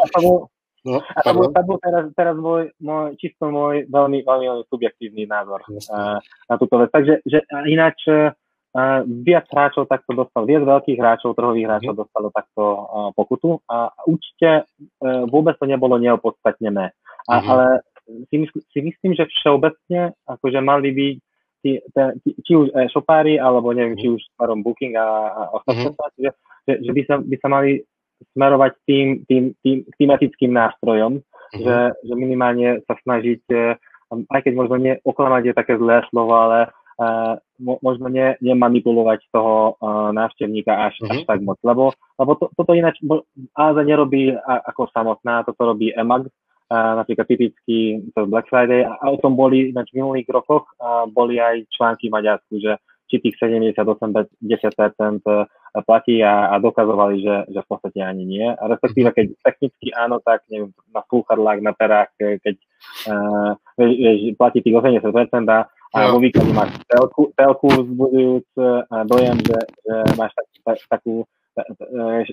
No, 0.83 0.99
a 0.99 1.23
to 1.23 1.31
bol, 1.31 1.47
to 1.47 1.63
bol 1.63 1.79
teraz, 1.79 2.11
teraz 2.19 2.35
môj, 2.35 2.75
môj, 2.83 3.15
čisto 3.15 3.47
môj 3.55 3.87
veľmi, 3.87 4.27
veľmi, 4.27 4.47
veľmi 4.51 4.67
subjektívny 4.67 5.31
názor 5.31 5.63
uh, 5.63 6.19
na 6.51 6.55
túto 6.59 6.75
vec. 6.75 6.91
Takže 6.91 7.23
že, 7.23 7.39
ináč 7.71 8.03
uh, 8.11 8.35
viac 9.07 9.47
hráčov 9.47 9.87
takto 9.87 10.11
dostal, 10.11 10.43
viac 10.43 10.67
veľkých 10.67 10.99
hráčov, 10.99 11.39
trhových 11.39 11.71
hráčov 11.71 11.95
mhm. 11.95 12.01
dostalo 12.03 12.29
takto 12.35 12.63
uh, 12.67 13.09
pokutu 13.15 13.63
a 13.71 13.95
určite 14.11 14.67
uh, 14.67 15.23
vôbec 15.31 15.55
to 15.55 15.71
nebolo 15.71 16.03
neopodstatnené. 16.03 16.91
A, 17.31 17.35
uh-huh. 17.39 17.47
Ale 17.47 17.67
si, 18.29 18.37
mysl, 18.39 18.59
si 18.73 18.81
myslím, 18.81 19.13
že 19.17 19.29
všeobecne 19.29 20.17
akože 20.29 20.61
mali 20.61 20.91
by 20.93 21.07
tí, 21.63 21.79
tí, 22.27 22.31
či 22.43 22.53
už 22.59 22.75
e-shopári, 22.75 23.39
alebo 23.39 23.71
neviem, 23.71 23.97
či 23.97 24.07
mhm. 24.11 24.15
už 24.19 24.23
smerom 24.35 24.61
Booking 24.67 24.99
a, 24.99 25.07
a 25.31 25.43
ostatné 25.57 25.95
mm-hmm. 25.95 26.19
že, 26.19 26.31
že, 26.69 26.73
že 26.83 26.91
by, 26.91 27.03
sa, 27.07 27.15
by 27.23 27.37
sa 27.39 27.49
mali 27.49 27.71
smerovať 28.35 28.73
tým, 28.87 29.07
tým, 29.27 29.45
tým 29.63 29.87
tematickým 29.99 30.53
nástrojom, 30.53 31.23
mm-hmm. 31.23 31.63
že, 31.63 31.77
že 32.03 32.15
minimálne 32.15 32.83
sa 32.87 32.95
snažiť, 33.03 33.43
e, 33.51 33.79
aj 34.13 34.41
keď 34.43 34.53
možno 34.55 34.77
nie, 34.79 34.95
oklamať 35.03 35.43
je 35.51 35.55
také 35.59 35.75
zlé 35.79 36.05
slovo, 36.13 36.37
ale 36.37 36.69
uh, 37.01 37.41
možno 37.81 38.13
ne, 38.13 38.37
nemanipulovať 38.45 39.25
toho 39.33 39.81
uh, 39.81 40.13
návštevníka 40.13 40.69
až, 40.69 41.01
mm-hmm. 41.01 41.13
až 41.17 41.19
tak 41.25 41.41
moc, 41.41 41.57
lebo, 41.65 41.97
lebo 42.21 42.33
to, 42.37 42.53
toto 42.53 42.77
ináč 42.77 43.01
Áza 43.57 43.83
nerobí 43.83 44.37
ako 44.45 44.93
samotná, 44.93 45.49
toto 45.49 45.65
robí 45.65 45.97
EMAG, 45.97 46.29
napríklad 46.73 47.27
typický 47.29 48.01
to 48.17 48.25
Black 48.25 48.49
Friday 48.49 48.89
a 48.89 49.05
o 49.13 49.21
tom 49.21 49.37
boli 49.37 49.73
ináč 49.75 49.93
v 49.93 50.01
minulých 50.01 50.29
rokoch 50.33 50.65
a 50.81 51.05
boli 51.05 51.37
aj 51.37 51.69
články 51.69 52.09
v 52.09 52.15
Maďarsku, 52.17 52.55
že 52.57 52.81
či 53.13 53.21
tých 53.21 53.37
78 53.37 53.77
10% 53.77 55.21
platí 55.85 56.25
a, 56.25 56.49
a 56.53 56.57
dokazovali, 56.57 57.21
že, 57.21 57.37
že 57.53 57.61
v 57.61 57.69
podstate 57.69 58.01
ani 58.01 58.25
nie. 58.25 58.49
A 58.49 58.63
respektíve, 58.69 59.13
keď 59.13 59.37
technicky 59.45 59.93
áno, 59.93 60.21
tak 60.25 60.45
neviem, 60.49 60.73
na 60.93 61.05
slúchadlách, 61.09 61.61
na 61.61 61.73
perách, 61.77 62.13
keď 62.17 62.57
uh, 63.09 63.53
vieš, 63.77 64.37
platí 64.41 64.65
tých 64.65 64.77
80% 64.77 65.05
a, 65.49 65.69
a 65.69 65.99
vo 66.09 66.21
výklade 66.21 66.53
máš 66.57 66.73
telku, 66.89 67.33
telku 67.37 67.69
vzbudzujúc 67.69 68.49
uh, 68.61 68.85
dojem, 69.05 69.37
že, 69.45 69.61
že 69.61 69.95
máš 70.17 70.33
tak, 70.33 70.47
tak, 70.65 70.79
takú, 70.89 71.25
tak, 71.53 71.67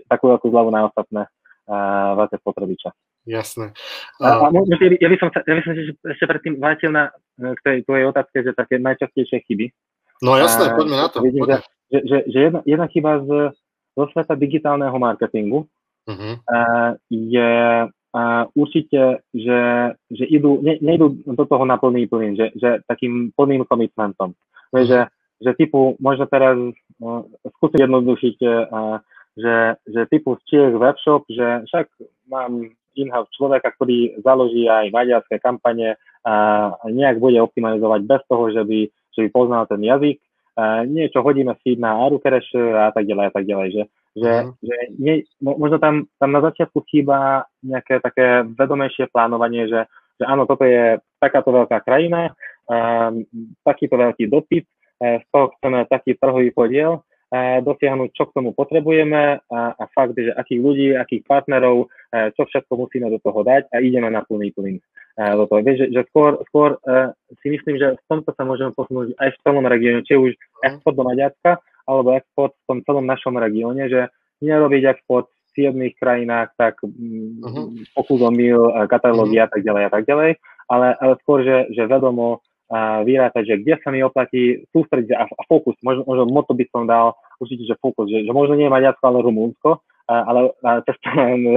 takú 0.07 0.25
veľkú 0.31 0.47
zľavu 0.47 0.69
na 0.71 0.87
ostatné 0.87 1.21
uh, 1.67 2.15
veľké 2.19 2.35
spotrebiče. 2.39 2.91
Jasné. 3.29 3.77
A, 4.17 4.41
a 4.41 4.49
ja, 4.49 5.09
by 5.09 5.17
som 5.21 5.29
sa, 5.29 5.45
ja 5.45 5.53
by 5.53 5.61
som 5.61 5.73
ešte 6.01 6.25
predtým 6.25 6.57
vrátil 6.57 6.89
na, 6.89 7.13
k 7.37 7.59
tej 7.61 7.77
tvojej 7.85 8.09
otázke, 8.09 8.41
že 8.41 8.57
také 8.57 8.81
najčastejšie 8.81 9.45
chyby. 9.45 9.69
No 10.25 10.33
jasné, 10.33 10.73
a, 10.73 10.75
poďme 10.75 10.97
na 10.97 11.07
to. 11.13 11.21
Vidím, 11.21 11.45
poďme. 11.45 11.61
že, 11.93 11.99
že, 12.09 12.17
že 12.25 12.37
jedna, 12.49 12.61
jedna 12.65 12.87
chyba 12.89 13.21
z, 13.21 13.29
zo 13.93 14.05
sveta 14.09 14.33
digitálneho 14.33 14.97
marketingu 14.97 15.69
uh-huh. 16.09 16.33
a, 16.49 16.59
je 17.13 17.53
a 18.09 18.49
určite, 18.57 19.21
že, 19.29 19.61
že 20.09 20.25
idú, 20.25 20.65
ne, 20.65 20.81
nejdú 20.81 21.21
do 21.29 21.45
toho 21.45 21.61
na 21.69 21.77
plný 21.77 22.09
plyn, 22.09 22.33
že, 22.33 22.49
že 22.57 22.81
takým 22.89 23.29
plným 23.37 23.69
komitmentom. 23.69 24.33
Uh-huh. 24.33 24.81
Že, 24.81 24.99
že 25.37 25.51
typu, 25.53 25.93
možno 26.01 26.25
teraz 26.25 26.57
uh, 26.57 27.21
skúsim 27.61 27.85
jednodušiť, 27.85 28.37
uh, 28.41 28.97
že, 29.37 29.77
že 29.85 30.01
typu 30.09 30.41
z 30.41 30.41
Čiech 30.49 30.73
webshop, 30.73 31.29
že 31.29 31.69
však 31.69 31.85
mám 32.25 32.73
in-house 33.01 33.31
človeka, 33.35 33.71
ktorý 33.75 34.19
založí 34.21 34.67
aj 34.67 34.91
maďarské 34.91 35.39
kampane 35.39 35.95
a 36.27 36.33
nejak 36.85 37.17
bude 37.17 37.39
optimalizovať 37.39 38.01
bez 38.03 38.21
toho, 38.27 38.51
že 38.51 38.63
by, 38.67 38.79
že 39.15 39.19
by 39.25 39.29
poznal 39.31 39.63
ten 39.65 39.79
jazyk. 39.79 40.19
A 40.59 40.83
niečo 40.83 41.23
hodíme 41.23 41.55
feed 41.63 41.79
na 41.79 42.03
Arukereš 42.03 42.51
a 42.75 42.91
tak 42.91 43.07
ďalej 43.07 43.25
a 43.25 43.31
tak 43.31 43.45
ďalej. 43.47 43.67
Že, 43.71 43.83
že, 44.19 44.31
uh-huh. 44.35 44.51
že 44.59 44.75
nie, 44.99 45.13
možno 45.39 45.79
tam, 45.79 46.11
tam 46.19 46.35
na 46.35 46.43
začiatku 46.43 46.83
chýba 46.91 47.47
nejaké 47.63 48.03
také 48.03 48.43
vedomejšie 48.43 49.07
plánovanie, 49.07 49.71
že, 49.71 49.87
že 50.19 50.23
áno, 50.27 50.43
toto 50.43 50.67
je 50.67 50.99
takáto 51.23 51.55
veľká 51.55 51.79
krajina, 51.87 52.35
um, 52.67 53.23
takýto 53.63 53.95
veľký 53.95 54.27
dopyt, 54.27 54.67
z 54.99 55.25
toho 55.31 55.55
chceme 55.55 55.87
taký 55.87 56.19
trhový 56.19 56.51
podiel 56.51 57.07
dosiahnuť, 57.61 58.09
čo 58.17 58.25
k 58.25 58.35
tomu 58.41 58.57
potrebujeme 58.57 59.37
a, 59.37 59.61
a 59.77 59.83
fakt, 59.93 60.17
že 60.17 60.33
akých 60.33 60.61
ľudí, 60.65 60.87
akých 60.97 61.29
partnerov, 61.29 61.85
e, 61.85 62.33
čo 62.33 62.49
všetko 62.49 62.73
musíme 62.73 63.05
do 63.05 63.21
toho 63.21 63.45
dať 63.45 63.69
a 63.69 63.77
ideme 63.85 64.09
na 64.09 64.25
plný 64.25 64.49
plyn 64.49 64.81
e, 64.81 64.83
do 65.37 65.45
toho. 65.45 65.61
Vieš, 65.61 65.77
že, 65.77 65.87
že 65.93 66.01
skôr, 66.09 66.41
skôr 66.49 66.81
si 67.45 67.47
myslím, 67.53 67.77
že 67.77 68.01
v 68.01 68.05
tomto 68.09 68.33
sa 68.33 68.41
môžeme 68.49 68.73
posunúť 68.73 69.13
aj 69.21 69.29
v 69.29 69.41
celom 69.45 69.65
regióne, 69.69 70.01
či 70.01 70.17
už 70.17 70.33
export 70.65 70.97
do 70.97 71.05
Maďarska, 71.05 71.61
alebo 71.85 72.17
export 72.17 72.57
v 72.65 72.65
tom 72.65 72.79
celom 72.81 73.05
našom 73.05 73.37
regióne, 73.37 73.85
že 73.89 74.09
nerobiť 74.41 74.83
export 74.89 75.29
siedmých 75.53 75.97
krajinách, 75.97 76.53
tak 76.57 76.81
uh-huh. 76.81 77.73
pokus 77.97 78.21
o 78.21 78.31
mil, 78.33 78.73
katalógy 78.87 79.37
uh-huh. 79.41 79.49
a 79.49 79.51
tak 79.51 79.61
ďalej 79.65 79.83
a 79.85 79.91
tak 79.91 80.03
ďalej, 80.05 80.31
ale, 80.69 80.87
ale 81.01 81.13
skôr, 81.25 81.41
že, 81.41 81.73
že 81.73 81.89
vedomo 81.89 82.45
uh, 82.69 83.01
vyrátať, 83.03 83.43
že 83.43 83.55
kde 83.61 83.75
sa 83.81 83.89
mi 83.89 83.99
oplatí 84.05 84.63
sústrediť 84.69 85.11
a, 85.17 85.25
a 85.25 85.43
fokus, 85.49 85.75
možno, 85.83 86.05
možno 86.05 86.23
moto 86.29 86.53
by 86.53 86.65
som 86.69 86.85
dal 86.85 87.17
určite, 87.41 87.65
že 87.65 87.75
fokus, 87.81 88.07
že, 88.07 88.23
že 88.23 88.31
možno 88.31 88.55
nie 88.55 88.69
Maďarsko, 88.69 89.03
ale 89.03 89.25
Rumunsko, 89.25 89.81
ale 90.09 90.49
cesta 90.89 91.09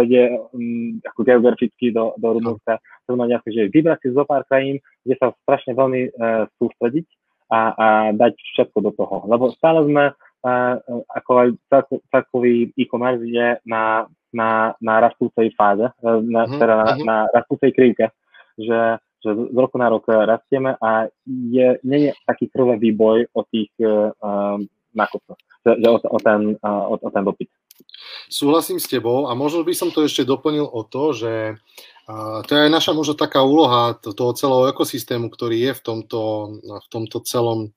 vedie 0.04 0.28
um, 0.52 1.00
ako 1.08 1.20
geograficky 1.24 1.88
do, 1.88 2.12
do 2.20 2.36
Rumunska, 2.36 2.76
to 3.08 3.16
znamená, 3.16 3.40
že 3.48 3.72
vybrať 3.72 3.98
si 4.04 4.08
zo 4.12 4.28
pár 4.28 4.44
krajín, 4.44 4.76
kde 5.08 5.16
sa 5.16 5.32
strašne 5.48 5.72
veľmi 5.72 6.12
uh, 6.12 6.44
sústrediť 6.60 7.06
a, 7.48 7.60
a 7.72 7.86
dať 8.12 8.32
všetko 8.36 8.78
do 8.84 8.92
toho. 8.92 9.16
Lebo 9.24 9.56
stále 9.56 9.88
sme 9.88 10.04
uh, 10.12 10.74
ako 11.16 11.30
aj 11.32 11.48
celkový 12.12 12.68
e-commerce 12.76 13.24
je 13.24 13.56
na, 13.64 14.04
na, 14.34 14.76
na 14.80 14.94
rastúcej 15.00 15.52
fáze, 15.54 15.86
e, 15.86 15.92
na, 16.24 16.48
mm-hmm. 16.48 16.58
teda 16.58 16.74
na, 16.74 16.86
mhm. 16.96 17.04
na 17.04 17.16
rastúcej 17.30 17.70
krivke, 17.70 18.10
že, 18.58 18.98
že 19.22 19.30
z 19.30 19.56
roku 19.56 19.78
na 19.78 19.88
rok 19.88 20.04
rastieme 20.10 20.74
a 20.82 21.06
je, 21.26 21.78
nie 21.86 22.10
je 22.10 22.12
taký 22.26 22.50
krvavý 22.50 22.90
boj 22.90 23.30
o 23.32 23.46
tých 23.46 23.70
uh, 23.78 24.10
nákupcov, 24.92 25.38
že, 25.62 25.72
že 25.78 25.88
o, 25.88 25.96
o, 25.96 26.18
ten, 26.18 26.58
uh, 26.58 26.84
o, 26.90 26.98
o 26.98 27.08
ten 27.08 27.22
dopyt. 27.22 27.48
Súhlasím 28.28 28.82
s 28.82 28.90
tebou 28.90 29.30
a 29.30 29.32
možno 29.38 29.62
by 29.62 29.74
som 29.74 29.94
to 29.94 30.04
ešte 30.04 30.26
doplnil 30.26 30.66
o 30.66 30.82
to, 30.82 31.14
že 31.14 31.32
a 32.02 32.42
to 32.42 32.58
je 32.58 32.66
aj 32.66 32.72
naša 32.74 32.92
možno 32.98 33.14
taká 33.14 33.46
úloha 33.46 33.94
toho 33.94 34.34
celého 34.34 34.74
ekosystému, 34.74 35.30
ktorý 35.30 35.70
je 35.70 35.72
v 35.78 35.82
tomto, 35.86 36.22
v 36.58 36.86
tomto 36.90 37.22
celom 37.22 37.70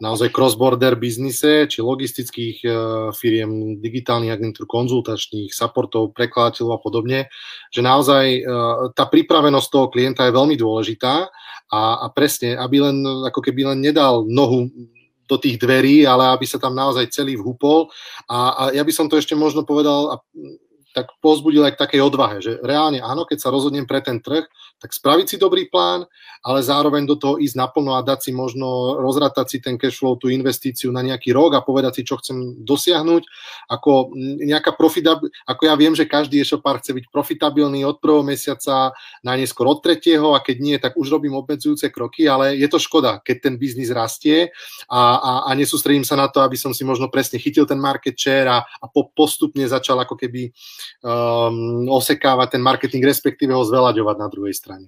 naozaj 0.00 0.32
cross-border 0.32 0.96
biznise, 0.96 1.68
či 1.68 1.84
logistických 1.84 2.56
e, 2.64 2.68
firiem, 3.12 3.76
digitálnych 3.84 4.32
agentúr, 4.32 4.64
konzultačných, 4.64 5.52
supportov, 5.52 6.16
prekladateľov 6.16 6.72
a 6.72 6.80
podobne, 6.80 7.20
že 7.68 7.84
naozaj 7.84 8.24
e, 8.32 8.40
tá 8.96 9.04
pripravenosť 9.04 9.68
toho 9.68 9.92
klienta 9.92 10.24
je 10.24 10.32
veľmi 10.32 10.56
dôležitá 10.56 11.28
a, 11.68 11.80
a 12.00 12.06
presne, 12.08 12.56
aby 12.56 12.80
len 12.80 13.04
ako 13.28 13.44
keby 13.44 13.76
len 13.76 13.84
nedal 13.84 14.24
nohu 14.24 14.72
do 15.26 15.36
tých 15.36 15.58
dverí, 15.60 16.06
ale 16.06 16.32
aby 16.32 16.46
sa 16.48 16.56
tam 16.56 16.72
naozaj 16.72 17.10
celý 17.10 17.36
vhupol. 17.36 17.90
A, 18.30 18.38
a 18.56 18.62
ja 18.72 18.86
by 18.86 18.92
som 18.94 19.10
to 19.10 19.18
ešte 19.18 19.34
možno 19.34 19.66
povedal, 19.66 20.22
tak 20.96 21.12
pozbudil 21.20 21.60
aj 21.60 21.76
k 21.76 21.82
takej 21.84 22.00
odvahe, 22.00 22.40
že 22.40 22.56
reálne 22.64 23.04
áno, 23.04 23.28
keď 23.28 23.44
sa 23.44 23.52
rozhodnem 23.52 23.84
pre 23.84 24.00
ten 24.00 24.16
trh, 24.16 24.48
tak 24.80 24.96
spraviť 24.96 25.26
si 25.28 25.36
dobrý 25.36 25.68
plán, 25.68 26.08
ale 26.40 26.64
zároveň 26.64 27.04
do 27.04 27.20
toho 27.20 27.36
ísť 27.36 27.52
naplno 27.52 27.92
a 27.92 28.00
dať 28.00 28.28
si 28.28 28.32
možno 28.32 28.96
rozratať 29.04 29.46
si 29.48 29.58
ten 29.60 29.76
cashflow, 29.76 30.16
tú 30.16 30.32
investíciu 30.32 30.88
na 30.88 31.04
nejaký 31.04 31.36
rok 31.36 31.52
a 31.52 31.60
povedať 31.60 32.00
si, 32.00 32.02
čo 32.08 32.16
chcem 32.16 32.64
dosiahnuť. 32.64 33.22
Ako 33.68 34.16
nejaká 34.40 34.72
profitab- 34.72 35.28
ako 35.44 35.62
ja 35.68 35.74
viem, 35.76 35.92
že 35.92 36.08
každý 36.08 36.40
e-shopár 36.40 36.80
chce 36.80 36.96
byť 36.96 37.12
profitabilný 37.12 37.84
od 37.84 38.00
prvého 38.00 38.24
mesiaca, 38.24 38.96
najneskôr 39.20 39.68
od 39.68 39.84
tretieho 39.84 40.32
a 40.32 40.40
keď 40.40 40.56
nie, 40.64 40.76
tak 40.80 40.96
už 40.96 41.12
robím 41.12 41.36
obmedzujúce 41.36 41.92
kroky, 41.92 42.24
ale 42.24 42.56
je 42.56 42.68
to 42.72 42.80
škoda, 42.80 43.20
keď 43.20 43.36
ten 43.52 43.54
biznis 43.60 43.92
rastie 43.92 44.48
a, 44.88 45.02
a, 45.20 45.32
a 45.48 45.50
nesústredím 45.52 46.08
sa 46.08 46.16
na 46.16 46.32
to, 46.32 46.40
aby 46.40 46.56
som 46.56 46.72
si 46.72 46.88
možno 46.88 47.12
presne 47.12 47.36
chytil 47.36 47.68
ten 47.68 47.76
market 47.76 48.16
share 48.16 48.48
a, 48.48 48.64
a 48.64 48.86
po, 48.88 49.12
postupne 49.12 49.66
začal 49.68 50.00
ako 50.00 50.16
keby 50.16 50.54
um, 51.02 51.86
osekávať 51.90 52.56
ten 52.56 52.62
marketing, 52.62 53.02
respektíve 53.04 53.52
ho 53.54 53.62
zvelaďovať 53.64 54.16
na 54.18 54.28
druhej 54.28 54.54
strane. 54.56 54.86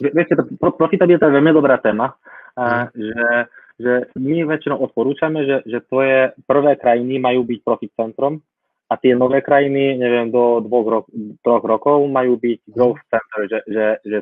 Viete, 0.00 0.38
profitabilita 0.58 1.28
je 1.28 1.36
veľmi 1.36 1.52
dobrá 1.52 1.76
téma, 1.78 2.16
a, 2.56 2.88
mm. 2.88 2.96
že, 2.96 3.24
že 3.80 3.92
my 4.16 4.44
väčšinou 4.48 4.80
odporúčame, 4.80 5.44
že, 5.44 5.56
že 5.68 5.84
tvoje 5.86 6.32
prvé 6.44 6.76
krajiny 6.76 7.20
majú 7.20 7.44
byť 7.44 7.58
profit 7.64 7.92
centrom 7.96 8.40
a 8.90 8.98
tie 8.98 9.14
nové 9.14 9.38
krajiny, 9.38 9.94
neviem, 10.02 10.34
do 10.34 10.58
dvoch 10.66 10.86
rok, 10.90 11.04
troch 11.46 11.62
rokov 11.62 12.02
majú 12.10 12.34
byť 12.34 12.58
growth 12.74 12.98
center, 13.06 13.40
že, 13.46 13.58
že, 13.70 13.86
že 14.02 14.18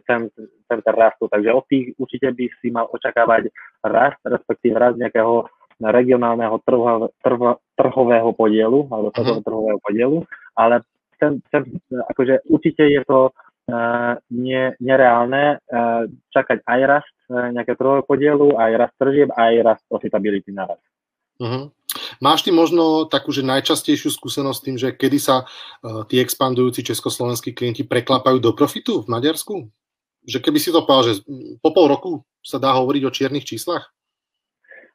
center 0.68 0.92
rastu. 0.92 1.24
Takže 1.24 1.50
od 1.56 1.64
tých 1.64 1.96
určite 1.96 2.28
by 2.36 2.44
si 2.60 2.68
mal 2.68 2.84
očakávať 2.92 3.48
rast, 3.80 4.20
respektíve 4.28 4.76
rast 4.76 5.00
nejakého 5.00 5.48
regionálneho 5.80 6.60
trho, 6.68 7.08
trho, 7.24 7.62
trhového 7.80 8.30
podielu, 8.36 8.92
alebo 8.92 9.08
uh-huh. 9.08 9.40
trhového 9.40 9.78
podielu, 9.80 10.18
ale 10.52 10.84
chcem, 11.18 11.42
chcem, 11.50 11.62
akože 12.14 12.46
určite 12.46 12.86
je 12.86 13.02
to 13.02 13.34
uh, 13.34 14.14
nie, 14.30 14.72
nereálne 14.78 15.58
uh, 15.58 16.06
čakať 16.30 16.62
aj 16.62 16.80
rast 16.86 17.16
uh, 17.28 17.50
nejaké 17.50 17.74
trhového 17.74 18.06
podielu, 18.06 18.54
aj 18.54 18.70
rast 18.78 18.96
tržieb, 18.96 19.28
aj 19.34 19.52
rast 19.66 19.84
profitability 19.90 20.54
naraz. 20.54 20.78
Uh-huh. 21.42 21.74
Máš 22.22 22.46
ty 22.46 22.50
možno 22.54 23.06
takú, 23.06 23.30
že 23.34 23.46
najčastejšiu 23.46 24.10
skúsenosť 24.14 24.60
tým, 24.62 24.76
že 24.78 24.88
kedy 24.94 25.18
sa 25.18 25.42
uh, 25.42 26.06
tí 26.06 26.22
expandujúci 26.22 26.86
československí 26.86 27.52
klienti 27.52 27.82
preklapajú 27.82 28.38
do 28.38 28.54
profitu 28.54 29.02
v 29.02 29.10
Maďarsku? 29.10 29.66
Že 30.28 30.38
keby 30.38 30.58
si 30.62 30.70
to 30.70 30.86
povedal, 30.86 31.14
že 31.14 31.26
po 31.58 31.70
pol 31.74 31.86
roku 31.90 32.10
sa 32.42 32.62
dá 32.62 32.74
hovoriť 32.78 33.02
o 33.06 33.14
čiernych 33.14 33.46
číslach? 33.48 33.90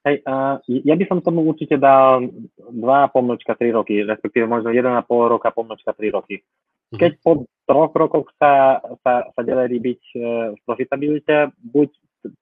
Hej, 0.03 0.19
uh, 0.27 0.59
ja 0.67 0.99
by 0.99 1.05
som 1.07 1.23
tomu 1.23 1.47
určite 1.47 1.79
dal 1.79 2.27
2 2.59 2.75
pomlčka 3.15 3.55
3 3.55 3.71
roky, 3.71 4.03
respektíve 4.03 4.43
možno 4.43 4.75
1,5 4.75 5.07
roka 5.07 5.47
pomlčka 5.55 5.95
3 5.95 6.11
roky. 6.11 6.43
Mhm. 6.91 6.99
Keď 6.99 7.11
po 7.23 7.47
troch 7.63 7.95
rokoch 7.95 8.27
sa, 8.35 8.83
sa, 8.99 9.31
sa 9.31 9.41
ďalej 9.41 9.65
rybiť 9.79 10.01
uh, 10.19 10.19
v 10.53 10.59
profitabilite, 10.67 11.55
buď 11.63 11.89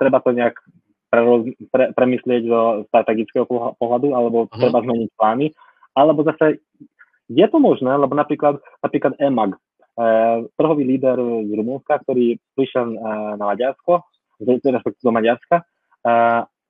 treba 0.01 0.17
to 0.25 0.33
nejak 0.33 0.57
preroz, 1.11 1.53
pre, 1.69 1.93
premyslieť 1.93 2.41
zo 2.47 2.61
strategického 2.89 3.45
pohľadu, 3.75 4.15
alebo 4.15 4.47
uh-huh. 4.47 4.57
treba 4.57 4.79
zmeniť 4.81 5.09
plány, 5.19 5.45
alebo 5.93 6.23
zase 6.23 6.63
je 7.27 7.45
to 7.51 7.57
možné, 7.59 7.91
lebo 7.93 8.15
napríklad, 8.15 8.63
napríklad 8.79 9.19
EMAG, 9.19 9.53
uh, 9.53 10.47
trhový 10.55 10.83
líder 10.87 11.19
z 11.19 11.51
Rumunska, 11.51 11.99
ktorý 12.07 12.39
prišiel 12.55 12.95
uh, 12.95 13.35
na 13.35 13.45
Maďarsko, 13.51 14.07
respektíve 14.41 15.05
do 15.05 15.13
Maďarska, 15.13 15.61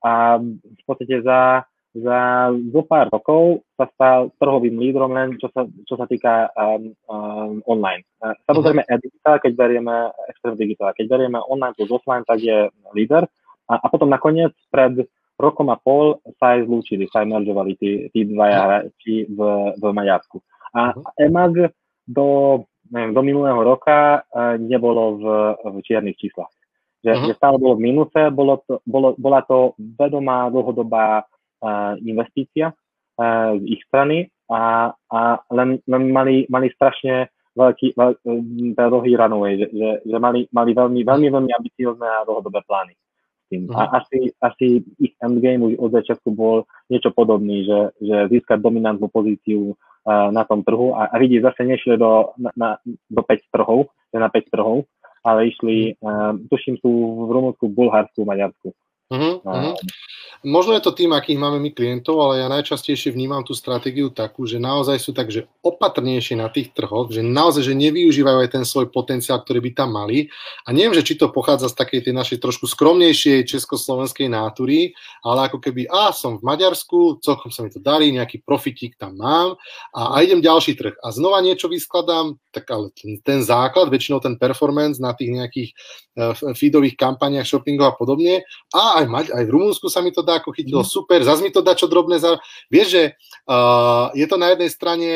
a 0.02 0.42
v 0.42 0.82
podstate 0.84 1.22
za, 1.22 1.62
za 1.94 2.50
zo 2.50 2.82
pár 2.82 3.06
rokov 3.14 3.62
sa 3.78 3.86
stal 3.94 4.20
trhovým 4.36 4.82
lídrom 4.82 5.14
len 5.14 5.38
čo 5.38 5.46
sa, 5.54 5.62
čo 5.86 5.94
sa 5.94 6.10
týka 6.10 6.50
um, 6.58 6.90
um, 7.06 7.54
online. 7.70 8.02
Samozrejme 8.20 8.82
uh-huh. 8.82 8.98
Edita, 8.98 9.38
keď 9.38 9.52
berieme 9.54 10.10
Extreme 10.26 10.58
Digital, 10.58 10.90
keď 10.98 11.06
berieme 11.06 11.38
online 11.46 11.74
plus 11.78 11.94
offline, 11.94 12.26
tak 12.26 12.42
je 12.42 12.66
líder. 12.92 13.30
A, 13.70 13.78
a 13.78 13.86
potom 13.86 14.10
nakoniec 14.10 14.52
pred 14.74 15.06
rokom 15.38 15.70
a 15.70 15.78
pol 15.78 16.18
sa 16.42 16.58
aj 16.58 16.66
zlúčili, 16.66 17.06
sa 17.08 17.22
aj 17.22 17.30
meržovali 17.30 17.72
tí, 17.78 18.10
tí 18.10 18.26
dvaja 18.26 18.58
mhm. 18.58 18.64
hráči 18.66 19.14
v, 19.30 19.38
v 19.78 19.82
Maďarsku. 19.94 20.36
A 20.74 20.96
uh-huh. 20.96 21.22
EMAG 21.22 21.70
do, 22.08 22.62
neviem, 22.90 23.12
do 23.14 23.22
minulého 23.22 23.60
roka 23.62 24.26
uh, 24.26 24.58
nebolo 24.58 25.20
v, 25.20 25.24
v 25.62 25.76
čiernych 25.86 26.18
číslach 26.18 26.50
že, 27.02 27.10
uh-huh. 27.10 27.26
že 27.28 27.34
stále 27.34 27.58
bolo 27.58 27.74
v 27.76 27.84
mínuse, 27.90 28.20
bolo 28.30 28.62
to, 28.62 28.78
bolo, 28.86 29.18
bola 29.18 29.42
to 29.42 29.74
vedomá 29.78 30.46
dlhodobá 30.48 31.26
uh, 31.26 31.98
investícia 31.98 32.70
uh, 32.70 33.58
z 33.58 33.64
ich 33.66 33.82
strany 33.90 34.30
a, 34.46 34.94
a 35.10 35.20
len, 35.50 35.82
len 35.90 36.02
mali, 36.14 36.46
mali 36.46 36.70
strašne 36.70 37.26
veľký, 37.58 37.98
veľ, 37.98 38.10
teda 38.78 38.88
dlhý 38.88 39.12
runway, 39.18 39.60
že, 39.60 39.66
že, 39.74 39.90
že 40.08 40.16
mali, 40.16 40.48
mali 40.54 40.70
veľmi, 40.72 41.00
veľmi, 41.04 41.28
veľmi 41.28 41.50
ambiciozne 41.52 42.06
a 42.06 42.24
dlhodobé 42.24 42.64
plány. 42.64 42.94
Tým. 43.52 43.68
Uh-huh. 43.68 43.76
A 43.76 44.00
asi, 44.00 44.32
asi 44.40 44.66
ich 44.96 45.12
endgame 45.20 45.60
už 45.60 45.76
od 45.76 45.90
začiatku 45.92 46.32
bol 46.32 46.64
niečo 46.88 47.12
podobný, 47.12 47.68
že, 47.68 47.80
že 48.00 48.16
získať 48.32 48.62
dominantnú 48.62 49.12
pozíciu 49.12 49.74
uh, 49.74 50.30
na 50.32 50.46
tom 50.48 50.64
trhu 50.64 50.96
a, 50.96 51.12
a 51.12 51.14
vidí, 51.20 51.42
zase 51.42 51.66
nešli 51.66 52.00
do, 52.00 52.32
na, 52.40 52.50
na, 52.56 52.68
do 52.86 53.20
5 53.20 53.52
trhov, 53.52 53.92
na 54.14 54.32
5 54.32 54.54
trhov, 54.54 54.88
ale 55.22 55.54
išli, 55.54 55.96
uh, 56.02 56.34
tuším, 56.50 56.78
sú 56.82 56.90
v 57.26 57.30
Rumunsku, 57.30 57.70
Bulharsku, 57.70 58.26
Maďarsku. 58.26 58.74
Uh-huh, 59.10 59.42
uh-huh. 59.42 59.74
Možno 60.42 60.74
je 60.74 60.82
to 60.82 60.90
tým, 60.90 61.14
akých 61.14 61.38
máme 61.38 61.62
my 61.62 61.70
klientov, 61.70 62.18
ale 62.18 62.42
ja 62.42 62.50
najčastejšie 62.50 63.14
vnímam 63.14 63.46
tú 63.46 63.54
stratégiu 63.54 64.10
takú, 64.10 64.42
že 64.42 64.58
naozaj 64.58 64.98
sú 64.98 65.14
tak, 65.14 65.30
že 65.30 65.46
opatrnejšie 65.62 66.34
na 66.34 66.50
tých 66.50 66.74
trhoch, 66.74 67.14
že 67.14 67.22
naozaj, 67.22 67.62
že 67.62 67.78
nevyužívajú 67.78 68.38
aj 68.42 68.50
ten 68.50 68.64
svoj 68.66 68.90
potenciál, 68.90 69.38
ktorý 69.38 69.62
by 69.62 69.70
tam 69.70 69.94
mali. 69.94 70.26
A 70.66 70.74
neviem, 70.74 70.98
že 70.98 71.06
či 71.06 71.14
to 71.14 71.30
pochádza 71.30 71.70
z 71.70 71.78
takej 71.78 72.10
tej 72.10 72.14
našej 72.18 72.38
trošku 72.42 72.66
skromnejšej 72.66 73.46
československej 73.54 74.26
nátury, 74.34 74.98
ale 75.22 75.46
ako 75.46 75.62
keby, 75.62 75.86
a 75.86 76.10
som 76.10 76.42
v 76.42 76.46
Maďarsku, 76.48 77.22
celkom 77.22 77.54
sa 77.54 77.62
mi 77.62 77.70
to 77.70 77.78
darí, 77.78 78.10
nejaký 78.10 78.42
profitík 78.42 78.98
tam 78.98 79.14
mám 79.14 79.54
a, 79.94 80.18
a 80.18 80.26
idem 80.26 80.42
ďalší 80.42 80.74
trh. 80.74 80.98
A 81.06 81.14
znova 81.14 81.38
niečo 81.38 81.70
vyskladám, 81.70 82.34
tak 82.50 82.66
ale 82.66 82.90
ten, 82.98 83.22
ten 83.22 83.46
základ, 83.46 83.94
väčšinou 83.94 84.18
ten 84.18 84.34
performance 84.34 84.98
na 84.98 85.14
tých 85.14 85.30
nejakých 85.38 85.70
uh, 86.18 86.34
feedových 86.52 86.98
kampaniach, 86.98 87.46
shoppingov 87.46 87.94
a 87.94 87.96
podobne. 87.96 88.42
A 88.74 89.01
aj, 89.08 89.32
aj 89.32 89.44
v 89.48 89.54
Rumunsku 89.54 89.86
sa 89.90 90.04
mi 90.04 90.14
to 90.14 90.22
dá 90.22 90.38
ako 90.38 90.54
chytilo, 90.54 90.82
mm. 90.82 90.88
super, 90.88 91.20
zase 91.26 91.42
mi 91.42 91.50
to 91.50 91.64
dá 91.64 91.74
čo 91.74 91.90
drobné. 91.90 92.22
Za... 92.22 92.38
Vieš, 92.70 92.88
že 92.88 93.04
uh, 93.50 94.14
je 94.14 94.26
to 94.28 94.36
na 94.38 94.54
jednej 94.54 94.70
strane 94.70 95.10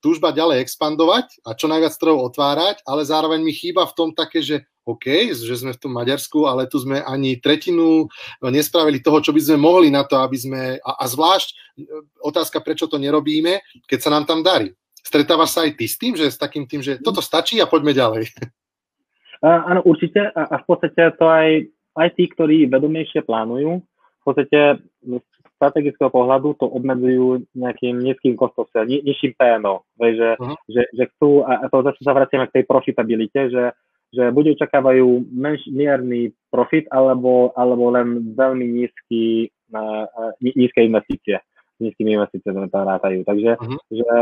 túžba 0.00 0.30
ďalej 0.30 0.62
expandovať 0.62 1.42
a 1.42 1.56
čo 1.56 1.66
najviac 1.66 1.92
trhov 1.98 2.30
otvárať, 2.30 2.84
ale 2.86 3.02
zároveň 3.02 3.42
mi 3.42 3.50
chýba 3.50 3.88
v 3.88 3.96
tom 3.96 4.08
také, 4.14 4.44
že 4.44 4.62
OK, 4.86 5.34
že 5.34 5.58
sme 5.58 5.74
v 5.74 5.82
tom 5.82 5.90
Maďarsku, 5.90 6.46
ale 6.46 6.70
tu 6.70 6.78
sme 6.78 7.02
ani 7.02 7.42
tretinu 7.42 8.06
nespravili 8.38 9.02
toho, 9.02 9.18
čo 9.18 9.34
by 9.34 9.42
sme 9.42 9.58
mohli 9.58 9.90
na 9.90 10.06
to, 10.06 10.14
aby 10.22 10.38
sme, 10.38 10.62
a, 10.78 10.90
a 11.02 11.04
zvlášť 11.10 11.74
otázka, 12.22 12.62
prečo 12.62 12.86
to 12.86 12.94
nerobíme, 12.94 13.58
keď 13.90 13.98
sa 13.98 14.14
nám 14.14 14.30
tam 14.30 14.46
darí. 14.46 14.70
stretávaš 15.02 15.58
sa 15.58 15.66
aj 15.66 15.74
ty 15.74 15.90
s 15.90 15.98
tým, 15.98 16.14
že 16.14 16.30
s 16.30 16.38
takým 16.38 16.70
tým, 16.70 16.86
že 16.86 17.02
toto 17.02 17.18
stačí 17.18 17.58
a 17.58 17.66
poďme 17.66 17.98
ďalej? 17.98 18.30
Áno, 19.42 19.82
určite 19.84 20.32
a, 20.32 20.42
a 20.54 20.56
v 20.62 20.64
podstate 20.64 21.02
to 21.18 21.26
aj, 21.28 21.66
aj 21.96 22.08
tí, 22.14 22.28
ktorí 22.28 22.68
vedomejšie 22.68 23.24
plánujú, 23.24 23.80
v 23.80 24.22
podstate 24.22 24.82
z 25.00 25.22
strategického 25.56 26.12
pohľadu 26.12 26.60
to 26.60 26.68
obmedzujú 26.68 27.48
nejakým 27.56 27.96
nízkym 28.04 28.36
kostom, 28.36 28.68
ni, 28.84 29.00
nižším 29.00 29.32
PNO, 29.40 29.88
že, 29.96 30.36
uh-huh. 30.36 30.56
že, 30.68 30.82
že 30.92 31.04
chcú, 31.16 31.48
a 31.48 31.64
to 31.72 31.80
zase 31.80 32.00
sa 32.04 32.12
vraciame 32.12 32.44
k 32.52 32.60
tej 32.60 32.64
profitabilite, 32.68 33.40
že, 33.48 33.64
že 34.12 34.22
buď 34.30 34.60
očakávajú 34.60 35.08
menš, 35.32 35.64
mierny 35.72 36.36
profit, 36.52 36.84
alebo, 36.92 37.56
alebo 37.56 37.88
len 37.88 38.36
veľmi 38.36 38.66
nízky, 38.84 39.48
uh, 39.72 40.36
nízke 40.44 40.84
investície. 40.84 41.40
Nízkymi 41.80 42.20
investíciami 42.20 42.68
to 42.68 42.80
rátajú. 42.80 43.20
Takže 43.24 43.50
uh-huh. 43.56 43.78
že, 43.88 44.12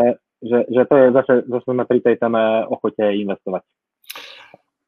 že, 0.43 0.59
že 0.71 0.83
to 0.87 0.95
je 0.95 1.07
zase, 1.19 1.35
zase 1.51 1.67
sme 1.67 1.85
pri 1.87 1.99
tej 1.99 2.15
téme 2.23 2.67
ochote 2.71 3.03
investovať. 3.03 3.63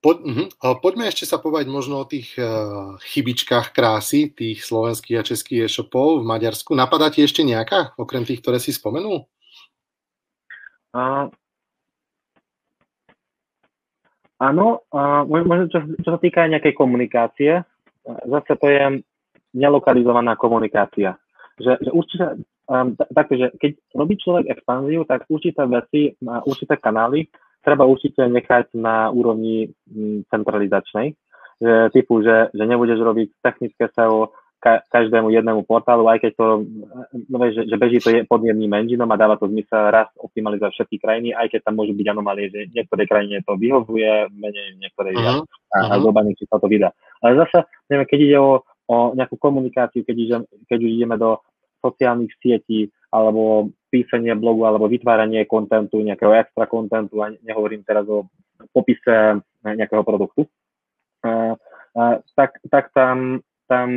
Po, 0.04 0.12
uh-huh. 0.12 0.52
Poďme 0.84 1.08
ešte 1.08 1.24
sa 1.24 1.40
povedať 1.40 1.72
možno 1.72 2.04
o 2.04 2.08
tých 2.08 2.36
uh, 2.36 3.00
chybičkách 3.00 3.72
krásy, 3.72 4.28
tých 4.28 4.62
slovenských 4.62 5.18
a 5.18 5.26
českých 5.26 5.66
e-shopov 5.66 6.20
v 6.20 6.28
Maďarsku. 6.28 6.76
Napadá 6.76 7.08
ti 7.08 7.24
ešte 7.24 7.40
nejaká, 7.40 7.96
okrem 7.96 8.22
tých, 8.22 8.44
ktoré 8.44 8.60
si 8.60 8.76
spomenul? 8.76 9.24
Uh, 10.92 11.32
áno, 14.36 14.84
uh, 14.92 15.24
možno 15.26 15.72
čo, 15.72 15.80
čo 16.04 16.08
sa 16.12 16.20
týka 16.20 16.44
nejakej 16.44 16.76
komunikácie, 16.76 17.64
zase 18.06 18.52
to 18.62 18.66
je 18.68 19.00
nelokalizovaná 19.56 20.36
komunikácia. 20.36 21.16
Že, 21.56 21.72
že 21.82 21.90
určite, 21.90 22.26
um, 22.68 22.92
takže 22.94 23.56
keď 23.56 23.70
robí 23.96 24.14
človek 24.20 24.52
expanziu, 24.52 25.08
tak 25.08 25.24
určité 25.32 25.64
veci, 25.64 26.12
určité 26.44 26.76
kanály 26.76 27.32
treba 27.66 27.82
určite 27.82 28.22
nechať 28.22 28.78
na 28.78 29.10
úrovni 29.10 29.74
mm, 29.90 30.30
centralizačnej, 30.30 31.18
že, 31.58 31.74
typu, 31.90 32.22
že, 32.22 32.54
že 32.54 32.62
nebudeš 32.62 33.02
robiť 33.02 33.42
technické 33.42 33.90
SEO 33.90 34.30
ka, 34.62 34.86
každému 34.88 35.34
jednému 35.34 35.66
portálu, 35.66 36.06
aj 36.06 36.22
keď 36.22 36.32
to, 36.38 36.46
no, 37.26 37.36
že, 37.50 37.66
že 37.66 37.76
beží 37.76 37.98
to 37.98 38.08
je 38.14 38.20
pod 38.24 38.46
jedným 38.46 38.72
engineom 38.72 39.10
a 39.10 39.20
dáva 39.20 39.34
to 39.34 39.50
zmysel 39.50 39.90
raz 39.90 40.06
optimalizovať 40.16 40.72
všetky 40.72 40.96
krajiny, 41.02 41.28
aj 41.34 41.50
keď 41.52 41.60
tam 41.66 41.74
môžu 41.78 41.92
byť 41.92 42.06
anomálie, 42.06 42.46
že 42.48 42.70
niektoré 42.70 43.04
krajine 43.04 43.42
to 43.42 43.58
vyhovuje, 43.58 44.30
menej 44.30 44.78
niektoré 44.80 45.12
uh-huh. 45.12 45.42
a, 45.42 45.76
a 45.76 45.78
uh-huh. 45.90 45.98
globálne 46.06 46.32
či 46.38 46.46
sa 46.46 46.62
to 46.62 46.70
vydá. 46.70 46.94
Ale 47.20 47.36
zase, 47.42 47.66
neviem, 47.90 48.08
keď 48.08 48.20
ide 48.22 48.38
o, 48.40 48.50
o 48.88 48.96
nejakú 49.12 49.36
komunikáciu, 49.36 50.06
keď, 50.06 50.16
ide, 50.16 50.36
keď 50.70 50.78
už 50.80 50.90
ideme 50.94 51.16
do 51.20 51.42
sociálnych 51.84 52.32
sietí, 52.40 52.88
alebo 53.16 53.72
písanie 53.88 54.36
blogu 54.36 54.68
alebo 54.68 54.92
vytváranie 54.92 55.48
kontentu, 55.48 56.04
nejakého 56.04 56.36
extra 56.36 56.68
kontentu, 56.68 57.24
a 57.24 57.32
nehovorím 57.40 57.80
teraz 57.80 58.04
o 58.12 58.28
popise 58.76 59.40
nejakého 59.64 60.04
produktu, 60.04 60.44
tak, 62.36 62.60
tak 62.68 62.84
tam, 62.92 63.40
tam 63.64 63.88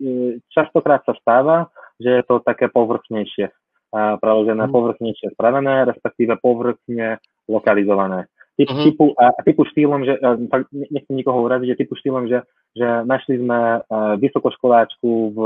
e, 0.00 0.40
častokrát 0.48 1.04
sa 1.04 1.12
stáva, 1.20 1.68
že 2.00 2.08
je 2.08 2.22
to 2.24 2.40
také 2.40 2.72
povrchnejšie, 2.72 3.52
preložené 3.92 4.64
mm. 4.66 4.72
povrchnejšie 4.72 5.36
spravené, 5.36 5.84
respektíve 5.84 6.40
povrchne 6.40 7.20
lokalizované. 7.44 8.26
Typ, 8.56 8.72
uh-huh. 8.72 8.84
typu, 8.88 9.04
a, 9.20 9.36
typu 9.44 9.68
štýlom, 9.68 10.08
že, 10.08 10.16
tak 10.48 10.72
nechcem 10.72 11.12
nikoho 11.12 11.44
uraziť, 11.44 11.76
že 11.76 11.80
typu 11.84 11.92
štýlom, 12.00 12.24
že, 12.24 12.40
že 12.72 13.04
našli 13.04 13.36
sme 13.36 13.84
vysokoškoláčku 14.16 15.10
v 15.36 15.38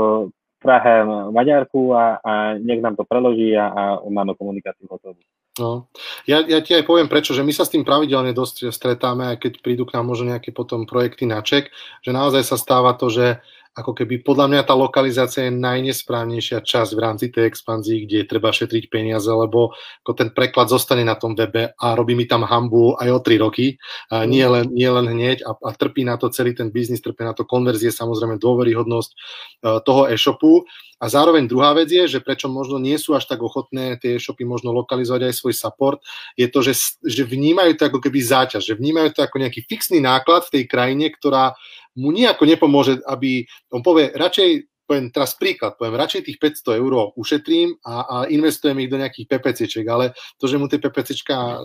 Prahe 0.61 1.03
Maďarku 1.33 1.97
a, 1.97 2.21
a 2.21 2.31
nech 2.61 2.85
nám 2.85 2.93
to 2.93 3.03
preloží 3.03 3.57
a, 3.57 3.65
a 3.65 3.83
máme 4.05 4.37
komunikáciu 4.37 4.85
hotovú. 4.85 5.17
No. 5.59 5.91
Ja, 6.23 6.39
ja 6.39 6.63
ti 6.63 6.71
aj 6.71 6.87
poviem 6.87 7.11
prečo, 7.11 7.35
že 7.35 7.43
my 7.43 7.51
sa 7.51 7.67
s 7.67 7.73
tým 7.75 7.83
pravidelne 7.83 8.31
dosť 8.31 8.71
stretáme, 8.71 9.35
aj 9.35 9.37
keď 9.43 9.53
prídu 9.59 9.83
k 9.83 9.99
nám 9.99 10.07
možno 10.07 10.31
nejaké 10.31 10.55
potom 10.55 10.87
projekty 10.87 11.27
na 11.27 11.43
ček, 11.43 11.73
že 11.99 12.15
naozaj 12.15 12.47
sa 12.47 12.55
stáva 12.55 12.95
to, 12.95 13.11
že 13.11 13.43
ako 13.71 13.95
keby 13.95 14.19
podľa 14.19 14.51
mňa 14.51 14.61
tá 14.67 14.75
lokalizácia 14.75 15.47
je 15.47 15.55
najnesprávnejšia 15.55 16.59
časť 16.59 16.91
v 16.91 16.99
rámci 16.99 17.25
tej 17.31 17.47
expanzii, 17.47 18.03
kde 18.03 18.27
treba 18.27 18.51
šetriť 18.51 18.91
peniaze, 18.91 19.31
lebo 19.31 19.71
ako 20.03 20.11
ten 20.11 20.29
preklad 20.35 20.67
zostane 20.67 21.07
na 21.07 21.15
tom 21.15 21.39
webe 21.39 21.71
a 21.71 21.87
robí 21.95 22.11
mi 22.11 22.27
tam 22.27 22.43
hambu 22.43 22.99
aj 22.99 23.09
o 23.15 23.19
3 23.23 23.39
roky, 23.39 23.79
a 24.11 24.27
nie, 24.27 24.43
len, 24.43 24.67
nie 24.75 24.91
len 24.91 25.07
hneď 25.07 25.47
a, 25.47 25.55
a 25.55 25.71
trpí 25.71 26.03
na 26.03 26.19
to 26.19 26.27
celý 26.27 26.51
ten 26.51 26.67
biznis, 26.67 26.99
trpí 26.99 27.23
na 27.23 27.31
to 27.31 27.47
konverzie, 27.47 27.95
samozrejme 27.95 28.35
dôveryhodnosť 28.43 29.11
uh, 29.15 29.79
toho 29.87 30.11
e-shopu. 30.11 30.67
A 31.01 31.09
zároveň 31.09 31.49
druhá 31.49 31.73
vec 31.73 31.89
je, 31.89 32.05
že 32.05 32.21
prečo 32.21 32.45
možno 32.45 32.77
nie 32.77 32.93
sú 33.01 33.17
až 33.17 33.25
tak 33.25 33.41
ochotné 33.41 33.97
tie 33.97 34.21
e-shopy 34.21 34.45
možno 34.45 34.69
lokalizovať 34.69 35.33
aj 35.33 35.33
svoj 35.33 35.53
support, 35.57 35.99
je 36.37 36.45
to, 36.45 36.61
že, 36.61 37.01
že 37.01 37.25
vnímajú 37.25 37.73
to 37.73 37.89
ako 37.89 37.99
keby 37.99 38.21
záťaž, 38.21 38.61
že 38.61 38.77
vnímajú 38.77 39.17
to 39.17 39.25
ako 39.25 39.41
nejaký 39.41 39.65
fixný 39.65 39.97
náklad 39.97 40.45
v 40.45 40.61
tej 40.61 40.63
krajine, 40.69 41.09
ktorá 41.09 41.57
mu 41.97 42.13
nejako 42.13 42.47
nepomôže, 42.47 43.03
aby 43.03 43.49
on 43.73 43.83
povie, 43.83 44.13
radšej 44.15 44.70
poviem 44.91 45.07
teraz 45.07 45.39
príklad, 45.39 45.79
poviem, 45.79 45.95
radšej 45.95 46.27
tých 46.27 46.35
500 46.67 46.83
eur 46.83 47.15
ušetrím 47.15 47.79
a, 47.87 47.95
a 48.03 48.15
investujem 48.27 48.75
ich 48.83 48.91
do 48.91 48.99
nejakých 48.99 49.31
PPCček, 49.31 49.87
ale 49.87 50.11
to, 50.35 50.51
že 50.51 50.59
mu 50.59 50.67
tie 50.67 50.83
PPCčka 50.83 51.31
e, 51.31 51.57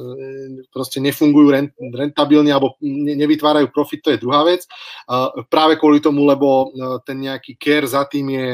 proste 0.70 1.02
nefungujú 1.02 1.50
rent, 1.50 1.74
rentabilne 1.74 2.54
alebo 2.54 2.78
ne, 2.78 3.18
nevytvárajú 3.18 3.66
profit, 3.74 4.06
to 4.06 4.14
je 4.14 4.22
druhá 4.22 4.46
vec. 4.46 4.62
Uh, 5.10 5.42
práve 5.50 5.74
kvôli 5.74 5.98
tomu, 5.98 6.22
lebo 6.22 6.70
uh, 6.70 7.02
ten 7.02 7.18
nejaký 7.18 7.58
care 7.58 7.90
za 7.90 8.06
tým 8.06 8.30
je 8.30 8.50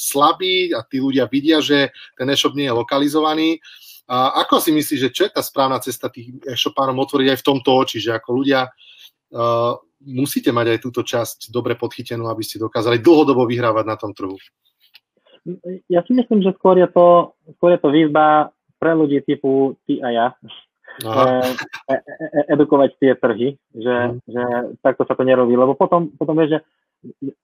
slabý 0.00 0.72
a 0.72 0.80
tí 0.88 1.04
ľudia 1.04 1.28
vidia, 1.28 1.60
že 1.60 1.92
ten 2.16 2.24
e-shop 2.32 2.56
nie 2.56 2.64
je 2.64 2.78
lokalizovaný. 2.78 3.60
A 4.08 4.40
ako 4.40 4.56
si 4.56 4.72
myslíš, 4.72 5.00
že 5.04 5.12
čo 5.12 5.22
je 5.28 5.36
tá 5.36 5.44
správna 5.44 5.76
cesta 5.84 6.08
tých 6.08 6.32
e-shopárom 6.48 6.96
otvoriť 6.96 7.28
aj 7.36 7.38
v 7.44 7.46
tomto 7.52 7.70
oči, 7.76 8.00
že 8.00 8.16
ako 8.16 8.40
ľudia 8.40 8.72
musíte 10.02 10.54
mať 10.54 10.76
aj 10.76 10.78
túto 10.82 11.02
časť 11.02 11.50
dobre 11.50 11.74
podchytenú, 11.74 12.30
aby 12.30 12.42
ste 12.42 12.62
dokázali 12.62 13.02
dlhodobo 13.02 13.46
vyhrávať 13.46 13.84
na 13.86 13.96
tom 13.98 14.14
trhu. 14.14 14.38
Ja 15.88 16.04
si 16.04 16.12
myslím, 16.12 16.44
že 16.44 16.54
skôr 16.58 16.76
je 16.76 16.88
to, 16.92 17.34
skôr 17.56 17.74
je 17.74 17.80
to 17.80 17.88
výzva 17.88 18.52
pre 18.78 18.92
ľudí 18.94 19.24
typu 19.24 19.74
ty 19.88 19.98
a 20.04 20.08
ja, 20.12 20.26
e, 21.02 21.08
e, 21.90 21.96
edukovať 22.52 22.90
tie 23.00 23.12
trhy, 23.18 23.58
že, 23.74 23.96
mm. 24.12 24.16
že 24.28 24.42
takto 24.84 25.02
sa 25.08 25.18
to 25.18 25.24
nerobí, 25.26 25.56
lebo 25.56 25.74
potom, 25.74 26.12
potom 26.14 26.36
je, 26.44 26.58
že 26.58 26.58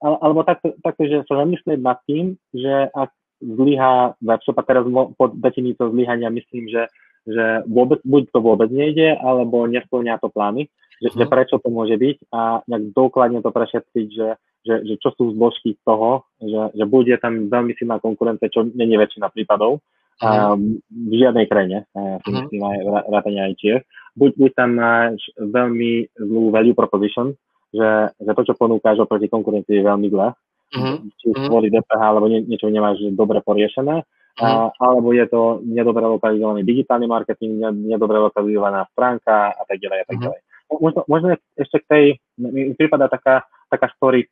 alebo 0.03 0.43
takto, 0.43 0.75
takto, 0.83 1.07
že 1.07 1.23
sa 1.27 1.43
zamyslieť 1.43 1.79
nad 1.79 1.99
tým, 2.07 2.35
že 2.51 2.91
ak 2.91 3.09
zlyhá 3.39 4.15
webshop, 4.19 4.59
a 4.59 4.63
teraz 4.63 4.83
pod 5.15 5.35
definíciou 5.39 5.91
zlyhania 5.91 6.31
myslím, 6.31 6.71
že, 6.71 6.87
že 7.27 7.63
vôbec, 7.67 7.99
buď 8.03 8.31
to 8.31 8.39
vôbec 8.39 8.69
nejde, 8.71 9.15
alebo 9.19 9.67
nesplňa 9.67 10.19
to 10.19 10.31
plány, 10.31 10.71
že, 11.01 11.09
že 11.11 11.25
mhm. 11.27 11.31
prečo 11.31 11.55
to 11.59 11.69
môže 11.71 11.95
byť 11.95 12.17
a 12.31 12.63
nejak 12.67 12.83
dokladne 12.95 13.39
to 13.43 13.51
prešetriť, 13.51 14.07
že, 14.11 14.29
že, 14.63 14.75
že 14.87 14.93
čo 14.99 15.09
sú 15.15 15.35
zložky 15.35 15.75
toho, 15.83 16.23
že, 16.39 16.75
že 16.75 16.83
bude 16.87 17.15
tam 17.19 17.51
veľmi 17.51 17.75
silná 17.75 17.99
konkurencia, 17.99 18.51
čo 18.51 18.63
nie 18.63 18.87
je 18.87 19.01
väčšina 19.01 19.27
prípadov 19.31 19.83
a 20.23 20.55
mhm. 20.55 20.79
v 21.11 21.13
žiadnej 21.19 21.45
krajine, 21.51 21.77
ja 21.91 22.17
si 22.23 22.29
mhm. 22.31 22.35
myslím 22.47 22.61
aj 22.63 22.77
vrátane 23.11 23.55
Čiech. 23.59 23.83
Buď, 24.15 24.31
buď 24.39 24.51
tam 24.55 24.79
máš 24.79 25.19
veľmi 25.35 26.15
zlú 26.15 26.47
value 26.47 26.71
proposition, 26.71 27.35
že, 27.75 28.15
že 28.15 28.31
to, 28.31 28.41
čo 28.47 28.53
ponúkaš 28.55 29.03
oproti 29.03 29.27
konkurencii 29.27 29.75
je 29.75 29.83
veľmi 29.83 30.07
zlé, 30.07 30.31
uh-huh. 30.31 30.95
či 31.19 31.27
kvôli 31.35 31.67
DPH, 31.67 31.99
alebo 31.99 32.31
nie, 32.31 32.47
niečo 32.47 32.71
nemáš 32.71 33.03
dobre 33.11 33.43
poriešené, 33.43 34.07
a, 34.35 34.67
alebo 34.83 35.15
je 35.15 35.27
to 35.31 35.63
nedobre 35.63 36.03
lokalizovaný 36.03 36.67
digitálny 36.67 37.07
marketing, 37.07 37.59
nedobre 37.87 38.19
lokalizovaná 38.19 38.83
stránka 38.91 39.55
a 39.55 39.63
tak 39.63 39.79
ďalej 39.79 39.99
a 40.03 40.05
tak 40.11 40.17
ďalej. 40.19 40.39
Možno, 40.65 41.05
možno 41.05 41.27
ešte 41.55 41.77
k 41.83 41.85
tej, 41.85 42.05
mi 42.41 42.73
prípada 42.73 43.05
taká, 43.05 43.45
taká 43.69 43.87
story 43.95 44.25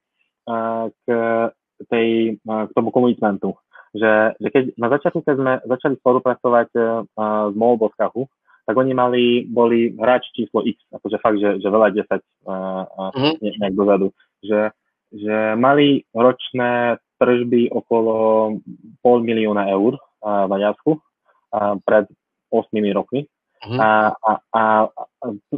uh, 0.50 0.90
k, 1.06 1.08
tej, 1.88 2.40
uh, 2.42 2.66
k 2.68 2.72
tomu 2.74 2.90
komitmentu, 2.90 3.54
že, 3.94 4.34
že 4.42 4.48
keď 4.50 4.64
na 4.76 4.88
začiatku, 4.90 5.22
keď 5.22 5.36
sme 5.38 5.54
začali 5.70 5.96
spolupracovať 6.02 6.70
uh, 6.74 6.84
s 7.54 7.56
Molboskahu, 7.56 8.26
tak 8.64 8.76
oni 8.80 8.94
mali, 8.96 9.24
boli 9.46 9.92
hráč 9.94 10.32
číslo 10.32 10.64
X, 10.64 10.80
akože 10.90 11.18
fakt, 11.20 11.38
že, 11.38 11.60
že 11.60 11.68
veľa 11.68 11.88
10 11.92 12.08
uh, 12.08 12.20
uh, 12.88 13.12
ne, 13.44 13.52
nejak 13.60 13.76
dozadu, 13.76 14.16
že, 14.40 14.72
že 15.12 15.54
mali 15.60 16.08
ročné 16.16 16.98
tržby 17.20 17.70
okolo 17.72 18.16
pol 19.04 19.18
milióna 19.22 19.68
eur 19.70 20.00
uh, 20.00 20.48
v 20.48 20.52
Maďarsku 20.52 20.92
uh, 20.96 21.76
pred 21.84 22.08
8 22.50 22.72
rokmi 22.96 23.28
Uh-huh. 23.64 23.80
A, 23.80 24.12
a, 24.12 24.32
a, 24.52 24.62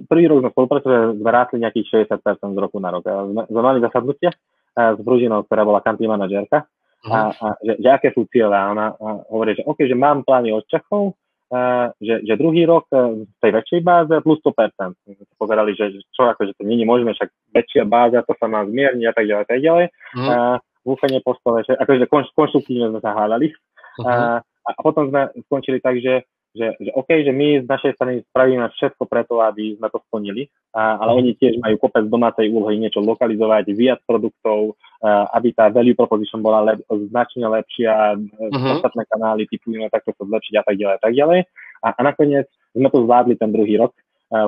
prvý 0.06 0.30
rok 0.30 0.46
sme 0.46 0.54
spolupracovali, 0.54 1.18
sme 1.18 1.30
rátli 1.34 1.58
nejakých 1.62 2.06
60% 2.06 2.38
z 2.38 2.58
roku 2.62 2.78
na 2.78 2.94
rok. 2.94 3.04
A 3.10 3.26
sme, 3.26 3.42
sme 3.50 3.62
mali 3.62 3.82
zasadnutie 3.82 4.30
s 4.76 5.00
Bružinou, 5.02 5.48
ktorá 5.48 5.64
bola 5.66 5.82
country 5.82 6.06
manažerka, 6.06 6.70
uh-huh. 7.02 7.12
a, 7.12 7.20
a 7.34 7.46
že, 7.64 7.74
že 7.82 7.90
aké 7.90 8.14
sú 8.14 8.28
cieľe. 8.30 8.54
A 8.54 8.72
ona 8.76 8.86
a 8.94 9.26
hovorí, 9.32 9.58
že 9.58 9.66
OK, 9.66 9.88
že 9.88 9.98
mám 9.98 10.22
plány 10.22 10.54
od 10.54 10.68
Čechov, 10.70 11.18
a, 11.50 11.90
že, 11.98 12.26
že 12.26 12.34
druhý 12.38 12.66
rok 12.66 12.90
e, 12.90 13.26
v 13.26 13.38
tej 13.42 13.52
väčšej 13.54 13.82
báze 13.86 14.14
plus 14.22 14.42
100%. 14.42 14.98
My 15.06 15.14
sme 15.14 15.26
pozerali, 15.38 15.72
že, 15.78 15.94
že 15.94 16.00
čo, 16.14 16.30
akože 16.30 16.58
to 16.58 16.64
nie 16.66 16.82
je 16.82 16.90
možné, 16.90 17.14
však 17.14 17.30
väčšia 17.54 17.84
báza, 17.86 18.26
to 18.26 18.34
sa 18.38 18.50
má 18.50 18.66
zmierniť 18.66 19.06
a 19.10 19.14
tak 19.14 19.26
ďalej, 19.26 19.46
tak 19.46 19.62
ďalej. 19.62 19.86
Uh-huh. 19.90 20.30
A, 20.30 20.38
v 20.86 20.94
úfene 20.94 21.18
postave, 21.26 21.66
že 21.66 21.74
akože 21.82 22.06
konštruktívne 22.38 22.94
sme 22.94 23.02
sa 23.02 23.18
hádali. 23.18 23.50
Uh-huh. 23.50 24.06
A, 24.06 24.14
a 24.42 24.70
potom 24.82 25.10
sme 25.10 25.34
skončili 25.50 25.82
tak, 25.82 25.98
že 25.98 26.26
že, 26.56 26.68
že 26.80 26.90
OK, 26.96 27.10
že 27.22 27.36
my 27.36 27.62
z 27.62 27.68
našej 27.68 27.92
strany 28.00 28.24
spravíme 28.32 28.64
všetko 28.72 29.04
preto, 29.06 29.44
aby 29.44 29.76
sme 29.76 29.92
to 29.92 30.00
splnili, 30.08 30.48
a, 30.72 30.96
ale 31.04 31.12
oni 31.20 31.32
tiež 31.36 31.60
majú 31.60 31.76
kopec 31.84 32.08
domácej 32.08 32.48
úlohy 32.48 32.80
niečo 32.80 33.04
lokalizovať, 33.04 33.76
viac 33.76 34.00
produktov, 34.08 34.80
a, 35.04 35.28
aby 35.36 35.52
tá 35.52 35.68
value 35.68 35.94
proposition 35.94 36.40
bola 36.40 36.64
lep, 36.64 36.80
značne 37.12 37.46
lepšia, 37.52 38.16
uh-huh. 38.16 38.80
ostatné 38.80 39.04
kanály 39.12 39.44
typujeme 39.52 39.92
takto 39.92 40.16
sa 40.16 40.24
zlepšiť 40.24 40.54
a 40.56 40.64
tak 40.64 40.76
ďalej 40.80 40.96
a 40.96 41.02
tak 41.04 41.14
ďalej. 41.14 41.40
A, 41.84 41.88
a 41.92 42.00
nakoniec 42.02 42.48
sme 42.72 42.88
to 42.88 43.04
zvládli 43.04 43.36
ten 43.36 43.52
druhý 43.52 43.76
rok, 43.76 43.92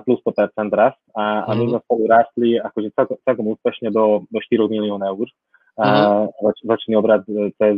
plus 0.03 0.19
100% 0.25 0.73
rast 0.73 0.97
a, 1.13 1.45
a 1.47 1.51
my 1.53 1.63
mhm. 1.63 1.69
sme 1.69 1.79
spolu 1.85 2.03
rastli 2.09 2.49
akože 2.57 2.89
celkom, 2.97 3.17
celkom 3.21 3.45
úspešne 3.53 3.89
do, 3.93 4.25
do 4.25 4.39
4 4.41 4.67
miliónov 4.67 5.15
eur. 5.15 5.29
Uh-huh. 5.77 6.25
ročný 6.65 6.97
obrad 6.97 7.21
e, 7.29 7.53
cez 7.53 7.77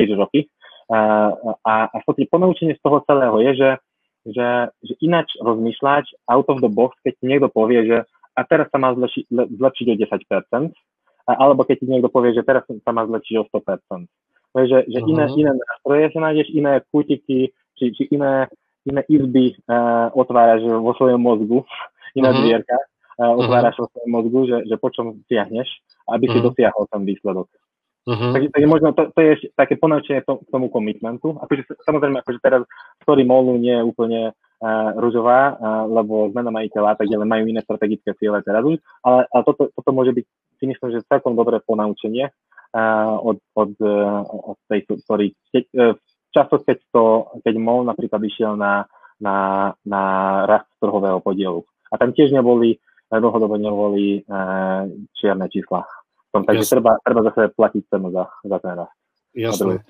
4 0.00 0.16
roky. 0.16 0.48
A, 0.86 1.34
a, 1.66 1.98
v 1.98 2.30
ponaučenie 2.30 2.78
z 2.78 2.82
toho 2.82 3.02
celého 3.10 3.42
je, 3.42 3.52
že, 3.58 3.70
že, 4.30 4.48
že 4.86 4.94
ináč 5.02 5.34
rozmýšľať 5.42 6.30
out 6.30 6.46
of 6.46 6.62
the 6.62 6.70
box, 6.70 6.94
keď 7.02 7.12
ti 7.18 7.24
niekto 7.26 7.48
povie, 7.50 7.82
že 7.86 7.98
a 8.36 8.40
teraz 8.44 8.68
sa 8.68 8.78
má 8.78 8.92
zlepši, 8.92 9.26
zlepšiť 9.32 9.86
o 9.90 9.94
10%, 9.96 10.76
a, 11.26 11.32
alebo 11.34 11.66
keď 11.66 11.76
ti 11.82 11.86
niekto 11.90 12.12
povie, 12.12 12.36
že 12.36 12.46
teraz 12.46 12.62
sa 12.68 12.92
má 12.92 13.02
zlepšiť 13.08 13.34
o 13.40 13.44
100%. 13.50 14.06
že, 14.68 14.78
že 14.86 14.98
uh-huh. 15.02 15.10
iné, 15.10 15.24
iné 15.34 15.52
nástroje 15.56 16.04
sa 16.14 16.20
nájdeš, 16.22 16.48
iné 16.54 16.84
kutiky, 16.92 17.50
či, 17.76 17.84
či 17.96 18.02
iné, 18.14 18.46
iné 18.86 19.02
izby 19.10 19.58
uh, 19.66 20.12
otváraš 20.14 20.62
vo 20.62 20.94
svojom 20.94 21.18
mozgu, 21.18 21.66
iné 22.18 22.30
uh-huh. 22.30 22.40
dvierka 22.44 22.78
uh, 23.18 23.34
otváraš 23.34 23.74
uh-huh. 23.74 23.88
vo 23.88 23.92
svojom 23.96 24.10
mozgu, 24.12 24.38
že, 24.54 24.56
že 24.70 24.74
po 24.78 24.88
čom 24.94 25.18
siahneš, 25.26 25.66
aby 26.12 26.30
uh-huh. 26.30 26.38
si 26.38 26.46
dosiahol 26.46 26.84
ten 26.92 27.02
výsledok. 27.02 27.50
Uh-huh. 28.06 28.38
Takže, 28.38 28.70
možno 28.70 28.94
to, 28.94 29.10
to 29.10 29.18
je 29.18 29.50
také 29.58 29.74
ponaučenie 29.74 30.22
to, 30.22 30.38
k 30.38 30.48
tomu 30.54 30.70
komitmentu. 30.70 31.34
Akože, 31.42 31.74
samozrejme, 31.82 32.22
akože 32.22 32.38
teraz 32.38 32.62
story 33.02 33.26
Molu 33.26 33.58
nie 33.58 33.74
je 33.74 33.82
úplne 33.82 34.20
uh, 34.30 34.94
rúžová, 34.94 35.58
uh, 35.58 35.90
lebo 35.90 36.30
zmena 36.30 36.54
majiteľa 36.54 36.94
a 36.94 36.96
tak 37.02 37.10
ďalej 37.10 37.26
majú 37.26 37.44
iné 37.50 37.60
strategické 37.66 38.14
ciele 38.14 38.38
teraz 38.46 38.62
už, 38.62 38.78
ale, 39.02 39.26
ale 39.26 39.42
toto, 39.42 39.74
toto 39.74 39.90
môže 39.90 40.14
byť, 40.14 40.26
si 40.62 40.64
myslím, 40.70 40.88
že 40.94 41.08
celkom 41.10 41.34
dobré 41.34 41.58
ponaučenie 41.66 42.30
uh, 42.30 43.18
od, 43.18 43.42
od, 43.58 43.74
uh, 43.82 44.22
od 44.54 44.58
tej 44.70 44.86
story. 45.02 45.34
Keď, 45.50 45.64
uh, 45.74 45.98
často, 46.30 46.62
keď, 46.62 46.78
to, 46.94 47.02
keď 47.42 47.54
MOL 47.58 47.82
napríklad 47.82 48.22
išiel 48.22 48.54
na, 48.54 48.86
na, 49.18 49.74
na 49.82 50.02
rast 50.46 50.70
trhového 50.78 51.18
podielu. 51.18 51.66
A 51.90 51.98
tam 51.98 52.14
tiež 52.14 52.30
neboli, 52.30 52.78
dlhodobo 53.10 53.58
neboli 53.58 54.22
uh, 54.30 54.86
čierne 55.18 55.50
čísla 55.50 55.82
tom, 56.36 56.42
takže 56.44 56.68
treba, 56.68 57.00
treba 57.00 57.24
zase 57.32 57.48
platiť 57.56 57.82
cenu 57.88 58.12
za, 58.12 58.28
za 58.44 58.56
ten 58.60 58.72
rast. 58.76 58.96
Jasné. 59.32 59.80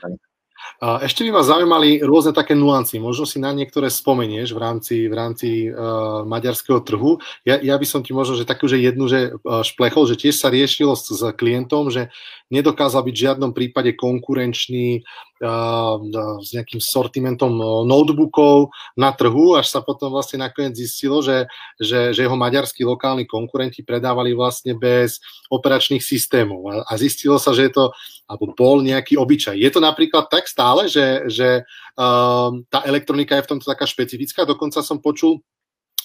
Ešte 0.81 1.25
by 1.25 1.31
ma 1.37 1.43
zaujímali 1.45 2.01
rôzne 2.05 2.33
také 2.33 2.57
nuancy. 2.57 2.97
Možno 2.97 3.29
si 3.29 3.37
na 3.41 3.53
niektoré 3.53 3.93
spomenieš 3.93 4.53
v 4.53 4.61
rámci, 4.61 4.97
v 5.09 5.15
rámci 5.15 5.49
uh, 5.69 6.25
maďarského 6.25 6.81
trhu. 6.81 7.21
Ja, 7.45 7.61
ja 7.61 7.77
by 7.77 7.87
som 7.87 8.01
ti 8.05 8.17
možno, 8.17 8.37
že 8.37 8.49
takú, 8.49 8.69
že 8.69 8.81
jednu, 8.81 9.09
že 9.09 9.37
uh, 9.37 9.65
šplechol, 9.65 10.09
že 10.09 10.17
tiež 10.17 10.37
sa 10.37 10.49
riešilo 10.53 10.97
s, 10.97 11.13
s 11.13 11.23
klientom, 11.37 11.89
že 11.93 12.09
nedokázal 12.53 13.05
byť 13.05 13.15
v 13.15 13.25
žiadnom 13.25 13.53
prípade 13.53 13.95
konkurenčný 13.97 15.05
s 15.37 16.49
nejakým 16.57 16.81
sortimentom 16.81 17.53
notebookov 17.85 18.73
na 18.97 19.13
trhu, 19.13 19.53
až 19.53 19.69
sa 19.69 19.81
potom 19.85 20.09
vlastne 20.09 20.41
nakoniec 20.41 20.73
zistilo, 20.73 21.21
že, 21.21 21.45
že, 21.77 22.17
že 22.17 22.25
jeho 22.25 22.37
maďarskí 22.37 22.81
lokálni 22.85 23.29
konkurenti 23.29 23.85
predávali 23.85 24.33
vlastne 24.33 24.73
bez 24.73 25.21
operačných 25.53 26.01
systémov. 26.01 26.65
A, 26.73 26.75
a 26.89 26.93
zistilo 26.97 27.37
sa, 27.37 27.53
že 27.53 27.69
je 27.69 27.73
to, 27.77 27.85
alebo 28.25 28.57
bol 28.57 28.81
nejaký 28.81 29.21
obyčaj. 29.21 29.61
Je 29.61 29.71
to 29.71 29.81
napríklad 29.81 30.27
tak 30.33 30.49
stále, 30.49 30.89
že, 30.89 31.29
že 31.29 31.63
um, 31.95 32.65
tá 32.73 32.83
elektronika 32.89 33.37
je 33.37 33.45
v 33.45 33.51
tomto 33.57 33.67
taká 33.69 33.85
špecifická. 33.85 34.49
Dokonca 34.49 34.81
som 34.81 34.99
počul, 34.99 35.45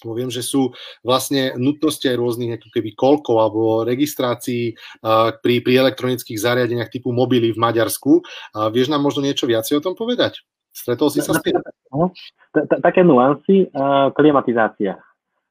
lebo 0.02 0.14
viem, 0.18 0.32
že 0.34 0.42
sú 0.42 0.74
vlastne 1.06 1.54
nutnosti 1.56 2.04
aj 2.06 2.18
rôznych 2.18 2.58
ako 2.58 2.68
keby 2.74 2.90
kolkov 2.98 3.36
alebo 3.38 3.86
registrácií 3.86 4.74
uh, 5.06 5.34
pri, 5.40 5.62
pri 5.62 5.88
elektronických 5.88 6.42
zariadeniach 6.42 6.90
typu 6.90 7.14
mobily 7.14 7.54
v 7.54 7.62
Maďarsku. 7.62 8.22
Uh, 8.22 8.68
vieš 8.74 8.90
nám 8.90 9.06
možno 9.06 9.22
niečo 9.24 9.46
viacej 9.46 9.80
o 9.80 9.86
tom 9.86 9.94
povedať? 9.94 10.42
Stretol 10.72 11.12
si 11.12 11.20
sa 11.20 11.36
s 11.36 11.44
tým? 11.44 11.60
No, 11.92 12.16
také 12.80 13.04
nuancy, 13.04 13.68
klimatizácia. 14.16 14.96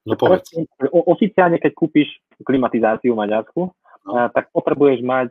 No 0.09 0.17
povedz. 0.17 0.49
Oficiálne, 0.89 1.61
keď 1.61 1.77
kúpiš 1.77 2.09
klimatizáciu 2.41 3.13
v 3.13 3.21
Maďarsku, 3.29 3.69
uh, 3.69 4.33
tak 4.33 4.49
potrebuješ 4.49 5.05
mať 5.05 5.29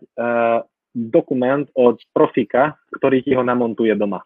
dokument 0.93 1.69
od 1.77 2.01
profika, 2.13 2.77
ktorý 2.97 3.21
ti 3.21 3.37
ho 3.37 3.45
namontuje 3.45 3.93
doma. 3.93 4.25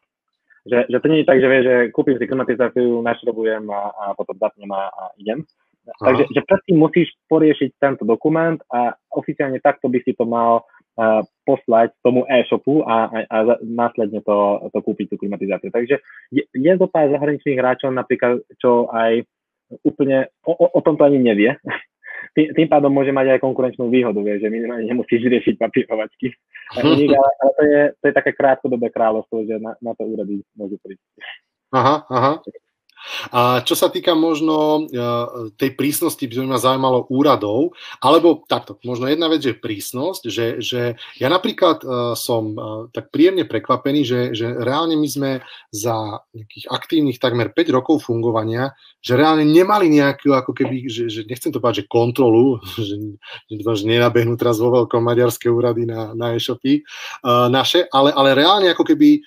Že, 0.64 0.80
že 0.88 0.98
to 1.04 1.08
nie 1.12 1.20
je 1.22 1.28
tak, 1.28 1.40
že 1.44 1.48
vie, 1.52 1.62
že 1.64 1.76
kúpim 1.92 2.16
si 2.16 2.24
klimatizáciu, 2.24 3.04
našrobujem 3.04 3.68
a, 3.68 3.82
a 3.92 4.04
potom 4.16 4.36
zapnem 4.40 4.72
a, 4.72 4.88
a 4.88 5.04
idem. 5.20 5.44
Aha. 5.84 6.00
Takže 6.00 6.24
že 6.32 6.42
predtým 6.48 6.80
musíš 6.80 7.12
poriešiť 7.28 7.76
tento 7.76 8.08
dokument 8.08 8.56
a 8.72 8.96
oficiálne 9.12 9.60
takto 9.60 9.92
by 9.92 10.00
si 10.08 10.16
to 10.16 10.24
mal 10.24 10.64
uh, 10.64 11.20
poslať 11.44 11.92
tomu 12.00 12.24
e-shopu 12.32 12.88
a, 12.88 13.12
a, 13.12 13.20
a 13.28 13.38
následne 13.60 14.24
to, 14.24 14.64
to 14.72 14.80
kúpiť 14.80 15.12
tú 15.12 15.16
klimatizáciu. 15.20 15.68
Takže 15.76 16.00
je, 16.32 16.44
je 16.48 16.74
to 16.80 16.88
pár 16.88 17.12
zahraničných 17.12 17.60
hráčov 17.60 17.92
napríklad, 17.92 18.40
čo 18.64 18.88
aj 18.96 19.28
úplne 19.84 20.32
o, 20.48 20.56
o, 20.56 20.66
o 20.72 20.80
tomto 20.80 21.04
ani 21.04 21.20
nevie, 21.20 21.60
tým, 22.32 22.48
tým 22.56 22.68
pádom 22.72 22.90
môže 22.90 23.12
mať 23.12 23.36
aj 23.36 23.44
konkurenčnú 23.44 23.92
výhodu, 23.92 24.20
vie, 24.24 24.40
že 24.40 24.48
minimálne 24.48 24.88
nemusíš 24.88 25.28
riešiť 25.28 25.56
papírovačky. 25.60 26.32
ale, 26.80 27.30
ale 27.44 27.52
to, 27.54 27.64
je, 27.68 27.82
to 28.00 28.04
je 28.08 28.14
také 28.16 28.32
krátkodobé 28.32 28.88
kráľovstvo, 28.90 29.44
že 29.44 29.60
na, 29.60 29.76
na 29.84 29.92
to 29.94 30.08
úrady 30.08 30.42
môžu 30.56 30.80
prísť. 30.80 31.04
Aha, 31.74 32.06
aha. 32.08 32.32
A 33.32 33.62
čo 33.62 33.76
sa 33.76 33.92
týka 33.92 34.16
možno 34.16 34.88
e, 34.88 35.02
tej 35.60 35.76
prísnosti, 35.76 36.24
by 36.24 36.48
ma 36.48 36.60
zaujímalo 36.60 37.06
úradov, 37.12 37.76
alebo 38.00 38.44
takto, 38.48 38.80
možno 38.84 39.12
jedna 39.12 39.28
vec 39.28 39.44
je 39.44 39.56
prísnosť, 39.56 40.22
že, 40.28 40.48
že 40.64 40.82
ja 41.20 41.28
napríklad 41.28 41.84
uh, 41.84 42.14
som 42.18 42.56
uh, 42.56 42.64
tak 42.90 43.12
príjemne 43.14 43.46
prekvapený, 43.46 44.02
že, 44.04 44.20
že 44.34 44.50
reálne 44.50 44.96
my 44.98 45.08
sme 45.08 45.32
za 45.70 46.24
nejakých 46.34 46.66
aktívnych 46.72 47.20
takmer 47.20 47.52
5 47.52 47.76
rokov 47.76 48.08
fungovania, 48.08 48.74
že 49.04 49.20
reálne 49.20 49.44
nemali 49.44 49.92
nejakú, 49.92 50.32
ako 50.32 50.52
keby, 50.56 50.88
že, 50.88 51.12
že 51.12 51.22
nechcem 51.28 51.52
to 51.52 51.60
povedať, 51.60 51.86
že 51.86 51.92
kontrolu, 51.92 52.60
že, 52.76 52.98
že, 53.52 53.56
že 53.60 53.86
nenabehnú 53.86 54.40
teraz 54.40 54.58
vo 54.58 54.72
veľkom 54.72 55.04
maďarské 55.04 55.52
úrady 55.52 55.88
na, 55.88 56.16
na 56.16 56.34
e-shopy 56.36 56.84
naše, 57.50 57.86
ale, 57.92 58.16
ale 58.16 58.36
reálne 58.38 58.72
ako 58.72 58.84
keby 58.88 59.22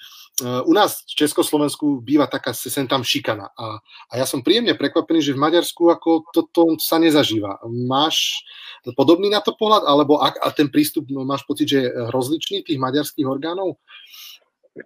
u 0.45 0.73
nás 0.77 1.01
v 1.09 1.17
Československu 1.25 2.05
býva 2.05 2.29
taká 2.29 2.53
sem 2.53 2.85
tam 2.85 3.01
šikana 3.01 3.49
a, 3.57 3.81
a 3.81 4.13
ja 4.21 4.29
som 4.29 4.45
príjemne 4.45 4.77
prekvapený, 4.77 5.25
že 5.25 5.33
v 5.33 5.41
Maďarsku 5.41 5.89
ako 5.89 6.29
toto 6.29 6.77
sa 6.77 7.01
nezažíva. 7.01 7.65
Máš 7.65 8.45
podobný 8.93 9.33
na 9.33 9.41
to 9.41 9.57
pohľad, 9.57 9.89
alebo 9.89 10.21
ak, 10.21 10.37
a 10.45 10.53
ten 10.53 10.69
prístup 10.69 11.09
no, 11.09 11.25
máš 11.25 11.41
pocit, 11.49 11.73
že 11.73 11.89
je 11.89 11.95
rozličný 12.13 12.69
tých 12.69 12.77
maďarských 12.77 13.25
orgánov? 13.25 13.81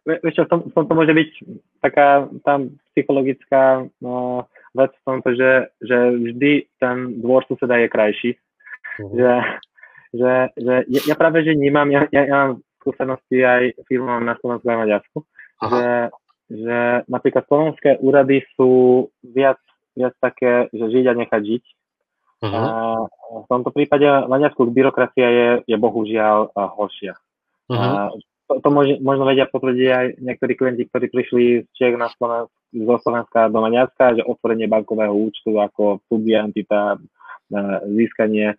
Vieš 0.06 0.38
čo, 0.38 0.46
v 0.46 0.50
tom, 0.54 0.60
v 0.70 0.72
tom 0.72 0.86
to 0.86 0.94
môže 0.94 1.10
byť 1.10 1.30
taká 1.82 2.30
tam 2.46 2.78
psychologická 2.94 3.90
no, 3.98 4.46
vec 4.70 4.94
v 4.94 5.02
tom, 5.02 5.18
že, 5.34 5.66
že 5.82 5.98
vždy 6.14 6.52
ten 6.78 7.18
dvor 7.18 7.42
suseda 7.50 7.74
je 7.74 7.90
krajší. 7.90 8.30
Uh-huh. 9.02 9.18
Že, 9.18 9.32
že, 10.14 10.32
že 10.54 10.74
ja, 10.86 11.00
ja 11.10 11.14
práve, 11.18 11.42
že 11.42 11.58
vnímam, 11.58 11.90
ja, 11.90 12.06
ja, 12.14 12.22
ja 12.22 12.36
mám 12.38 12.62
skúsenosti 12.78 13.42
aj 13.42 13.82
firmám 13.90 14.22
na 14.22 14.38
Slovensku 14.38 14.70
a 14.70 14.78
Maďarsku 14.78 15.18
že, 15.60 15.88
že 16.48 16.78
napríklad 17.04 17.44
slovenské 17.44 18.00
úrady 18.00 18.42
sú 18.56 19.06
viac, 19.20 19.60
viac 19.92 20.16
také, 20.18 20.72
že 20.72 20.88
žiť 20.88 21.04
a 21.10 21.14
nechať 21.14 21.42
žiť. 21.44 21.64
Uh-huh. 22.40 22.56
A 22.56 22.64
v 23.44 23.46
tomto 23.52 23.68
prípade 23.68 24.08
maďarská 24.08 24.64
byrokracia 24.64 25.28
je, 25.28 25.48
je 25.68 25.76
bohužiaľ 25.76 26.56
horšia. 26.56 27.20
Uh-huh. 27.68 28.08
To, 28.48 28.58
to 28.58 28.68
môže, 28.72 28.98
možno 28.98 29.28
vedia 29.28 29.46
potvrdiť 29.46 29.88
aj 29.92 30.06
niektorí 30.18 30.52
klienti, 30.56 30.88
ktorí 30.88 31.06
prišli 31.12 31.42
z 31.62 31.68
Čech 31.76 31.94
na 32.00 32.10
Slovensk, 32.10 32.50
zo 32.74 32.96
Slovenska 33.02 33.46
do 33.46 33.62
Maďarska, 33.62 34.18
že 34.18 34.26
otvorenie 34.26 34.66
bankového 34.66 35.14
účtu 35.14 35.58
ako 35.60 36.02
subentita, 36.10 36.98
získanie 37.86 38.54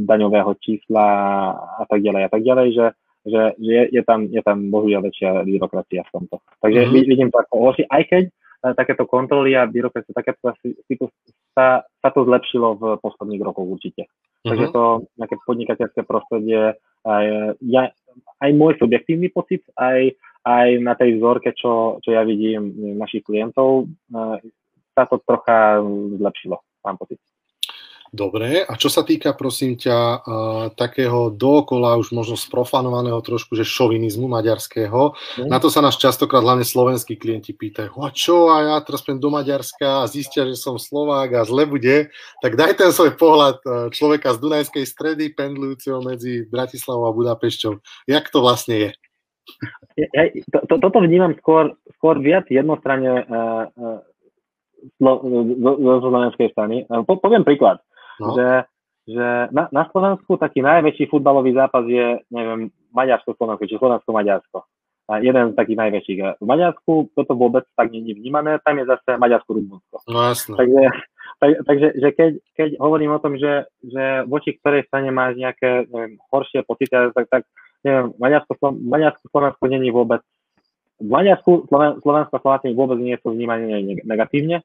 daňového 0.00 0.56
čísla 0.60 1.08
a 1.56 1.84
tak 1.88 2.00
ďalej 2.00 2.22
a 2.24 2.30
tak 2.32 2.42
ďalej, 2.44 2.66
že 2.72 2.86
že, 3.24 3.56
že 3.56 3.70
je, 3.72 3.82
je, 3.90 4.02
tam, 4.04 4.28
je 4.28 4.42
tam 4.44 4.68
bohužiaľ 4.68 5.00
väčšia 5.08 5.30
byrokracia 5.48 6.04
v 6.04 6.12
tomto. 6.12 6.36
Takže 6.60 6.80
mm-hmm. 6.84 7.08
vidím 7.08 7.28
to 7.32 7.40
ako 7.40 7.54
horšie, 7.68 7.84
aj 7.88 8.02
keď 8.08 8.24
uh, 8.28 8.74
takéto 8.76 9.04
kontroly 9.08 9.56
a 9.56 9.64
byrokracie, 9.64 10.12
takéto 10.12 10.52
typu 10.86 11.08
sa, 11.56 11.82
sa 12.04 12.08
to 12.12 12.28
zlepšilo 12.28 12.76
v 12.76 12.82
posledných 13.00 13.42
rokoch 13.42 13.64
určite. 13.64 14.04
Mm-hmm. 14.04 14.48
Takže 14.48 14.66
to 14.70 14.82
nejaké 15.16 15.36
podnikateľské 15.48 16.00
prostredie, 16.04 16.76
aj, 17.04 17.24
ja, 17.64 17.82
aj 18.44 18.50
môj 18.52 18.76
subjektívny 18.76 19.32
pocit, 19.32 19.64
aj, 19.80 20.12
aj 20.44 20.68
na 20.84 20.92
tej 20.94 21.16
vzorke, 21.16 21.56
čo, 21.56 21.98
čo 22.04 22.10
ja 22.12 22.22
vidím 22.22 22.96
našich 23.00 23.24
klientov, 23.24 23.88
uh, 24.12 24.36
sa 24.94 25.10
to 25.10 25.18
trocha 25.26 25.82
zlepšilo, 26.20 26.60
mám 26.86 27.00
pocit. 27.00 27.18
Dobre, 28.14 28.62
a 28.62 28.78
čo 28.78 28.86
sa 28.86 29.02
týka, 29.02 29.34
prosím 29.34 29.74
ťa, 29.74 29.98
uh, 29.98 30.22
takého 30.78 31.34
dookola 31.34 31.98
už 31.98 32.14
možno 32.14 32.38
sprofanovaného 32.38 33.18
trošku, 33.18 33.58
že 33.58 33.66
šovinizmu 33.66 34.30
maďarského, 34.30 35.18
mm. 35.42 35.50
na 35.50 35.58
to 35.58 35.66
sa 35.66 35.82
nás 35.82 35.98
častokrát 35.98 36.46
hlavne 36.46 36.62
slovenskí 36.62 37.18
klienti 37.18 37.50
pýtajú, 37.50 37.98
a 38.06 38.14
čo, 38.14 38.54
a 38.54 38.62
ja 38.62 38.76
teraz 38.86 39.02
pôjdem 39.02 39.18
do 39.18 39.34
Maďarska 39.34 40.06
a 40.06 40.10
zistia, 40.10 40.46
že 40.46 40.54
som 40.54 40.78
Slovák 40.78 41.42
a 41.42 41.42
zle 41.42 41.66
bude, 41.66 42.14
tak 42.38 42.54
daj 42.54 42.78
ten 42.78 42.94
svoj 42.94 43.18
pohľad 43.18 43.58
uh, 43.66 43.90
človeka 43.90 44.30
z 44.30 44.38
Dunajskej 44.46 44.86
stredy, 44.86 45.34
pendlujúceho 45.34 45.98
medzi 45.98 46.46
Bratislavou 46.46 47.10
a 47.10 47.16
Budapešťou. 47.18 47.82
Jak 48.06 48.30
to 48.30 48.38
vlastne 48.46 48.74
je? 48.78 48.90
Ja, 49.98 50.30
to, 50.54 50.58
to, 50.70 50.74
toto 50.78 51.02
vnímam 51.02 51.34
skôr, 51.42 51.74
skôr 51.98 52.22
viac 52.22 52.46
jednostranne 52.46 53.26
uh, 53.26 53.66
uh, 53.74 53.98
zo 55.02 56.08
slovenskej 56.14 56.54
strany. 56.54 56.86
Po, 56.86 57.18
poviem 57.18 57.42
príklad 57.42 57.82
no. 58.20 58.34
že, 58.36 58.48
že 59.08 59.26
na, 59.50 59.68
na 59.72 59.84
Slovensku 59.90 60.36
taký 60.36 60.60
najväčší 60.62 61.10
futbalový 61.10 61.54
zápas 61.54 61.84
je, 61.86 62.20
neviem, 62.30 62.70
Maďarsko-Slovensko, 62.94 63.68
či 63.68 63.80
Slovensko-Maďarsko. 63.80 64.58
A 65.04 65.20
jeden 65.20 65.52
z 65.52 65.58
takých 65.60 65.78
najväčších. 65.84 66.18
V 66.40 66.46
Maďarsku 66.48 67.12
toto 67.12 67.32
vôbec 67.36 67.68
tak 67.76 67.92
není 67.92 68.16
vnímané, 68.16 68.56
tam 68.64 68.80
je 68.80 68.88
zase 68.88 69.20
Maďarsko-Rumunsko. 69.20 70.00
No 70.08 70.18
jasné. 70.32 70.56
Takže, 70.56 70.82
tak, 71.40 71.50
takže 71.68 71.88
že 72.00 72.08
keď, 72.16 72.30
keď 72.56 72.68
hovorím 72.80 73.12
o 73.12 73.20
tom, 73.20 73.36
že, 73.36 73.68
že 73.84 74.24
voči 74.24 74.56
ktorej 74.56 74.88
strane 74.88 75.12
máš 75.12 75.36
nejaké 75.36 75.84
neviem, 75.92 76.16
horšie 76.32 76.64
pocity, 76.64 76.88
tak, 76.88 77.28
tak 77.28 77.42
neviem, 77.84 78.16
Maďarsko, 78.16 78.56
Maďarsko 78.80 79.24
Slovensko 79.28 79.64
není 79.68 79.92
vôbec 79.92 80.24
v 81.00 81.08
Maďarsku 81.10 81.66
Slovensko 82.00 82.36
Slováci 82.38 82.70
vôbec 82.70 82.98
nie 83.02 83.18
sú 83.18 83.34
vnímané 83.34 83.82
negatívne. 84.06 84.62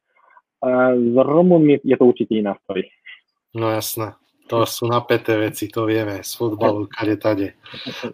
S 0.61 1.15
Rumunmi 1.15 1.81
je 1.81 1.95
to 1.97 2.05
určite 2.05 2.37
iná 2.37 2.53
story. 2.67 2.91
No 3.53 3.69
jasné. 3.73 4.13
To 4.49 4.65
sú 4.65 4.89
napäté 4.89 5.37
veci, 5.37 5.69
to 5.69 5.85
vieme, 5.85 6.25
z 6.25 6.31
futbalu, 6.33 6.89
kade 6.89 7.21
tade. 7.21 7.53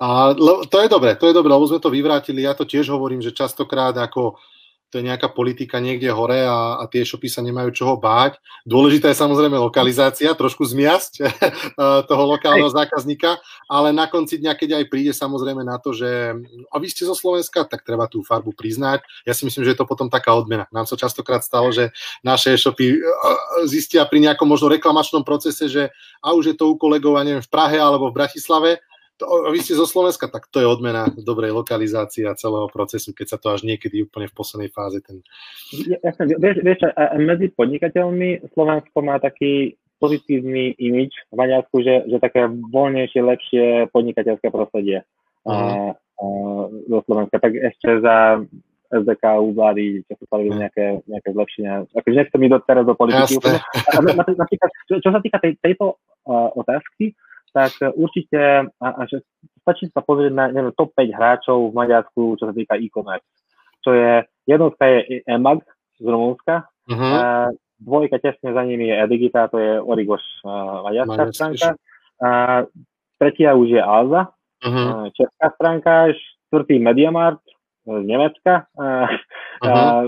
A 0.04 0.36
to 0.68 0.78
je 0.84 0.92
dobré, 0.92 1.16
to 1.16 1.32
je 1.32 1.36
dobré, 1.36 1.48
lebo 1.48 1.64
sme 1.64 1.80
to 1.80 1.88
vyvrátili. 1.88 2.44
Ja 2.44 2.52
to 2.52 2.68
tiež 2.68 2.92
hovorím, 2.92 3.24
že 3.24 3.32
častokrát 3.32 3.96
ako 3.96 4.36
to 4.94 5.02
je 5.02 5.08
nejaká 5.12 5.34
politika 5.34 5.82
niekde 5.82 6.08
hore 6.14 6.46
a, 6.46 6.80
a 6.80 6.84
tie 6.88 7.04
e-shopy 7.04 7.28
sa 7.28 7.44
nemajú 7.44 7.74
čoho 7.74 8.00
báť. 8.00 8.40
Dôležitá 8.64 9.12
je 9.12 9.18
samozrejme 9.18 9.58
lokalizácia, 9.58 10.32
trošku 10.38 10.64
zmiasť 10.64 11.26
toho 12.10 12.24
lokálneho 12.30 12.70
zákazníka, 12.72 13.42
ale 13.68 13.92
na 13.92 14.08
konci 14.08 14.40
dňa, 14.40 14.54
keď 14.56 14.70
aj 14.80 14.86
príde 14.88 15.12
samozrejme 15.12 15.66
na 15.66 15.82
to, 15.82 15.92
že 15.92 16.38
a 16.70 16.76
vy 16.80 16.88
ste 16.88 17.04
zo 17.04 17.18
Slovenska, 17.18 17.66
tak 17.68 17.84
treba 17.84 18.06
tú 18.08 18.22
farbu 18.24 18.54
priznať. 18.54 19.04
Ja 19.28 19.34
si 19.34 19.44
myslím, 19.44 19.66
že 19.68 19.74
je 19.74 19.80
to 19.84 19.90
potom 19.90 20.08
taká 20.08 20.32
odmena. 20.38 20.70
Nám 20.70 20.88
sa 20.88 20.96
častokrát 20.96 21.44
stalo, 21.44 21.74
že 21.74 21.92
naše 22.24 22.56
e-shopy 22.56 23.02
zistia 23.68 24.06
pri 24.08 24.22
nejakom 24.22 24.48
možno 24.48 24.72
reklamačnom 24.72 25.26
procese, 25.28 25.68
že 25.68 25.84
a 26.22 26.32
už 26.32 26.54
je 26.54 26.56
to 26.56 26.72
u 26.72 26.80
kolegov, 26.80 27.18
neviem, 27.20 27.44
v 27.44 27.52
Prahe 27.52 27.78
alebo 27.82 28.10
v 28.10 28.18
Bratislave, 28.22 28.80
to, 29.16 29.26
vy 29.48 29.60
ste 29.64 29.80
zo 29.80 29.88
Slovenska, 29.88 30.28
tak 30.28 30.52
to 30.52 30.60
je 30.60 30.68
odmena 30.68 31.08
dobrej 31.16 31.56
lokalizácie 31.56 32.28
a 32.28 32.36
celého 32.36 32.68
procesu, 32.68 33.16
keď 33.16 33.28
sa 33.36 33.38
to 33.40 33.56
až 33.56 33.64
niekedy 33.64 34.04
úplne 34.04 34.28
v 34.28 34.36
poslednej 34.36 34.70
fáze 34.76 35.00
ten... 35.00 35.24
Jasne, 36.04 36.36
vieš, 36.36 36.58
vieš 36.60 36.80
a 36.92 37.16
medzi 37.16 37.48
podnikateľmi 37.56 38.52
Slovensko 38.52 38.98
má 39.00 39.16
taký 39.24 39.80
pozitívny 40.04 40.76
imič 40.76 41.16
v 41.32 41.36
Maďarsku, 41.40 41.76
že, 41.80 42.04
že 42.12 42.18
také 42.20 42.52
voľnejšie, 42.52 43.22
lepšie 43.24 43.66
podnikateľské 43.96 44.52
prostredie 44.52 45.08
uh-huh. 45.48 45.96
zo 46.92 47.00
Slovenska. 47.08 47.40
Tak 47.40 47.56
ešte 47.56 48.04
za 48.04 48.44
SDK 48.92 49.24
u 49.40 49.56
vlády, 49.56 50.04
čo 50.06 50.14
sa 50.20 50.24
spravili 50.28 50.62
nejaké, 50.62 51.00
nejaké 51.08 51.30
zlepšenia. 51.32 51.88
Akože 51.96 52.16
nechcem 52.16 52.44
ísť 52.44 52.68
teraz 52.68 52.84
do 52.84 52.94
politiky. 52.94 53.40
Napríklad, 53.96 54.72
čo, 54.92 55.00
čo 55.00 55.10
sa 55.10 55.20
týka 55.24 55.40
tej, 55.42 55.58
tejto 55.64 55.96
uh, 56.28 56.52
otázky, 56.54 57.16
tak 57.56 57.72
určite, 57.96 58.68
a, 58.68 58.88
a 58.92 59.02
že 59.08 59.24
stačí 59.64 59.88
sa 59.96 60.04
pozrieť 60.04 60.34
na 60.36 60.52
neviem, 60.52 60.76
top 60.76 60.92
5 60.92 61.08
hráčov 61.16 61.72
v 61.72 61.78
Maďarsku, 61.80 62.36
čo 62.36 62.52
sa 62.52 62.54
týka 62.54 62.76
e-commerce. 62.76 63.24
Čo 63.80 63.96
je, 63.96 64.28
jednotka 64.44 64.84
je 64.84 65.24
EMAG 65.24 65.64
z 65.96 66.04
Rumúnska, 66.04 66.68
uh-huh. 66.68 67.12
a 67.16 67.22
dvojka 67.80 68.20
tesne 68.20 68.52
za 68.52 68.64
nimi 68.68 68.92
je 68.92 69.00
Edigita, 69.00 69.48
to 69.48 69.56
je 69.56 69.80
Origoš 69.80 70.24
maďarská 70.84 71.24
stránka. 71.32 71.70
A 72.20 72.30
tretia 73.16 73.56
už 73.56 73.72
je 73.72 73.80
Alza, 73.80 74.36
uh-huh. 74.60 75.08
česká 75.16 75.48
stránka, 75.56 76.12
štvrtý 76.12 76.84
Mediamart 76.84 77.40
z 77.88 78.04
Nemecka. 78.04 78.68
Uh-huh. 78.76 79.08
a 79.64 80.04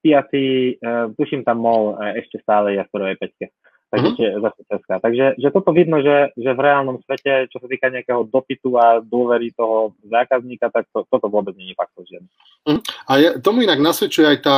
piatý, 0.00 0.78
tuším 1.18 1.44
tam 1.44 1.60
MOL 1.60 2.00
ešte 2.16 2.40
stále 2.40 2.78
je 2.78 2.82
v 2.86 2.92
prvej 2.94 3.16
peťke 3.20 3.52
takže 3.90 4.26
uh-huh. 4.34 4.42
zase 4.42 4.60
Česká. 4.66 4.94
Takže 4.98 5.24
že 5.38 5.48
toto 5.54 5.70
vidno, 5.70 6.02
že, 6.02 6.34
že 6.34 6.50
v 6.52 6.60
reálnom 6.60 6.98
svete, 7.06 7.46
čo 7.50 7.62
sa 7.62 7.66
týka 7.70 7.90
nejakého 7.90 8.26
dopytu 8.26 8.74
a 8.74 8.98
dôvery 8.98 9.54
toho 9.54 9.94
zákazníka, 10.06 10.70
tak 10.74 10.90
to, 10.90 11.06
toto 11.06 11.26
vôbec 11.30 11.54
nie 11.54 11.70
je 11.72 11.78
faktor 11.78 12.02
žiadny. 12.06 12.30
Uh-huh. 12.66 12.80
A 13.06 13.12
ja, 13.22 13.30
tomu 13.38 13.62
inak 13.62 13.78
nasvedčuje 13.78 14.26
aj, 14.26 14.38
tá, 14.42 14.56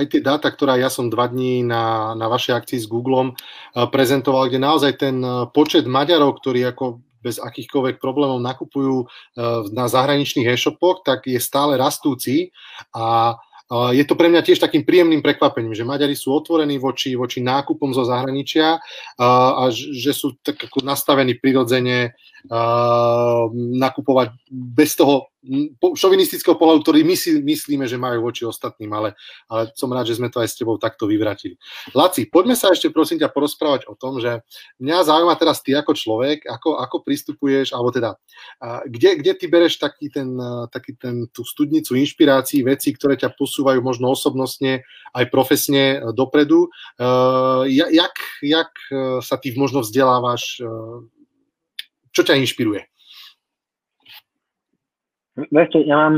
aj 0.00 0.04
tie 0.08 0.20
dáta, 0.24 0.48
ktorá 0.48 0.80
ja 0.80 0.88
som 0.88 1.12
dva 1.12 1.28
dní 1.28 1.64
na, 1.64 2.16
na 2.16 2.26
vašej 2.32 2.56
akcii 2.56 2.78
s 2.80 2.88
Googlem 2.88 3.36
prezentoval, 3.72 4.48
kde 4.48 4.60
naozaj 4.60 4.92
ten 4.96 5.20
počet 5.52 5.84
Maďarov, 5.84 6.40
ktorí 6.40 6.64
ako 6.64 7.04
bez 7.22 7.38
akýchkoľvek 7.38 8.02
problémov 8.02 8.42
nakupujú 8.42 9.06
na 9.70 9.86
zahraničných 9.86 10.50
e-shopoch, 10.50 11.06
tak 11.06 11.30
je 11.30 11.38
stále 11.38 11.78
rastúci 11.78 12.50
a 12.90 13.38
je 13.72 14.04
to 14.04 14.14
pre 14.20 14.28
mňa 14.28 14.44
tiež 14.44 14.60
takým 14.60 14.84
príjemným 14.84 15.24
prekvapením, 15.24 15.72
že 15.72 15.88
Maďari 15.88 16.12
sú 16.12 16.36
otvorení 16.36 16.76
voči, 16.76 17.16
voči 17.16 17.40
nákupom 17.40 17.96
zo 17.96 18.04
zahraničia 18.04 18.76
a 19.16 19.62
že 19.72 20.12
sú 20.12 20.36
tak 20.44 20.68
nastavení 20.84 21.40
prirodzene 21.40 22.12
nakupovať 23.56 24.28
bez 24.52 24.92
toho 24.92 25.31
šovinistického 25.98 26.54
pohľadu, 26.54 26.86
ktorý 26.86 27.02
my 27.02 27.18
si 27.18 27.42
myslíme, 27.42 27.82
že 27.90 27.98
majú 27.98 28.30
voči 28.30 28.46
ostatným, 28.46 28.94
ale, 28.94 29.18
ale 29.50 29.74
som 29.74 29.90
rád, 29.90 30.06
že 30.06 30.22
sme 30.22 30.30
to 30.30 30.38
aj 30.38 30.48
s 30.48 30.58
tebou 30.58 30.78
takto 30.78 31.10
vyvratili. 31.10 31.58
Laci, 31.98 32.30
poďme 32.30 32.54
sa 32.54 32.70
ešte 32.70 32.94
prosím 32.94 33.18
ťa 33.18 33.34
porozprávať 33.34 33.90
o 33.90 33.98
tom, 33.98 34.22
že 34.22 34.46
mňa 34.78 35.02
zaujíma 35.10 35.34
teraz 35.34 35.58
ty 35.58 35.74
ako 35.74 35.98
človek, 35.98 36.46
ako, 36.46 36.78
ako 36.78 36.96
pristupuješ, 37.02 37.74
alebo 37.74 37.90
teda, 37.90 38.14
kde, 38.86 39.18
kde 39.18 39.32
ty 39.34 39.46
bereš 39.50 39.82
taký 39.82 40.14
ten, 40.14 40.38
taký 40.70 40.94
ten, 40.94 41.26
tú 41.34 41.42
studnicu 41.42 41.98
inšpirácií, 41.98 42.62
veci, 42.62 42.94
ktoré 42.94 43.18
ťa 43.18 43.34
posúvajú 43.34 43.82
možno 43.82 44.14
osobnostne, 44.14 44.86
aj 45.10 45.26
profesne 45.34 46.14
dopredu. 46.14 46.70
Jak, 47.66 48.14
jak 48.46 48.70
sa 49.20 49.36
ty 49.42 49.50
možno 49.58 49.82
vzdelávaš 49.82 50.62
čo 52.12 52.22
ťa 52.22 52.36
inšpiruje? 52.44 52.91
Viete, 55.36 55.80
ja 55.80 55.96
mám 55.96 56.14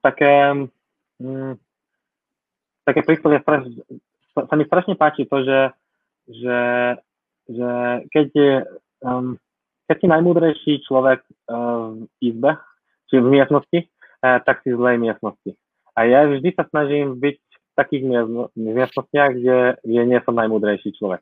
také, 0.00 0.52
mm, 1.20 1.54
také 2.88 3.00
príklady, 3.04 3.44
sa 4.34 4.54
mi 4.56 4.64
strašne 4.64 4.96
páči 4.96 5.28
to, 5.28 5.44
že, 5.44 5.60
že, 6.32 6.60
že 7.52 7.70
keď 8.08 8.26
je, 8.32 8.52
um, 9.04 9.36
keď 9.84 9.96
si 10.00 10.06
najmúdrejší 10.08 10.72
človek 10.88 11.20
uh, 11.48 11.92
v 11.92 12.08
izbe, 12.24 12.56
či 13.12 13.20
v 13.20 13.28
miestnosti, 13.28 13.78
uh, 13.84 14.40
tak 14.42 14.64
si 14.64 14.72
v 14.72 14.80
zlej 14.80 14.96
miestnosti. 14.96 15.50
A 15.94 16.08
ja 16.08 16.26
vždy 16.26 16.48
sa 16.56 16.64
snažím 16.72 17.20
byť 17.20 17.38
v 17.38 17.74
takých 17.76 18.02
miestnostiach, 18.56 19.30
kde, 19.34 19.58
kde 19.82 20.02
nie 20.08 20.18
som 20.24 20.34
najmúdrejší 20.34 20.96
človek. 20.96 21.20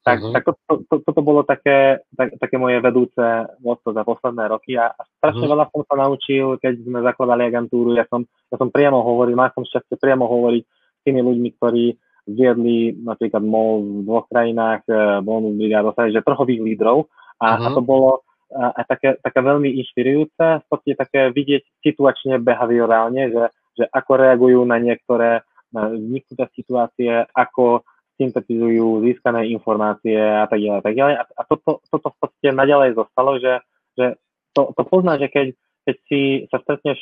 Tak, 0.00 0.16
uh-huh. 0.16 0.32
tak 0.32 0.42
to, 0.48 0.52
to, 0.64 0.74
to, 0.88 0.94
toto 1.04 1.20
bolo 1.20 1.44
také, 1.44 2.00
tak, 2.16 2.32
také 2.40 2.56
moje 2.56 2.80
vedúce 2.80 3.20
motto 3.60 3.92
za 3.92 4.00
posledné 4.00 4.48
roky 4.48 4.72
a, 4.72 4.96
a 4.96 5.02
strašne 5.20 5.44
uh-huh. 5.44 5.52
veľa 5.52 5.64
som 5.68 5.82
sa 5.84 5.94
naučil, 6.00 6.46
keď 6.56 6.72
sme 6.80 6.98
zakladali 7.04 7.52
agentúru. 7.52 7.92
Ja 7.92 8.08
som, 8.08 8.24
ja 8.48 8.56
som 8.56 8.72
priamo 8.72 9.04
hovoril, 9.04 9.36
mal 9.36 9.52
som 9.52 9.60
šťastie 9.60 10.00
priamo 10.00 10.24
hovoriť 10.24 10.64
s 10.64 11.00
tými 11.04 11.20
ľuďmi, 11.20 11.48
ktorí 11.60 11.84
viedli 12.32 12.96
napríklad 12.96 13.44
MOL 13.44 13.84
v 13.84 14.00
dvoch 14.08 14.26
krajinách, 14.32 14.88
e, 14.88 15.20
bonus 15.20 15.56
brigád, 15.56 15.92
že 16.08 16.24
trhových 16.24 16.64
lídrov 16.64 17.04
a, 17.36 17.60
uh-huh. 17.60 17.66
a 17.68 17.74
to 17.76 17.82
bolo 17.84 18.24
a, 18.56 18.72
a 18.72 18.80
také, 18.88 19.20
také 19.20 19.40
veľmi 19.44 19.68
inšpirujúce, 19.84 20.64
v 20.64 20.66
podstate 20.66 20.96
také 20.96 21.20
vidieť 21.30 21.62
situačne 21.84 22.40
behaviorálne, 22.42 23.30
že, 23.30 23.44
že 23.78 23.84
ako 23.92 24.12
reagujú 24.16 24.60
na 24.64 24.80
niektoré 24.80 25.44
na 25.70 25.86
vzniknuté 25.86 26.44
situácie, 26.58 27.30
ako 27.30 27.86
syntetizujú 28.20 29.00
získané 29.00 29.48
informácie 29.48 30.20
a 30.20 30.44
tak 30.44 30.60
ďalej. 30.60 30.78
A, 30.78 30.84
tak 30.84 30.94
ďalej. 30.94 31.14
a, 31.16 31.22
a 31.24 31.42
toto, 31.48 31.80
toto 31.88 32.12
v 32.12 32.18
podstate 32.20 32.48
naďalej 32.52 32.90
zostalo, 33.00 33.40
že, 33.40 33.64
že 33.96 34.20
to, 34.52 34.76
to 34.76 34.82
pozná, 34.84 35.16
že 35.16 35.32
keď, 35.32 35.56
keď 35.88 35.96
si 36.06 36.20
sa 36.52 36.60
stretneš, 36.60 37.00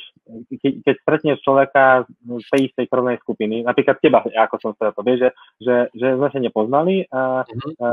keď, 0.62 0.72
keď 0.86 0.94
stretneš 1.02 1.38
človeka 1.42 2.06
z 2.22 2.46
tej 2.46 2.60
istej 2.70 2.86
krvnej 2.86 3.18
skupiny, 3.18 3.66
napríklad 3.66 3.98
teba, 3.98 4.22
ako 4.22 4.54
som 4.62 4.72
sa 4.78 4.94
to 4.94 5.02
vie, 5.02 5.18
že, 5.18 5.28
že, 5.58 5.76
že 5.98 6.06
sme 6.14 6.28
sa 6.30 6.38
nepoznali 6.38 7.04
a, 7.10 7.42
uh-huh. 7.42 7.72
a 7.82 7.86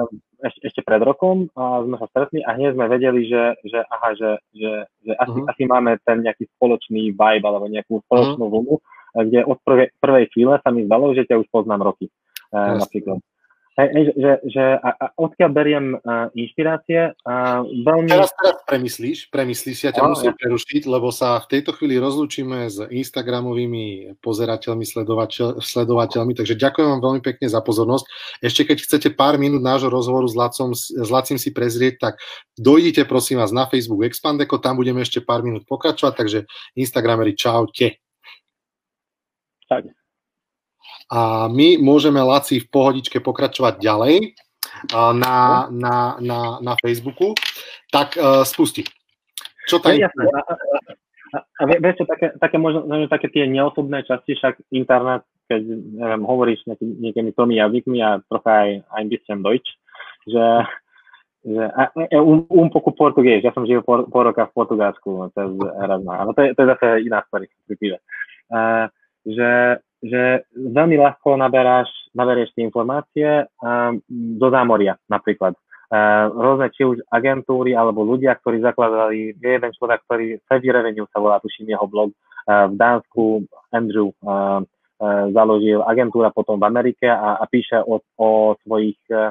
ešte, 0.45 0.61
ešte 0.69 0.81
pred 0.85 1.01
rokom 1.01 1.49
a 1.57 1.81
sme 1.81 1.97
sa 1.97 2.05
stretli 2.13 2.45
a 2.45 2.53
hneď 2.53 2.77
sme 2.77 2.85
vedeli, 2.85 3.25
že, 3.25 3.57
že 3.65 3.79
aha, 3.81 4.09
že, 4.13 4.31
že, 4.53 4.71
že 5.09 5.11
asi, 5.17 5.39
uh-huh. 5.41 5.49
asi 5.49 5.63
máme 5.65 5.97
ten 6.05 6.21
nejaký 6.21 6.45
spoločný 6.55 7.17
vibe 7.17 7.45
alebo 7.45 7.65
nejakú 7.65 8.05
spoločnú 8.05 8.45
uh-huh. 8.45 8.53
vlnu, 8.61 8.75
kde 9.15 9.39
od 9.47 9.57
prvej, 9.63 9.87
prvej 9.97 10.25
chvíle 10.35 10.59
sa 10.61 10.69
mi 10.69 10.85
zdalo, 10.85 11.15
že 11.15 11.25
ťa 11.25 11.39
už 11.39 11.47
poznám 11.49 11.87
roky. 11.87 12.11
Yes. 12.55 12.87
napríklad. 12.87 13.19
Hej, 13.75 13.89
hej, 13.91 14.05
že, 14.15 14.31
že 14.55 14.63
a, 14.79 14.89
a 14.95 15.05
odkiaľ 15.19 15.49
beriem 15.51 15.99
uh, 15.99 16.31
inšpirácie? 16.31 17.11
Uh, 17.27 17.67
veľmi... 17.83 18.07
Teraz, 18.07 18.31
teraz 18.31 18.63
premyslíš, 18.63 19.27
premyslíš, 19.27 19.79
ja 19.83 19.91
ťa 19.91 19.99
oh, 19.99 20.15
musím 20.15 20.31
ja. 20.31 20.39
prerušiť, 20.39 20.87
lebo 20.87 21.11
sa 21.11 21.43
v 21.43 21.59
tejto 21.59 21.75
chvíli 21.75 21.99
rozlúčime 21.99 22.71
s 22.71 22.79
Instagramovými 22.79 24.15
pozerateľmi, 24.23 24.87
sledovateľ, 24.87 25.59
sledovateľmi, 25.59 26.39
takže 26.39 26.55
ďakujem 26.55 26.87
vám 26.87 27.03
veľmi 27.03 27.21
pekne 27.27 27.51
za 27.51 27.59
pozornosť. 27.59 28.07
Ešte 28.39 28.63
keď 28.63 28.77
chcete 28.79 29.09
pár 29.11 29.35
minút 29.35 29.59
nášho 29.59 29.91
rozhovoru 29.91 30.31
s, 30.31 30.39
Lacom, 30.39 30.71
s 30.71 31.09
Lacim 31.11 31.35
si 31.35 31.51
prezrieť, 31.51 31.99
tak 31.99 32.23
dojdite 32.55 33.03
prosím 33.03 33.43
vás 33.43 33.51
na 33.51 33.67
Facebook 33.67 34.07
Expandeko, 34.07 34.55
tam 34.55 34.79
budeme 34.79 35.03
ešte 35.03 35.19
pár 35.19 35.43
minút 35.43 35.67
pokračovať, 35.67 36.13
takže 36.15 36.39
Instagramery 36.79 37.35
čaute. 37.35 37.99
Tak 39.67 40.04
a 41.11 41.45
my 41.51 41.77
môžeme 41.77 42.17
Laci 42.17 42.61
v 42.61 42.69
pohodičke 42.69 43.21
pokračovať 43.21 43.77
ďalej 43.77 44.15
na, 44.93 45.69
na, 45.69 46.17
na, 46.17 46.39
na 46.61 46.73
Facebooku, 46.81 47.37
tak 47.93 48.17
uh, 48.17 48.41
spusti. 48.41 48.83
Čo 49.69 49.81
tam 49.81 49.97
je? 49.97 50.05
A, 50.05 50.41
a, 51.35 51.39
a 51.41 51.61
vieš 51.65 52.01
čo, 52.01 52.05
také, 52.05 52.33
také, 52.37 52.57
možno, 52.57 52.85
také 53.09 53.27
tie 53.33 53.49
neosobné 53.49 54.05
časti, 54.05 54.37
však 54.37 54.69
internet, 54.73 55.25
keď 55.49 55.61
neviem, 56.01 56.23
hovoríš 56.25 56.65
nejaký, 56.69 56.85
nejakými 57.01 57.31
tromi 57.33 57.61
jazykmi 57.61 57.99
a 58.01 58.21
trocha 58.29 58.65
aj 58.65 58.69
ein 58.97 59.07
bisschen 59.09 59.41
Deutsch, 59.41 59.69
že, 60.25 60.45
že 61.45 61.63
a, 61.69 61.91
a, 61.93 62.17
um, 62.21 62.45
um 62.49 62.69
poco 62.69 62.93
portugués, 62.93 63.45
ja 63.45 63.53
som 63.53 63.65
žil 63.65 63.81
po, 63.85 64.05
po 64.09 64.19
roka 64.25 64.49
v 64.49 64.55
Portugalsku 64.57 65.33
cez 65.33 65.49
Erasmus, 65.81 66.17
ale 66.17 66.31
to 66.33 66.41
je, 66.41 66.49
to 66.53 66.59
je 66.61 66.71
zase 66.73 66.87
iná 67.05 67.19
story, 67.29 67.45
uh, 67.45 68.85
že 69.25 69.49
že 70.05 70.45
veľmi 70.53 71.01
ľahko 71.01 71.35
naberáš, 71.35 71.89
naberieš 72.13 72.53
tie 72.53 72.63
informácie 72.63 73.49
um, 73.59 73.97
do 74.09 74.47
zámoria 74.53 74.95
napríklad. 75.09 75.57
Uh, 75.85 76.33
rôzne 76.33 76.73
či 76.73 76.81
už 76.81 77.01
agentúry 77.13 77.77
alebo 77.77 78.01
ľudia, 78.01 78.33
ktorí 78.41 78.61
zakladali, 78.61 79.37
je 79.37 79.49
jeden 79.49 79.71
človek, 79.73 80.01
ktorý 80.09 80.41
Savvy 80.49 80.69
Revenue 80.73 81.05
sa 81.13 81.21
volá, 81.21 81.37
tuším 81.41 81.73
jeho 81.73 81.85
blog, 81.85 82.09
uh, 82.13 82.69
v 82.69 82.75
Dánsku 82.77 83.45
Andrew 83.69 84.13
uh, 84.25 84.65
založil 85.35 85.83
agentúra 85.83 86.31
potom 86.31 86.55
v 86.55 86.71
Amerike 86.71 87.05
a, 87.11 87.35
a 87.37 87.45
píše 87.51 87.83
o, 87.83 87.99
o 88.15 88.55
svojich 88.63 88.97
uh, 89.11 89.29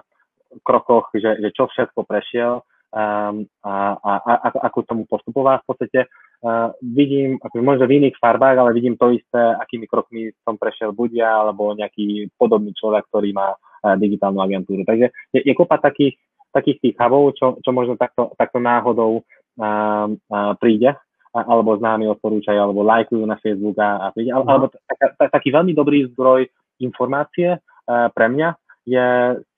krokoch, 0.63 1.11
že, 1.17 1.41
že 1.41 1.51
čo 1.51 1.67
všetko 1.67 2.07
prešiel 2.07 2.63
um, 2.95 3.49
a, 3.65 3.99
a, 3.99 4.13
a, 4.23 4.35
ako 4.71 4.79
tomu 4.87 5.03
postupoval. 5.11 5.59
V 5.65 5.67
podstate 5.67 6.07
uh, 6.45 6.71
vidím, 6.85 7.41
ako 7.41 7.65
možno 7.65 7.89
v 7.89 8.05
iných 8.05 8.21
farbách, 8.21 8.61
ale 8.61 8.77
vidím 8.77 9.01
to 9.01 9.11
isté, 9.17 9.41
akými 9.57 9.89
krokmi 9.89 10.31
som 10.45 10.61
prešiel 10.61 10.93
buď 10.93 11.11
ja, 11.17 11.33
alebo 11.41 11.73
nejaký 11.73 12.29
podobný 12.37 12.77
človek, 12.77 13.09
ktorý 13.09 13.33
má 13.33 13.57
uh, 13.57 13.97
digitálnu 13.97 14.45
agentúru. 14.45 14.85
Takže 14.85 15.09
je, 15.33 15.41
je 15.41 15.55
kopa 15.57 15.81
takých, 15.81 16.21
takých 16.53 16.79
tých 16.85 16.95
havov, 17.01 17.33
čo, 17.35 17.57
čo 17.65 17.71
možno 17.73 17.97
takto, 17.97 18.37
takto 18.37 18.61
náhodou 18.61 19.25
uh, 19.25 20.07
uh, 20.13 20.53
príde 20.61 20.93
alebo 21.35 21.75
známi 21.75 22.07
odporúčajú, 22.15 22.55
alebo 22.55 22.87
lajkujú 22.87 23.27
na 23.27 23.35
Facebook 23.43 23.75
a, 23.83 24.07
a 24.07 24.15
príde. 24.15 24.31
No. 24.31 24.47
Alebo 24.47 24.71
tak, 24.71 25.19
tak, 25.19 25.35
taký 25.35 25.51
veľmi 25.51 25.75
dobrý 25.75 26.07
zdroj 26.15 26.47
informácie 26.79 27.59
uh, 27.59 28.07
pre 28.15 28.31
mňa 28.31 28.55
je 28.87 29.07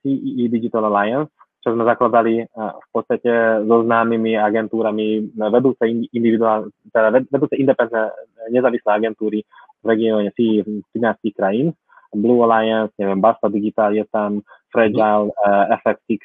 CEE 0.01 0.49
Digital 0.49 0.89
Alliance, 0.89 1.29
čo 1.67 1.75
sme 1.75 1.83
zakladali 1.83 2.47
v 2.55 2.89
podstate 2.95 3.27
so 3.67 3.83
známymi 3.83 4.39
agentúrami, 4.39 5.35
vedúce, 5.51 5.83
individuál, 6.15 6.71
teda 6.95 7.11
vedúce 7.27 7.59
independentné 7.59 8.15
nezávislé 8.55 9.03
agentúry 9.03 9.43
v 9.83 9.87
regióne 9.91 10.31
13 10.31 10.95
krajín. 11.35 11.75
Blue 12.15 12.39
Alliance, 12.47 12.95
neviem, 13.03 13.19
Basta 13.19 13.51
Digital 13.51 13.91
je 13.99 14.07
tam, 14.15 14.47
Fragile, 14.71 15.35
uh, 15.43 15.75
FXX, 15.83 16.23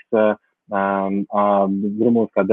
um, 0.69 1.25
uh, 1.33 1.65
Rumúnska 1.97 2.45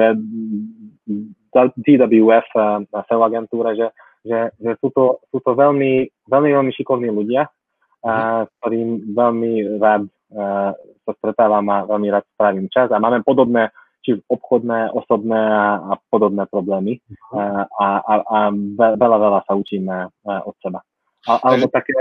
DWF, 1.77 2.49
uh, 2.57 2.81
SEO 3.05 3.21
agentúra, 3.21 3.77
že, 3.77 3.93
že, 4.25 4.49
že 4.57 4.73
sú, 4.81 4.89
to, 4.97 5.21
sú 5.29 5.45
to 5.45 5.53
veľmi, 5.53 6.09
veľmi, 6.25 6.51
veľmi 6.57 6.73
šikovní 6.73 7.13
ľudia, 7.13 7.47
uh, 7.47 8.49
s 8.49 8.51
ktorým 8.65 9.13
veľmi 9.13 9.77
rád 9.77 10.09
sa 10.29 11.13
stretávam 11.19 11.65
a 11.73 11.89
veľmi 11.89 12.09
rád 12.13 12.25
spravím 12.37 12.69
čas 12.69 12.93
a 12.93 13.01
máme 13.01 13.25
podobné 13.25 13.73
či 14.05 14.15
obchodné, 14.31 14.95
osobné 14.95 15.37
a, 15.37 15.81
a 15.91 15.93
podobné 16.09 16.47
problémy 16.47 17.03
uh-huh. 17.03 17.67
a, 17.67 17.87
a, 17.99 18.15
a 18.23 18.39
veľa, 18.79 19.17
veľa 19.19 19.41
sa 19.45 19.53
učíme 19.59 19.95
od 20.25 20.55
seba. 20.63 20.81
A, 21.27 21.33
alebo 21.45 21.67
také, 21.69 21.93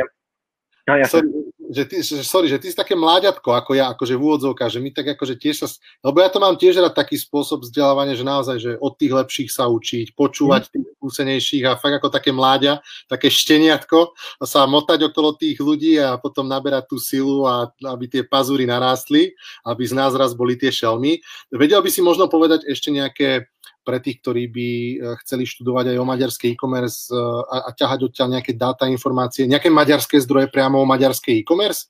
No, 0.88 0.96
ja 0.96 1.04
sorry, 1.04 1.28
že 1.68 1.84
ty, 1.84 1.96
že, 2.00 2.24
sorry, 2.24 2.48
že 2.48 2.64
ty 2.64 2.72
si 2.72 2.78
také 2.80 2.96
mláďatko 2.96 3.52
ako 3.52 3.76
ja, 3.76 3.92
akože 3.92 4.16
v 4.16 4.24
úvodzovkách, 4.24 4.72
že 4.72 4.80
my 4.80 4.90
tak 4.96 5.20
akože 5.20 5.36
tiež 5.36 5.56
sa, 5.60 5.68
lebo 6.00 6.24
ja 6.24 6.32
to 6.32 6.40
mám 6.40 6.56
tiež 6.56 6.80
rád 6.80 6.96
taký 6.96 7.20
spôsob 7.20 7.68
vzdelávania, 7.68 8.16
že 8.16 8.24
naozaj, 8.24 8.58
že 8.64 8.72
od 8.80 8.96
tých 8.96 9.12
lepších 9.12 9.50
sa 9.52 9.68
učiť, 9.68 10.16
počúvať 10.16 10.64
mm. 10.64 10.72
tých 10.72 10.88
skúsenejších 10.98 11.64
a 11.70 11.78
fakt 11.78 12.02
ako 12.02 12.10
také 12.10 12.34
mláďa, 12.34 12.82
také 13.06 13.30
šteniatko 13.30 14.18
a 14.42 14.44
sa 14.50 14.66
motať 14.66 15.14
okolo 15.14 15.38
tých 15.38 15.62
ľudí 15.62 16.02
a 16.02 16.18
potom 16.18 16.50
naberať 16.50 16.90
tú 16.90 16.98
silu 16.98 17.46
a 17.46 17.70
aby 17.86 18.10
tie 18.10 18.26
pazúry 18.26 18.66
narástli, 18.66 19.38
aby 19.62 19.84
z 19.86 19.94
nás 19.94 20.18
raz 20.18 20.34
boli 20.34 20.58
tie 20.58 20.74
šelmy. 20.74 21.22
Vedel 21.54 21.80
by 21.80 21.90
si 21.94 22.02
možno 22.02 22.26
povedať 22.26 22.66
ešte 22.66 22.90
nejaké 22.90 23.48
pre 23.88 24.04
tých, 24.04 24.20
ktorí 24.20 24.52
by 24.52 24.68
eh, 24.68 24.96
chceli 25.24 25.48
študovať 25.48 25.96
aj 25.96 25.98
o 26.02 26.10
maďarskej 26.10 26.50
e-commerce 26.52 27.08
eh, 27.08 27.16
a, 27.16 27.58
a 27.66 27.70
ťahať 27.72 28.12
odtiaľ 28.12 28.28
nejaké 28.36 28.52
dáta, 28.58 28.84
informácie, 28.92 29.48
nejaké 29.48 29.72
maďarské 29.72 30.20
zdroje 30.20 30.52
priamo 30.52 30.84
o 30.84 30.90
maďarskej 30.90 31.40
e-commerce? 31.40 31.88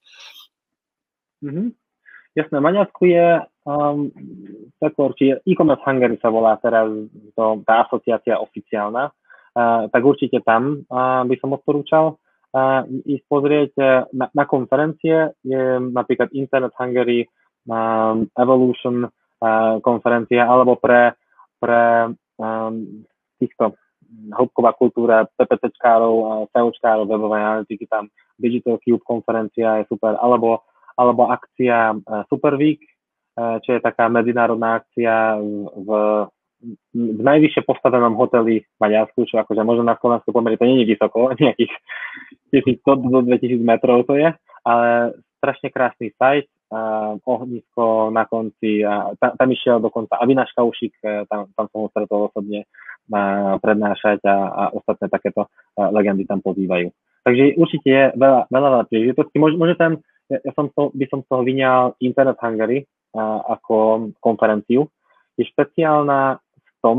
Mm-hmm. 1.42 1.74
Jasné, 2.38 2.62
Maďarsku 2.62 3.02
je 3.10 3.42
um, 3.68 4.08
tak 4.80 4.96
určite, 4.96 5.44
e-commerce 5.44 5.84
Hungary 5.84 6.16
sa 6.24 6.32
volá 6.32 6.56
teraz 6.64 6.88
to, 7.36 7.46
tá 7.68 7.84
asociácia 7.84 8.40
oficiálna, 8.40 9.12
uh, 9.12 9.92
tak 9.92 10.02
určite 10.08 10.40
tam 10.48 10.88
uh, 10.88 11.28
by 11.28 11.36
som 11.44 11.52
odporúčal 11.52 12.16
uh, 12.16 12.82
ísť 12.88 13.24
pozrieť 13.28 13.72
na, 14.16 14.32
na 14.32 14.44
konferencie, 14.48 15.36
je 15.44 15.64
napríklad 15.92 16.32
Internet 16.32 16.72
Hungary, 16.80 17.28
um, 17.68 18.32
Evolution 18.40 19.04
uh, 19.04 19.84
konferencia, 19.84 20.48
alebo 20.48 20.80
pre 20.80 21.20
pre 21.58 22.14
um, 22.38 23.04
týchto 23.42 23.74
hĺbková 24.32 24.72
kultúra 24.80 25.28
PPCčkárov, 25.36 26.48
SEOčkárov, 26.56 27.10
webovej 27.10 27.44
analytiky, 27.44 27.86
tam 27.90 28.08
Digital 28.40 28.80
Cube 28.80 29.04
konferencia 29.04 29.82
je 29.84 29.90
super, 29.92 30.16
alebo, 30.22 30.64
alebo 30.96 31.28
akcia 31.28 31.98
uh, 31.98 32.24
Super 32.32 32.56
Week, 32.56 32.80
uh, 33.38 33.62
čo 33.62 33.78
je 33.78 33.86
taká 33.86 34.10
medzinárodná 34.10 34.82
akcia 34.82 35.38
v, 35.78 35.90
v 36.98 37.22
najvyššie 37.22 37.62
postavenom 37.64 38.18
hoteli 38.18 38.66
v 38.66 38.78
Maďarsku, 38.82 39.30
čo 39.30 39.38
akože 39.38 39.62
možno 39.62 39.86
na 39.86 39.96
Slovensku 40.02 40.34
pomery 40.34 40.58
to 40.58 40.66
nie 40.66 40.82
je 40.84 40.98
vysoko, 40.98 41.32
nejakých 41.38 41.74
1100 42.52 43.14
do 43.14 43.20
2000 43.22 43.62
metrov 43.62 44.04
to 44.10 44.18
je, 44.18 44.34
ale 44.66 44.90
strašne 45.38 45.70
krásny 45.70 46.10
sajt, 46.18 46.50
uh, 46.74 47.14
ohnisko 47.22 48.10
na 48.10 48.26
konci 48.26 48.82
a 48.82 49.14
tam, 49.22 49.38
tam 49.38 49.48
išiel 49.54 49.78
dokonca 49.78 50.18
Avinaš 50.18 50.50
Kaušik, 50.58 50.98
e, 51.06 51.30
tam, 51.30 51.46
tam 51.54 51.66
som 51.70 51.86
ho 51.86 51.88
stretol 51.94 52.34
osobne 52.34 52.66
uh, 52.66 53.56
prednášať 53.62 54.20
a, 54.26 54.38
a 54.50 54.64
ostatné 54.76 55.08
takéto 55.08 55.48
legendy 55.78 56.28
tam 56.28 56.44
pozývajú. 56.44 56.92
Takže 57.24 57.60
určite 57.60 57.88
je 57.92 58.04
veľa, 58.16 58.48
veľa, 58.48 58.70
veľa 58.72 58.86
príležitostí. 58.88 59.36
Môže, 59.36 59.56
môže 59.60 59.76
tam, 59.76 60.00
ja, 60.32 60.40
ja 60.44 60.52
som 60.56 60.72
to, 60.72 60.96
by 60.96 61.06
som 61.12 61.24
z 61.24 61.28
toho 61.28 61.44
vyňal 61.44 61.82
Internet 62.00 62.40
Hungary 62.40 62.88
ako 63.16 64.10
konferenciu. 64.20 64.90
Je 65.38 65.46
špeciálna 65.46 66.42
v 66.42 66.76
tom, 66.82 66.98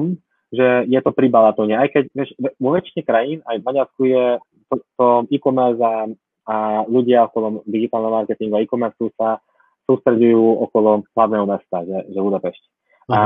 že 0.49 0.89
je 0.89 1.01
to 1.05 1.11
pri 1.13 1.29
Balatone. 1.29 1.77
Aj 1.77 1.89
keď 1.93 2.09
vieš, 2.17 2.33
vo 2.57 2.73
väčšine 2.73 3.03
krajín, 3.05 3.39
aj 3.45 3.61
v 3.61 3.67
Maďarsku 3.67 4.01
je 4.09 4.25
to, 4.73 4.75
to 4.97 5.07
e-commerce 5.29 5.81
a, 5.81 6.09
a 6.49 6.55
ľudia 6.89 7.29
okolo 7.29 7.67
digitálneho 7.69 8.25
marketingu 8.25 8.57
a 8.57 8.65
e-commerce 8.65 8.97
sa 9.17 9.43
sústredujú 9.89 10.69
okolo 10.69 11.05
hlavného 11.17 11.47
mesta, 11.49 11.85
že, 11.85 11.99
že 12.13 12.21
Budapešť. 12.21 12.63
Uh-huh. 13.09 13.17
A, 13.17 13.23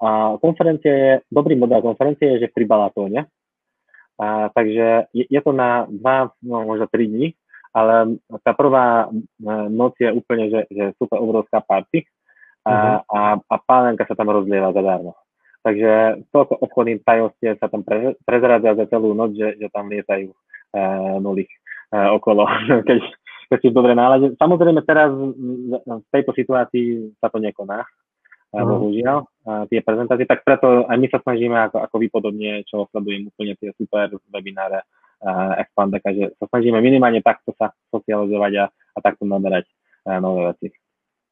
a 0.00 0.08
konferencia 0.40 0.92
je, 0.92 1.12
dobrý 1.28 1.56
model 1.56 1.84
konferencie 1.84 2.36
je, 2.36 2.48
že 2.48 2.52
pri 2.52 2.64
Balatóne. 2.64 3.28
A, 4.20 4.48
takže 4.52 5.08
je, 5.12 5.24
je 5.28 5.40
to 5.40 5.52
na 5.52 5.88
dva, 5.88 6.32
no 6.44 6.64
možno 6.68 6.88
tri 6.88 7.08
dní, 7.08 7.36
ale 7.72 8.20
tá 8.44 8.52
prvá 8.52 9.08
e, 9.08 9.22
noc 9.72 9.96
je 9.96 10.12
úplne, 10.12 10.52
že, 10.52 10.60
že 10.68 10.84
super 11.00 11.18
obrovská 11.18 11.64
party 11.64 12.04
a, 12.68 12.70
uh-huh. 12.70 12.98
a, 13.08 13.20
a 13.40 13.56
pálenka 13.64 14.04
sa 14.04 14.12
tam 14.12 14.28
rozlieva 14.28 14.76
zadarmo. 14.76 15.16
Takže 15.62 16.22
toľko 16.34 16.58
obchodných 16.68 17.06
tajostiev 17.06 17.56
sa 17.56 17.70
tam 17.72 17.86
pre, 17.86 18.18
prezradza 18.28 18.76
za 18.76 18.84
celú 18.92 19.16
noc, 19.16 19.32
že, 19.34 19.56
že 19.56 19.72
tam 19.72 19.88
lietajú 19.88 20.28
e, 20.28 20.36
nuly 21.24 21.48
e, 21.48 21.98
okolo, 22.12 22.44
keď, 22.88 22.98
keď 23.48 23.58
si 23.58 23.68
v 23.72 23.76
dobrej 23.76 23.96
nálade. 23.96 24.26
Samozrejme 24.36 24.84
teraz 24.84 25.08
v 25.08 26.08
tejto 26.12 26.36
situácii 26.36 27.16
sa 27.24 27.32
to 27.32 27.40
nekoná, 27.40 27.88
uh-huh. 28.52 28.68
bohužiaľ, 28.68 29.24
tie 29.72 29.80
prezentácie, 29.80 30.28
tak 30.28 30.44
preto 30.44 30.84
aj 30.86 30.96
my 31.00 31.08
sa 31.08 31.24
snažíme 31.24 31.56
ako, 31.56 31.88
ako 31.88 31.96
vy 31.96 32.06
podobne, 32.12 32.50
čo 32.68 32.84
sledujem 32.92 33.32
úplne 33.32 33.56
tie 33.56 33.72
super 33.80 34.12
webináre 34.28 34.84
uh, 35.22 35.54
Expandeka, 35.62 36.10
že 36.12 36.34
sa 36.36 36.44
snažíme 36.50 36.82
minimálne 36.82 37.22
takto 37.22 37.54
sa 37.54 37.70
socializovať 37.94 38.52
a, 38.58 38.64
a 38.68 38.98
takto 38.98 39.24
naberať 39.24 39.70
uh, 40.06 40.18
nové 40.18 40.52
veci. 40.54 40.81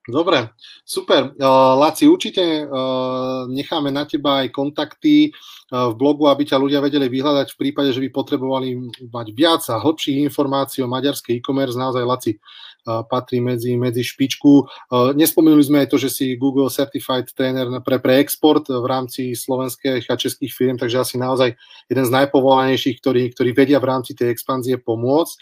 Dobre, 0.08 0.56
super. 0.80 1.36
Uh, 1.36 1.76
Laci, 1.76 2.08
určite 2.08 2.64
uh, 2.64 3.44
necháme 3.52 3.92
na 3.92 4.08
teba 4.08 4.40
aj 4.40 4.48
kontakty 4.48 5.28
uh, 5.28 5.92
v 5.92 5.94
blogu, 6.00 6.24
aby 6.24 6.48
ťa 6.48 6.56
ľudia 6.56 6.80
vedeli 6.80 7.04
vyhľadať 7.12 7.52
v 7.52 7.58
prípade, 7.60 7.92
že 7.92 8.00
by 8.00 8.08
potrebovali 8.08 8.80
mať 9.12 9.26
viac 9.36 9.62
a 9.68 9.76
hĺbších 9.76 10.24
informácií 10.24 10.80
o 10.80 10.88
maďarskej 10.88 11.44
e-commerce. 11.44 11.76
Naozaj, 11.76 12.04
Laci, 12.08 12.32
patrí 12.80 13.44
medzi, 13.44 13.76
medzi 13.76 14.00
špičku. 14.00 14.64
Nespomenuli 15.12 15.60
sme 15.60 15.84
aj 15.84 15.92
to, 15.92 16.00
že 16.00 16.08
si 16.08 16.40
Google 16.40 16.72
Certified 16.72 17.28
Trainer 17.36 17.68
pre, 17.84 18.00
pre 18.00 18.24
export 18.24 18.64
v 18.72 18.86
rámci 18.88 19.36
slovenských 19.36 20.08
a 20.08 20.16
českých 20.16 20.48
firm, 20.56 20.80
takže 20.80 20.96
asi 20.96 21.20
naozaj 21.20 21.52
jeden 21.92 22.04
z 22.08 22.14
najpovolanejších, 22.16 22.96
ktorí, 23.04 23.36
ktorí 23.36 23.52
vedia 23.52 23.76
v 23.84 23.88
rámci 23.92 24.16
tej 24.16 24.32
expanzie 24.32 24.80
pomôcť. 24.80 25.34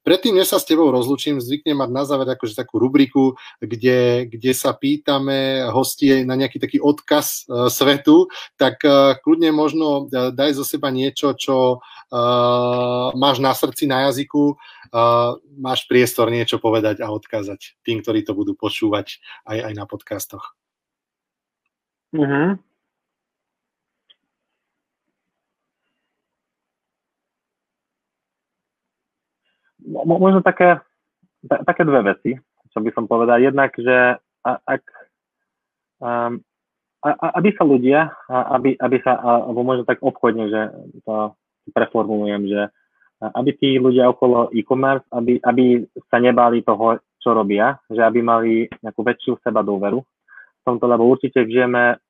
Predtým, 0.00 0.40
než 0.40 0.48
sa 0.48 0.58
s 0.58 0.64
tebou 0.64 0.88
rozlučím, 0.88 1.36
zvyknem 1.36 1.76
mať 1.76 1.90
na 1.92 2.02
záver 2.08 2.28
akože 2.32 2.56
takú 2.56 2.80
rubriku, 2.80 3.36
kde, 3.62 4.26
kde 4.30 4.52
sa 4.52 4.74
pýtame 4.74 5.66
hostie 5.70 6.22
na 6.26 6.34
nejaký 6.34 6.58
taký 6.58 6.78
odkaz 6.78 7.46
uh, 7.46 7.66
svetu, 7.72 8.30
tak 8.60 8.82
uh, 8.86 9.18
kľudne 9.20 9.50
možno 9.54 10.06
uh, 10.08 10.30
daj 10.34 10.58
zo 10.58 10.64
seba 10.66 10.90
niečo, 10.90 11.34
čo 11.38 11.78
uh, 11.78 13.08
máš 13.14 13.38
na 13.38 13.52
srdci, 13.54 13.86
na 13.88 14.10
jazyku, 14.10 14.54
uh, 14.54 15.38
máš 15.58 15.86
priestor 15.88 16.28
niečo 16.28 16.60
povedať 16.60 17.00
a 17.00 17.10
odkázať 17.10 17.80
tým, 17.86 18.02
ktorí 18.02 18.26
to 18.26 18.36
budú 18.36 18.52
počúvať 18.58 19.18
aj, 19.48 19.58
aj 19.70 19.72
na 19.74 19.84
podcastoch. 19.88 20.54
Mm-hmm. 22.12 22.60
Možno 30.06 30.46
také, 30.46 30.78
také 31.42 31.82
dve 31.82 32.14
veci, 32.14 32.30
čo 32.72 32.78
by 32.80 32.90
som 32.96 33.04
povedal. 33.04 33.38
Jednak, 33.38 33.76
že 33.76 34.16
ak, 34.42 34.82
um, 36.00 36.40
aby 37.06 37.50
sa 37.54 37.64
ľudia, 37.68 38.10
aby, 38.28 38.74
aby 38.80 38.96
sa, 39.04 39.18
alebo 39.20 39.60
možno 39.62 39.84
tak 39.84 40.00
obchodne, 40.02 40.48
že 40.48 40.60
to 41.04 41.36
preformulujem, 41.70 42.48
že 42.50 42.60
aby 43.22 43.50
tí 43.54 43.78
ľudia 43.78 44.10
okolo 44.10 44.50
e-commerce, 44.50 45.06
aby, 45.14 45.38
aby 45.46 45.86
sa 46.10 46.18
nebali 46.18 46.66
toho, 46.66 46.98
čo 47.22 47.30
robia, 47.30 47.78
že 47.86 48.02
aby 48.02 48.18
mali 48.18 48.66
nejakú 48.82 48.98
väčšiu 48.98 49.38
seba 49.46 49.62
dôveru 49.62 50.02
v 50.02 50.62
tomto, 50.66 50.84
lebo 50.90 51.06
určite 51.06 51.46
žijeme, 51.46 52.02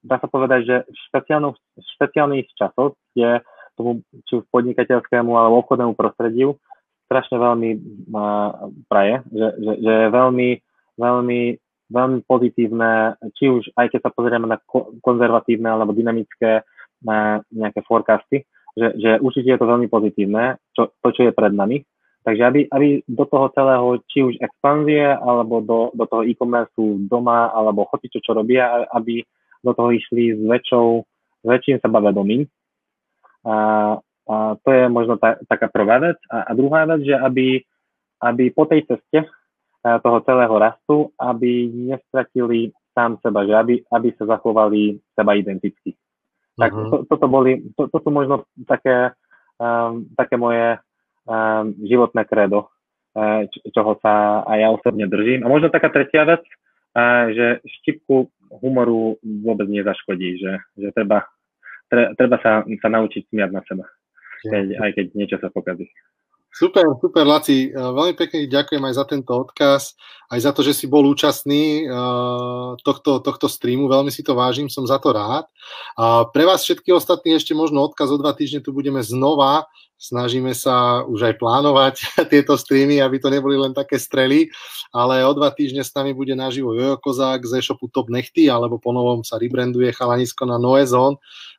dá 0.00 0.16
sa 0.16 0.28
povedať, 0.28 0.60
že 0.64 0.76
v 0.88 1.84
špeciálnych 2.00 2.48
časoch, 2.56 2.96
kde 3.12 3.44
tomu, 3.76 4.00
či 4.24 4.40
už 4.40 4.44
podnikateľskému 4.48 5.36
alebo 5.36 5.60
obchodnému 5.64 5.92
prostrediu, 5.92 6.56
strašne 7.08 7.40
veľmi 7.40 7.70
uh, 8.12 8.68
praje, 8.86 9.24
že, 9.32 9.48
že, 9.56 9.72
že 9.80 9.92
je 10.04 10.08
veľmi, 10.12 10.48
veľmi, 11.00 11.40
veľmi 11.88 12.18
pozitívne, 12.28 13.16
či 13.32 13.48
už 13.48 13.72
aj 13.80 13.96
keď 13.96 14.00
sa 14.04 14.10
pozrieme 14.12 14.44
na 14.44 14.60
ko- 14.60 14.92
konzervatívne 15.00 15.72
alebo 15.72 15.96
dynamické 15.96 16.60
uh, 16.60 17.36
nejaké 17.48 17.80
forecasty, 17.88 18.44
že, 18.76 18.94
že 19.00 19.10
určite 19.24 19.56
je 19.56 19.60
to 19.60 19.66
veľmi 19.66 19.88
pozitívne, 19.88 20.60
čo, 20.76 20.92
to, 21.00 21.08
čo 21.16 21.26
je 21.26 21.32
pred 21.32 21.50
nami. 21.56 21.82
Takže 22.28 22.42
aby, 22.44 22.60
aby 22.68 22.88
do 23.08 23.24
toho 23.24 23.48
celého, 23.56 24.04
či 24.12 24.20
už 24.20 24.36
expanzie, 24.44 25.16
alebo 25.16 25.64
do, 25.64 25.88
do 25.96 26.04
toho 26.04 26.28
e-commerce 26.28 26.76
doma, 27.08 27.48
alebo 27.56 27.88
chotičo, 27.88 28.20
čo 28.20 28.36
robia, 28.36 28.84
aby 28.92 29.24
do 29.64 29.72
toho 29.72 29.96
išli 29.96 30.36
s 30.36 30.42
väčšou, 30.44 30.86
s 31.40 31.46
väčším 31.48 31.80
sebavedomím. 31.80 32.44
A, 33.48 33.96
a 34.28 34.60
to 34.60 34.68
je 34.70 34.84
možno 34.92 35.16
ta, 35.16 35.40
taká 35.48 35.72
prvá 35.72 35.96
vec. 35.98 36.20
A, 36.28 36.48
a 36.48 36.50
druhá 36.52 36.84
vec, 36.84 37.08
že 37.08 37.16
aby, 37.16 37.64
aby 38.20 38.44
po 38.52 38.68
tej 38.68 38.84
ceste 38.84 39.24
toho 39.82 40.18
celého 40.26 40.52
rastu, 40.58 41.08
aby 41.16 41.70
nestratili 41.70 42.74
sám 42.92 43.16
seba, 43.22 43.46
že 43.46 43.54
aby, 43.54 43.74
aby 43.94 44.08
sa 44.18 44.26
zachovali 44.26 44.98
seba 45.14 45.38
identicky. 45.38 45.94
Tak 46.58 46.74
uh-huh. 46.74 46.90
to, 46.90 46.96
toto 47.06 47.26
boli, 47.30 47.62
to, 47.78 47.86
to 47.86 47.98
sú 48.02 48.10
možno 48.10 48.42
také, 48.66 49.14
um, 49.62 50.10
také 50.18 50.34
moje 50.34 50.82
um, 51.22 51.70
životné 51.86 52.26
kredo, 52.26 52.66
uh, 53.14 53.46
čoho 53.70 53.94
sa 54.02 54.42
aj 54.42 54.58
ja 54.58 54.68
osobne 54.74 55.06
držím. 55.06 55.46
A 55.46 55.52
možno 55.52 55.70
taká 55.70 55.94
tretia 55.94 56.26
vec, 56.26 56.42
uh, 56.98 57.30
že 57.30 57.62
štipku 57.62 58.26
humoru 58.58 59.22
vôbec 59.22 59.70
nezaškodí, 59.70 60.42
že, 60.42 60.52
že 60.74 60.88
treba, 60.90 61.30
tre, 61.86 62.18
treba 62.18 62.42
sa, 62.42 62.66
sa 62.66 62.88
naučiť 62.90 63.30
smiať 63.30 63.50
na 63.54 63.62
seba, 63.62 63.86
keď, 64.44 64.66
aj 64.78 64.90
keď 64.94 65.06
niečo 65.18 65.36
sa 65.42 65.48
pokazí. 65.50 65.88
Super, 66.48 66.96
super, 66.98 67.28
Laci. 67.28 67.70
Veľmi 67.76 68.16
pekne 68.16 68.48
ďakujem 68.48 68.80
aj 68.80 68.94
za 68.96 69.04
tento 69.04 69.30
odkaz, 69.36 69.92
aj 70.32 70.40
za 70.42 70.50
to, 70.56 70.64
že 70.64 70.72
si 70.72 70.88
bol 70.88 71.04
účastný 71.04 71.84
tohto, 72.82 73.20
tohto 73.20 73.46
streamu. 73.46 73.84
Veľmi 73.84 74.08
si 74.08 74.24
to 74.24 74.32
vážim, 74.32 74.66
som 74.66 74.88
za 74.88 74.96
to 74.96 75.12
rád. 75.12 75.44
Pre 76.32 76.44
vás 76.48 76.64
všetky 76.64 76.88
ostatní 76.90 77.36
ešte 77.36 77.52
možno 77.52 77.84
odkaz 77.84 78.08
o 78.10 78.18
dva 78.18 78.32
týždne 78.32 78.64
tu 78.64 78.72
budeme 78.72 79.04
znova 79.04 79.68
snažíme 79.98 80.54
sa 80.54 81.02
už 81.04 81.28
aj 81.28 81.34
plánovať 81.42 81.94
tieto 82.32 82.54
streamy, 82.54 83.02
aby 83.02 83.18
to 83.18 83.28
neboli 83.28 83.58
len 83.58 83.74
také 83.74 83.98
strely, 83.98 84.48
ale 84.94 85.26
o 85.26 85.34
dva 85.34 85.50
týždne 85.50 85.82
s 85.82 85.90
nami 85.92 86.14
bude 86.14 86.32
naživo 86.38 86.72
Jojo 86.72 86.96
Kozák 87.02 87.42
z 87.42 87.58
e-shopu 87.58 87.90
Top 87.90 88.06
Nechty, 88.08 88.46
alebo 88.46 88.78
ponovom 88.78 89.26
sa 89.26 89.36
rebranduje 89.36 89.90
chalanisko 89.90 90.46
na 90.46 90.56
Noé 90.56 90.86
Zone. 90.86 91.18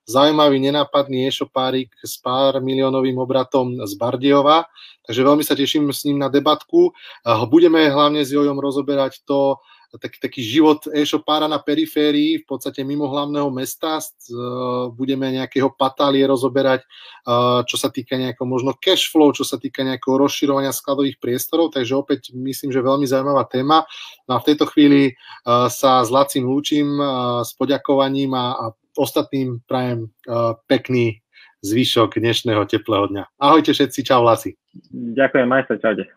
Zaujímavý, 0.09 0.57
nenápadný 0.57 1.29
e-shopárik 1.29 1.93
s 2.01 2.17
pár 2.17 2.57
miliónovým 2.63 3.19
obratom 3.21 3.77
z 3.85 3.93
Bardiova, 3.93 4.65
takže 5.05 5.21
veľmi 5.21 5.43
sa 5.45 5.53
teším 5.53 5.93
s 5.93 6.07
ním 6.09 6.17
na 6.17 6.33
debatku. 6.33 6.95
Budeme 7.45 7.85
hlavne 7.93 8.25
s 8.25 8.33
Jojom 8.33 8.57
rozoberať 8.57 9.21
to, 9.27 9.61
taký, 9.97 10.17
taký 10.21 10.41
život 10.45 10.85
e-shopára 10.93 11.49
na 11.49 11.57
periférii, 11.57 12.43
v 12.43 12.45
podstate 12.45 12.85
mimo 12.85 13.09
hlavného 13.09 13.49
mesta. 13.49 13.97
Budeme 14.93 15.33
nejakého 15.33 15.73
patálie 15.73 16.21
rozoberať, 16.29 16.85
čo 17.65 17.75
sa 17.79 17.89
týka 17.89 18.13
nejakého 18.19 18.45
možno 18.45 18.77
cash 18.77 19.09
flow, 19.09 19.33
čo 19.33 19.41
sa 19.41 19.57
týka 19.57 19.81
nejakého 19.81 20.19
rozširovania 20.19 20.69
skladových 20.69 21.17
priestorov, 21.17 21.73
takže 21.73 21.97
opäť 21.97 22.35
myslím, 22.37 22.69
že 22.69 22.85
veľmi 22.85 23.09
zaujímavá 23.09 23.49
téma. 23.49 23.87
No 24.29 24.37
a 24.37 24.41
v 24.43 24.47
tejto 24.53 24.69
chvíli 24.69 25.17
sa 25.47 26.05
s 26.05 26.09
Lacim 26.13 26.45
lúčim 26.45 26.99
s 27.41 27.55
poďakovaním 27.57 28.35
a, 28.37 28.45
a 28.53 28.65
ostatným 28.99 29.63
prajem 29.63 30.11
pekný 30.67 31.23
zvyšok 31.59 32.23
dnešného 32.23 32.63
teplého 32.67 33.11
dňa. 33.11 33.23
Ahojte 33.35 33.75
všetci, 33.75 34.07
čau 34.07 34.23
Lasi. 34.23 34.55
Ďakujem, 34.91 35.43
majster, 35.43 35.75
čaute. 35.75 36.07